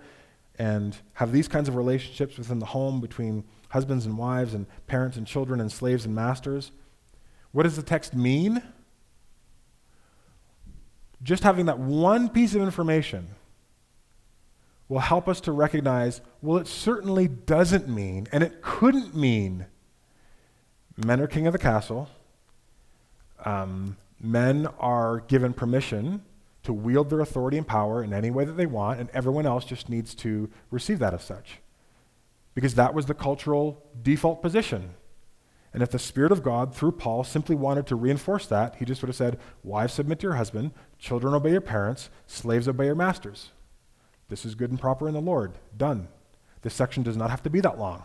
and 0.59 0.97
have 1.13 1.31
these 1.31 1.47
kinds 1.47 1.69
of 1.69 1.75
relationships 1.77 2.37
within 2.37 2.59
the 2.59 2.65
home 2.65 2.99
between 2.99 3.45
husbands 3.69 4.05
and 4.05 4.17
wives 4.17 4.53
and 4.53 4.65
parents 4.87 5.15
and 5.15 5.25
children 5.25 5.61
and 5.61 5.71
slaves 5.71 6.05
and 6.05 6.13
masters. 6.13 6.73
What 7.53 7.63
does 7.63 7.77
the 7.77 7.83
text 7.83 8.13
mean? 8.13 8.61
Just 11.23 11.43
having 11.43 11.67
that 11.67 11.79
one 11.79 12.29
piece 12.29 12.55
of 12.55 12.61
information 12.61 13.27
will 14.89 14.99
help 14.99 15.27
us 15.27 15.39
to 15.41 15.51
recognize 15.51 16.21
well, 16.41 16.57
it 16.57 16.67
certainly 16.67 17.27
doesn't 17.27 17.87
mean, 17.87 18.27
and 18.31 18.43
it 18.43 18.61
couldn't 18.61 19.15
mean 19.15 19.67
men 20.97 21.21
are 21.21 21.27
king 21.27 21.47
of 21.47 21.53
the 21.53 21.59
castle. 21.59 22.09
Um, 23.45 23.97
men 24.19 24.67
are 24.79 25.21
given 25.21 25.53
permission 25.53 26.23
to 26.63 26.73
wield 26.73 27.09
their 27.09 27.21
authority 27.21 27.57
and 27.57 27.67
power 27.67 28.03
in 28.03 28.13
any 28.13 28.29
way 28.29 28.45
that 28.45 28.53
they 28.53 28.65
want, 28.65 28.99
and 28.99 29.09
everyone 29.11 29.45
else 29.45 29.65
just 29.65 29.89
needs 29.89 30.13
to 30.15 30.49
receive 30.69 30.99
that 30.99 31.13
as 31.13 31.23
such. 31.23 31.59
Because 32.53 32.75
that 32.75 32.93
was 32.93 33.05
the 33.05 33.13
cultural 33.13 33.83
default 34.03 34.41
position. 34.41 34.95
And 35.73 35.81
if 35.81 35.89
the 35.89 35.99
Spirit 35.99 36.31
of 36.31 36.43
God, 36.43 36.75
through 36.75 36.91
Paul, 36.93 37.23
simply 37.23 37.55
wanted 37.55 37.87
to 37.87 37.95
reinforce 37.95 38.45
that, 38.47 38.75
he 38.75 38.85
just 38.85 39.01
would 39.01 39.07
have 39.09 39.15
said, 39.15 39.39
Wives, 39.63 39.93
submit 39.93 40.19
to 40.19 40.27
your 40.27 40.35
husband, 40.35 40.71
children, 41.01 41.33
obey 41.33 41.51
your 41.51 41.61
parents, 41.61 42.09
slaves, 42.27 42.67
obey 42.67 42.85
your 42.85 42.95
masters. 42.95 43.49
This 44.29 44.45
is 44.45 44.55
good 44.55 44.69
and 44.69 44.79
proper 44.79 45.07
in 45.07 45.13
the 45.13 45.19
Lord. 45.19 45.57
Done. 45.75 46.07
This 46.61 46.73
section 46.73 47.03
does 47.03 47.17
not 47.17 47.31
have 47.31 47.43
to 47.43 47.49
be 47.49 47.59
that 47.59 47.79
long. 47.79 48.03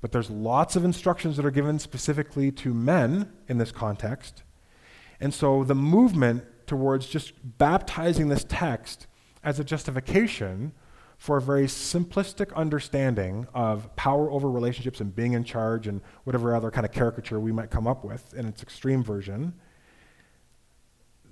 But 0.00 0.12
there's 0.12 0.28
lots 0.28 0.76
of 0.76 0.84
instructions 0.84 1.36
that 1.36 1.46
are 1.46 1.50
given 1.50 1.78
specifically 1.78 2.50
to 2.52 2.74
men 2.74 3.32
in 3.48 3.58
this 3.58 3.72
context. 3.72 4.42
And 5.20 5.32
so 5.32 5.64
the 5.64 5.74
movement 5.74 6.44
towards 6.66 7.06
just 7.06 7.32
baptizing 7.56 8.28
this 8.28 8.44
text 8.46 9.06
as 9.42 9.58
a 9.58 9.64
justification 9.64 10.72
for 11.16 11.38
a 11.38 11.40
very 11.40 11.66
simplistic 11.66 12.52
understanding 12.54 13.46
of 13.54 13.94
power 13.96 14.30
over 14.30 14.50
relationships 14.50 15.00
and 15.00 15.14
being 15.14 15.32
in 15.32 15.42
charge 15.44 15.86
and 15.86 16.00
whatever 16.24 16.54
other 16.54 16.70
kind 16.70 16.84
of 16.84 16.92
caricature 16.92 17.40
we 17.40 17.50
might 17.50 17.70
come 17.70 17.86
up 17.86 18.04
with 18.04 18.34
in 18.34 18.46
its 18.46 18.62
extreme 18.62 19.02
version, 19.02 19.54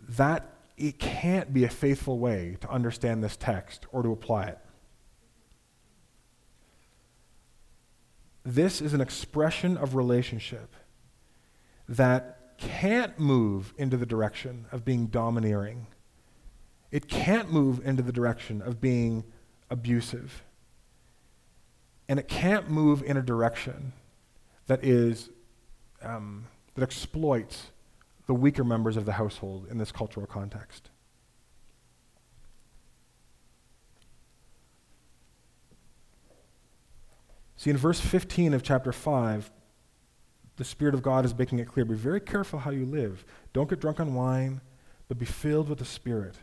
that 0.08 0.55
it 0.76 0.98
can't 0.98 1.52
be 1.52 1.64
a 1.64 1.68
faithful 1.68 2.18
way 2.18 2.56
to 2.60 2.70
understand 2.70 3.24
this 3.24 3.36
text 3.36 3.86
or 3.92 4.02
to 4.02 4.12
apply 4.12 4.46
it. 4.46 4.58
This 8.44 8.80
is 8.80 8.94
an 8.94 9.00
expression 9.00 9.76
of 9.76 9.94
relationship 9.94 10.74
that 11.88 12.58
can't 12.58 13.18
move 13.18 13.74
into 13.76 13.96
the 13.96 14.06
direction 14.06 14.66
of 14.70 14.84
being 14.84 15.06
domineering. 15.06 15.86
It 16.90 17.08
can't 17.08 17.50
move 17.50 17.84
into 17.84 18.02
the 18.02 18.12
direction 18.12 18.62
of 18.62 18.80
being 18.80 19.24
abusive. 19.70 20.42
And 22.08 22.20
it 22.20 22.28
can't 22.28 22.70
move 22.70 23.02
in 23.02 23.16
a 23.16 23.22
direction 23.22 23.92
that 24.66 24.84
is 24.84 25.30
um, 26.02 26.46
that 26.74 26.82
exploits 26.82 27.70
the 28.26 28.34
weaker 28.34 28.64
members 28.64 28.96
of 28.96 29.06
the 29.06 29.12
household 29.12 29.66
in 29.70 29.78
this 29.78 29.92
cultural 29.92 30.26
context. 30.26 30.90
See, 37.56 37.70
in 37.70 37.76
verse 37.76 38.00
15 38.00 38.52
of 38.52 38.62
chapter 38.62 38.92
5, 38.92 39.50
the 40.56 40.64
Spirit 40.64 40.94
of 40.94 41.02
God 41.02 41.24
is 41.24 41.36
making 41.36 41.58
it 41.58 41.68
clear 41.68 41.84
be 41.84 41.94
very 41.94 42.20
careful 42.20 42.60
how 42.60 42.70
you 42.70 42.84
live. 42.84 43.24
Don't 43.52 43.68
get 43.68 43.80
drunk 43.80 44.00
on 44.00 44.14
wine, 44.14 44.60
but 45.08 45.18
be 45.18 45.26
filled 45.26 45.68
with 45.68 45.78
the 45.78 45.84
Spirit. 45.84 46.36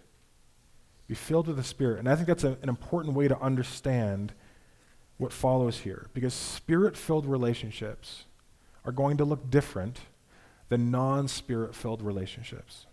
Be 1.08 1.16
filled 1.16 1.48
with 1.48 1.58
the 1.58 1.64
Spirit. 1.64 2.00
And 2.00 2.10
I 2.10 2.16
think 2.16 2.28
that's 2.28 2.44
a, 2.44 2.58
an 2.62 2.70
important 2.70 3.16
way 3.16 3.28
to 3.28 3.40
understand 3.40 4.34
what 5.18 5.32
follows 5.32 5.80
here, 5.80 6.08
because 6.14 6.34
spirit 6.34 6.98
filled 6.98 7.26
relationships 7.26 8.26
are 8.84 8.92
going 8.92 9.16
to 9.18 9.26
look 9.26 9.50
different 9.50 10.00
than 10.74 10.90
non 10.90 11.28
spirit 11.28 11.76
filled 11.76 12.02
relationships. 12.02 12.88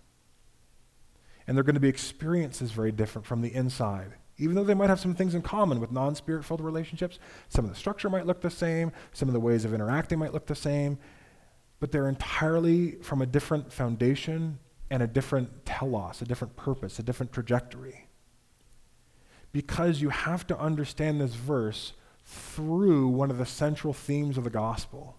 And 1.46 1.56
they're 1.56 1.64
going 1.64 1.74
to 1.76 1.80
be 1.80 1.88
experiences 1.88 2.72
very 2.72 2.92
different 2.92 3.26
from 3.26 3.40
the 3.40 3.54
inside. 3.54 4.12
Even 4.36 4.54
though 4.54 4.64
they 4.64 4.74
might 4.74 4.90
have 4.90 5.00
some 5.00 5.14
things 5.14 5.34
in 5.34 5.40
common 5.40 5.80
with 5.80 5.90
non 5.90 6.14
spirit 6.14 6.44
filled 6.44 6.60
relationships, 6.60 7.18
some 7.48 7.64
of 7.64 7.70
the 7.70 7.76
structure 7.76 8.10
might 8.10 8.26
look 8.26 8.42
the 8.42 8.50
same, 8.50 8.92
some 9.14 9.30
of 9.30 9.32
the 9.32 9.40
ways 9.40 9.64
of 9.64 9.72
interacting 9.72 10.18
might 10.18 10.34
look 10.34 10.46
the 10.46 10.54
same, 10.54 10.98
but 11.80 11.90
they're 11.90 12.06
entirely 12.06 12.96
from 13.00 13.22
a 13.22 13.26
different 13.26 13.72
foundation 13.72 14.58
and 14.90 15.02
a 15.02 15.06
different 15.06 15.64
telos, 15.64 16.20
a 16.20 16.26
different 16.26 16.56
purpose, 16.56 16.98
a 16.98 17.02
different 17.02 17.32
trajectory. 17.32 18.08
Because 19.52 20.02
you 20.02 20.10
have 20.10 20.46
to 20.48 20.58
understand 20.58 21.18
this 21.18 21.34
verse 21.34 21.94
through 22.26 23.08
one 23.08 23.30
of 23.30 23.38
the 23.38 23.46
central 23.46 23.94
themes 23.94 24.36
of 24.36 24.44
the 24.44 24.50
gospel, 24.50 25.16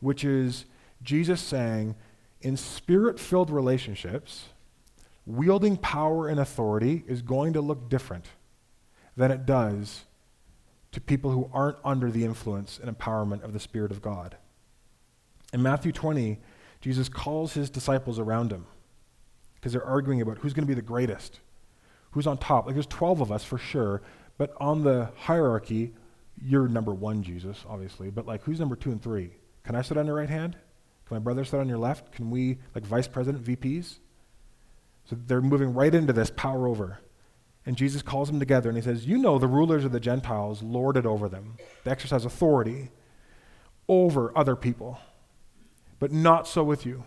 which 0.00 0.24
is 0.24 0.64
Jesus 1.02 1.40
saying, 1.40 1.94
in 2.40 2.56
spirit 2.56 3.18
filled 3.18 3.50
relationships, 3.50 4.46
wielding 5.26 5.76
power 5.76 6.28
and 6.28 6.40
authority 6.40 7.04
is 7.06 7.22
going 7.22 7.52
to 7.52 7.60
look 7.60 7.88
different 7.88 8.26
than 9.16 9.30
it 9.30 9.44
does 9.44 10.04
to 10.92 11.00
people 11.00 11.30
who 11.30 11.50
aren't 11.52 11.76
under 11.84 12.10
the 12.10 12.24
influence 12.24 12.78
and 12.82 12.96
empowerment 12.96 13.42
of 13.42 13.52
the 13.52 13.60
Spirit 13.60 13.90
of 13.90 14.00
God. 14.00 14.36
In 15.52 15.62
Matthew 15.62 15.92
20, 15.92 16.38
Jesus 16.80 17.08
calls 17.08 17.54
his 17.54 17.68
disciples 17.68 18.18
around 18.18 18.52
him 18.52 18.66
because 19.54 19.72
they're 19.72 19.84
arguing 19.84 20.20
about 20.20 20.38
who's 20.38 20.52
going 20.52 20.64
to 20.64 20.68
be 20.68 20.74
the 20.74 20.82
greatest, 20.82 21.40
who's 22.12 22.26
on 22.26 22.38
top. 22.38 22.66
Like 22.66 22.74
there's 22.74 22.86
12 22.86 23.20
of 23.20 23.32
us 23.32 23.44
for 23.44 23.58
sure, 23.58 24.02
but 24.38 24.54
on 24.58 24.82
the 24.82 25.10
hierarchy, 25.16 25.92
you're 26.40 26.68
number 26.68 26.94
one, 26.94 27.22
Jesus, 27.22 27.64
obviously, 27.68 28.10
but 28.10 28.26
like 28.26 28.42
who's 28.44 28.60
number 28.60 28.76
two 28.76 28.92
and 28.92 29.02
three? 29.02 29.32
Can 29.64 29.74
I 29.74 29.82
sit 29.82 29.98
on 29.98 30.06
your 30.06 30.14
right 30.14 30.30
hand? 30.30 30.56
Can 31.08 31.16
my 31.16 31.20
brother 31.20 31.44
sit 31.44 31.58
on 31.58 31.68
your 31.68 31.78
left? 31.78 32.12
Can 32.12 32.30
we, 32.30 32.58
like 32.74 32.84
vice 32.84 33.08
president, 33.08 33.42
VPs? 33.42 33.98
So 35.06 35.16
they're 35.26 35.40
moving 35.40 35.72
right 35.72 35.94
into 35.94 36.12
this 36.12 36.30
power 36.30 36.68
over. 36.68 37.00
And 37.64 37.76
Jesus 37.76 38.02
calls 38.02 38.28
them 38.28 38.38
together 38.38 38.68
and 38.68 38.76
he 38.76 38.82
says, 38.82 39.06
You 39.06 39.18
know, 39.18 39.38
the 39.38 39.46
rulers 39.46 39.84
of 39.84 39.92
the 39.92 40.00
Gentiles 40.00 40.62
lord 40.62 40.96
it 40.96 41.06
over 41.06 41.28
them. 41.28 41.56
They 41.84 41.90
exercise 41.90 42.24
authority 42.24 42.90
over 43.88 44.36
other 44.36 44.54
people, 44.54 45.00
but 45.98 46.12
not 46.12 46.46
so 46.46 46.62
with 46.62 46.84
you. 46.84 47.04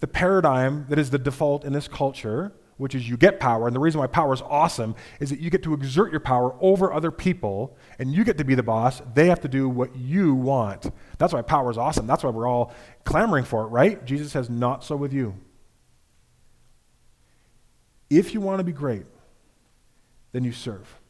The 0.00 0.08
paradigm 0.08 0.86
that 0.88 0.98
is 0.98 1.10
the 1.10 1.18
default 1.18 1.64
in 1.64 1.72
this 1.72 1.88
culture, 1.88 2.52
which 2.76 2.94
is 2.94 3.08
you 3.08 3.16
get 3.16 3.38
power, 3.40 3.66
and 3.66 3.74
the 3.74 3.80
reason 3.80 4.00
why 4.00 4.06
power 4.06 4.32
is 4.32 4.42
awesome 4.42 4.94
is 5.20 5.30
that 5.30 5.40
you 5.40 5.50
get 5.50 5.62
to 5.62 5.74
exert 5.74 6.10
your 6.10 6.20
power 6.20 6.54
over 6.60 6.92
other 6.92 7.10
people, 7.10 7.76
and 7.98 8.12
you 8.12 8.24
get 8.24 8.38
to 8.38 8.44
be 8.44 8.54
the 8.54 8.62
boss. 8.62 9.00
They 9.14 9.28
have 9.28 9.40
to 9.40 9.48
do 9.48 9.68
what 9.68 9.96
you 9.96 10.34
want. 10.34 10.92
That's 11.18 11.32
why 11.32 11.42
power 11.42 11.70
is 11.70 11.78
awesome. 11.78 12.06
That's 12.06 12.24
why 12.24 12.30
we're 12.30 12.48
all 12.48 12.74
clamoring 13.04 13.44
for 13.44 13.62
it, 13.62 13.68
right? 13.68 14.04
Jesus 14.04 14.32
says, 14.32 14.50
Not 14.50 14.84
so 14.84 14.96
with 14.96 15.12
you. 15.12 15.34
If 18.10 18.34
you 18.34 18.40
want 18.40 18.58
to 18.58 18.64
be 18.64 18.72
great, 18.72 19.06
then 20.32 20.44
you 20.44 20.52
serve. 20.52 21.00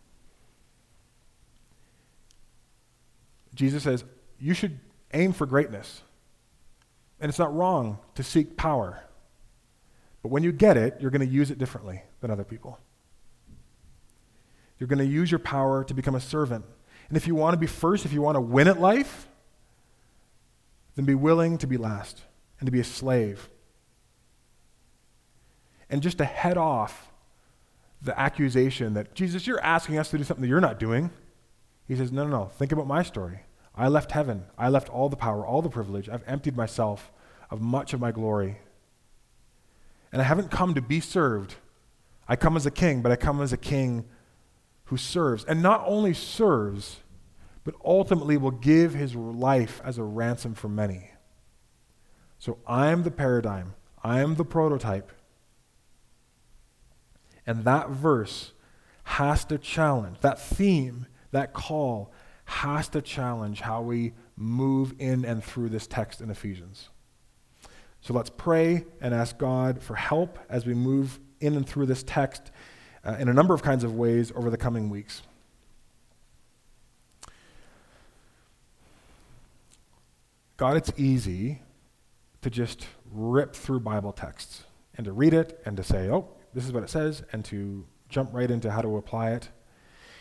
Jesus 3.54 3.84
says 3.84 4.04
you 4.38 4.54
should 4.54 4.78
aim 5.12 5.32
for 5.32 5.46
greatness. 5.46 6.02
And 7.20 7.28
it's 7.28 7.38
not 7.38 7.54
wrong 7.54 7.98
to 8.16 8.22
seek 8.22 8.56
power. 8.56 9.02
But 10.24 10.30
when 10.30 10.42
you 10.42 10.52
get 10.52 10.78
it, 10.78 10.96
you're 11.00 11.10
going 11.10 11.20
to 11.20 11.32
use 11.32 11.50
it 11.50 11.58
differently 11.58 12.00
than 12.22 12.30
other 12.30 12.44
people. 12.44 12.78
You're 14.78 14.86
going 14.86 14.98
to 15.00 15.04
use 15.04 15.30
your 15.30 15.38
power 15.38 15.84
to 15.84 15.92
become 15.92 16.14
a 16.14 16.20
servant. 16.20 16.64
And 17.08 17.18
if 17.18 17.26
you 17.26 17.34
want 17.34 17.52
to 17.52 17.58
be 17.58 17.66
first, 17.66 18.06
if 18.06 18.12
you 18.14 18.22
want 18.22 18.36
to 18.36 18.40
win 18.40 18.66
at 18.66 18.80
life, 18.80 19.28
then 20.96 21.04
be 21.04 21.14
willing 21.14 21.58
to 21.58 21.66
be 21.66 21.76
last 21.76 22.22
and 22.58 22.66
to 22.66 22.72
be 22.72 22.80
a 22.80 22.84
slave 22.84 23.50
and 25.90 26.00
just 26.00 26.16
to 26.16 26.24
head 26.24 26.56
off 26.56 27.12
the 28.00 28.18
accusation 28.18 28.94
that, 28.94 29.14
Jesus, 29.14 29.46
you're 29.46 29.60
asking 29.60 29.98
us 29.98 30.08
to 30.08 30.16
do 30.16 30.24
something 30.24 30.40
that 30.40 30.48
you're 30.48 30.58
not 30.58 30.78
doing. 30.78 31.10
He 31.86 31.96
says, 31.96 32.10
No, 32.10 32.24
no, 32.24 32.30
no. 32.30 32.44
Think 32.46 32.72
about 32.72 32.86
my 32.86 33.02
story. 33.02 33.40
I 33.74 33.88
left 33.88 34.12
heaven. 34.12 34.46
I 34.56 34.70
left 34.70 34.88
all 34.88 35.10
the 35.10 35.16
power, 35.16 35.46
all 35.46 35.60
the 35.60 35.68
privilege. 35.68 36.08
I've 36.08 36.24
emptied 36.26 36.56
myself 36.56 37.12
of 37.50 37.60
much 37.60 37.92
of 37.92 38.00
my 38.00 38.10
glory. 38.10 38.56
And 40.14 40.22
I 40.22 40.26
haven't 40.26 40.52
come 40.52 40.74
to 40.74 40.80
be 40.80 41.00
served. 41.00 41.56
I 42.28 42.36
come 42.36 42.56
as 42.56 42.66
a 42.66 42.70
king, 42.70 43.02
but 43.02 43.10
I 43.10 43.16
come 43.16 43.42
as 43.42 43.52
a 43.52 43.56
king 43.56 44.04
who 44.84 44.96
serves. 44.96 45.42
And 45.44 45.60
not 45.60 45.82
only 45.84 46.14
serves, 46.14 47.00
but 47.64 47.74
ultimately 47.84 48.36
will 48.36 48.52
give 48.52 48.94
his 48.94 49.16
life 49.16 49.82
as 49.84 49.98
a 49.98 50.04
ransom 50.04 50.54
for 50.54 50.68
many. 50.68 51.10
So 52.38 52.58
I'm 52.64 53.02
the 53.02 53.10
paradigm, 53.10 53.74
I'm 54.04 54.36
the 54.36 54.44
prototype. 54.44 55.10
And 57.44 57.64
that 57.64 57.90
verse 57.90 58.52
has 59.02 59.44
to 59.46 59.58
challenge, 59.58 60.18
that 60.20 60.40
theme, 60.40 61.08
that 61.32 61.54
call 61.54 62.12
has 62.44 62.88
to 62.90 63.02
challenge 63.02 63.62
how 63.62 63.82
we 63.82 64.12
move 64.36 64.94
in 65.00 65.24
and 65.24 65.42
through 65.42 65.70
this 65.70 65.88
text 65.88 66.20
in 66.20 66.30
Ephesians. 66.30 66.90
So 68.05 68.12
let's 68.12 68.28
pray 68.28 68.84
and 69.00 69.14
ask 69.14 69.38
God 69.38 69.82
for 69.82 69.94
help 69.94 70.38
as 70.50 70.66
we 70.66 70.74
move 70.74 71.18
in 71.40 71.55
and 71.55 71.66
through 71.66 71.86
this 71.86 72.02
text 72.02 72.50
uh, 73.02 73.16
in 73.18 73.30
a 73.30 73.32
number 73.32 73.55
of 73.55 73.62
kinds 73.62 73.82
of 73.82 73.94
ways 73.94 74.30
over 74.36 74.50
the 74.50 74.59
coming 74.59 74.90
weeks. 74.90 75.22
God, 80.59 80.76
it's 80.76 80.92
easy 80.98 81.62
to 82.42 82.50
just 82.50 82.86
rip 83.11 83.57
through 83.57 83.80
Bible 83.80 84.12
texts 84.12 84.64
and 84.98 85.07
to 85.07 85.12
read 85.12 85.32
it 85.32 85.62
and 85.64 85.74
to 85.78 85.82
say, 85.82 86.11
oh, 86.11 86.28
this 86.52 86.66
is 86.66 86.72
what 86.72 86.82
it 86.82 86.90
says, 86.90 87.22
and 87.32 87.42
to 87.46 87.86
jump 88.11 88.34
right 88.34 88.50
into 88.50 88.70
how 88.70 88.82
to 88.82 88.98
apply 88.98 89.30
it. 89.30 89.48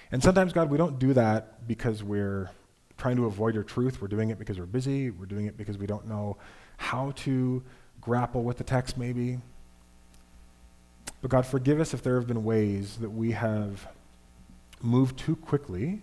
And 0.10 0.24
sometimes, 0.24 0.54
God, 0.54 0.70
we 0.70 0.78
don't 0.78 1.00
do 1.00 1.12
that 1.16 1.68
because 1.68 2.02
we're 2.02 2.50
trying 2.98 3.18
to 3.18 3.26
avoid 3.26 3.54
your 3.54 3.64
truth. 3.64 4.02
We're 4.02 4.08
doing 4.08 4.30
it 4.30 4.40
because 4.40 4.58
we're 4.58 4.68
busy. 4.68 5.10
We're 5.10 5.26
doing 5.26 5.48
it 5.48 5.58
because 5.58 5.78
we 5.78 5.86
don't 5.86 6.08
know 6.08 6.38
how 6.78 7.12
to 7.18 7.64
grapple 8.02 8.44
with 8.44 8.58
the 8.58 8.64
text, 8.64 8.98
maybe. 8.98 9.40
But 11.22 11.32
God, 11.32 11.46
forgive 11.46 11.80
us 11.80 11.94
if 11.94 12.04
there 12.04 12.16
have 12.16 12.28
been 12.28 12.44
ways 12.44 12.98
that 12.98 13.10
we 13.10 13.32
have 13.32 13.88
moved 14.82 15.18
too 15.18 15.36
quickly 15.36 16.02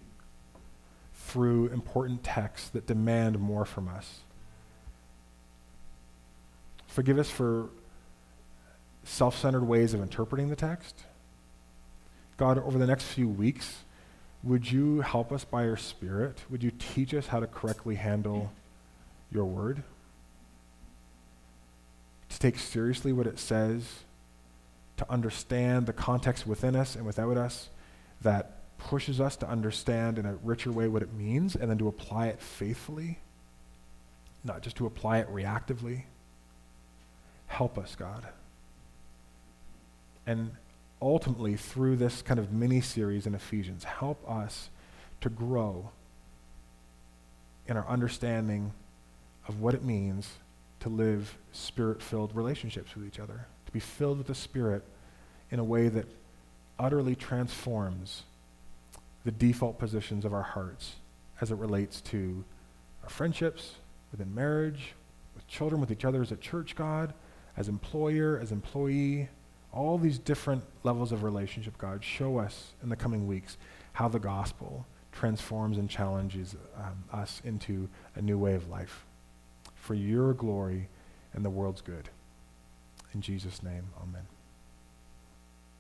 through 1.14 1.68
important 1.68 2.25
texts 2.25 2.71
that 2.71 2.87
demand 2.87 3.39
more 3.39 3.64
from 3.64 3.87
us. 3.89 4.21
Forgive 6.87 7.18
us 7.18 7.31
for 7.31 7.68
self 9.05 9.39
centered 9.39 9.64
ways 9.64 9.95
of 9.95 10.01
interpreting 10.01 10.49
the 10.49 10.57
text. 10.57 11.05
God, 12.37 12.59
over 12.59 12.79
the 12.79 12.87
next 12.87 13.05
few 13.05 13.29
weeks, 13.29 13.85
would 14.43 14.73
you 14.73 15.03
help 15.03 15.31
us 15.31 15.45
by 15.45 15.64
your 15.64 15.77
Spirit? 15.77 16.39
Would 16.49 16.62
you 16.62 16.73
teach 16.79 17.12
us 17.12 17.27
how 17.27 17.41
to 17.41 17.47
correctly 17.47 17.97
handle 17.97 18.51
your 19.31 19.45
word? 19.45 19.83
Take 22.41 22.59
seriously 22.59 23.12
what 23.12 23.28
it 23.28 23.38
says, 23.38 23.84
to 24.97 25.11
understand 25.11 25.86
the 25.86 25.93
context 25.93 26.47
within 26.47 26.74
us 26.74 26.97
and 26.97 27.07
without 27.07 27.36
us 27.36 27.70
that 28.20 28.57
pushes 28.76 29.20
us 29.20 29.36
to 29.36 29.49
understand 29.49 30.18
in 30.18 30.26
a 30.26 30.34
richer 30.43 30.72
way 30.72 30.88
what 30.88 31.03
it 31.03 31.12
means 31.12 31.55
and 31.55 31.70
then 31.70 31.78
to 31.78 31.88
apply 31.88 32.26
it 32.26 32.41
faithfully, 32.41 33.18
not 34.45 34.62
just 34.62 34.76
to 34.76 34.86
apply 34.86 35.18
it 35.18 35.32
reactively. 35.32 36.03
Help 37.47 37.78
us, 37.78 37.95
God. 37.95 38.26
And 40.26 40.53
ultimately, 41.01 41.57
through 41.57 41.97
this 41.97 42.20
kind 42.22 42.38
of 42.38 42.53
mini 42.53 42.80
series 42.80 43.26
in 43.26 43.34
Ephesians, 43.34 43.84
help 43.84 44.22
us 44.28 44.68
to 45.20 45.28
grow 45.28 45.91
in 47.66 47.76
our 47.76 47.86
understanding 47.88 48.72
of 49.49 49.61
what 49.61 49.74
it 49.74 49.82
means 49.82 50.30
to 50.81 50.89
live 50.89 51.37
spirit 51.53 52.03
filled 52.03 52.35
relationships 52.35 52.95
with 52.95 53.07
each 53.07 53.20
other, 53.20 53.47
to 53.66 53.72
be 53.72 53.81
filled 53.81 54.18
with 54.18 54.26
the 54.26 54.35
Spirit 54.35 54.83
in 55.51 55.59
a 55.59 55.64
way 55.64 55.89
that 55.89 56.07
utterly 56.78 57.14
transforms 57.14 58.24
the 59.24 59.31
default 59.31 59.78
positions 59.78 60.24
of 60.24 60.33
our 60.33 60.43
hearts 60.43 60.95
as 61.41 61.51
it 61.51 61.57
relates 61.57 62.01
to 62.01 62.45
our 63.03 63.11
friendships, 63.11 63.76
within 64.11 64.35
marriage, 64.35 64.95
with 65.35 65.47
children, 65.47 65.81
with 65.81 65.91
each 65.91 66.05
other 66.05 66.22
as 66.22 66.33
a 66.33 66.37
church, 66.37 66.74
God, 66.74 67.12
as 67.57 67.68
employer, 67.68 68.39
as 68.41 68.51
employee, 68.51 69.28
all 69.72 69.99
these 69.99 70.18
different 70.18 70.64
levels 70.83 71.12
of 71.12 71.22
relationship, 71.22 71.76
God, 71.78 72.03
show 72.03 72.39
us 72.39 72.72
in 72.83 72.89
the 72.89 72.97
coming 72.97 73.26
weeks 73.26 73.57
how 73.93 74.09
the 74.09 74.18
gospel 74.18 74.87
transforms 75.12 75.76
and 75.76 75.89
challenges 75.89 76.57
um, 76.76 77.05
us 77.12 77.43
into 77.45 77.89
a 78.16 78.22
new 78.22 78.39
way 78.39 78.55
of 78.55 78.68
life 78.68 79.05
for 79.81 79.95
your 79.95 80.35
glory 80.35 80.89
and 81.33 81.45
the 81.45 81.51
world's 81.51 81.81
good. 81.81 82.09
In 83.14 83.20
Jesus' 83.20 83.62
name, 83.62 83.89
amen. 84.01 84.26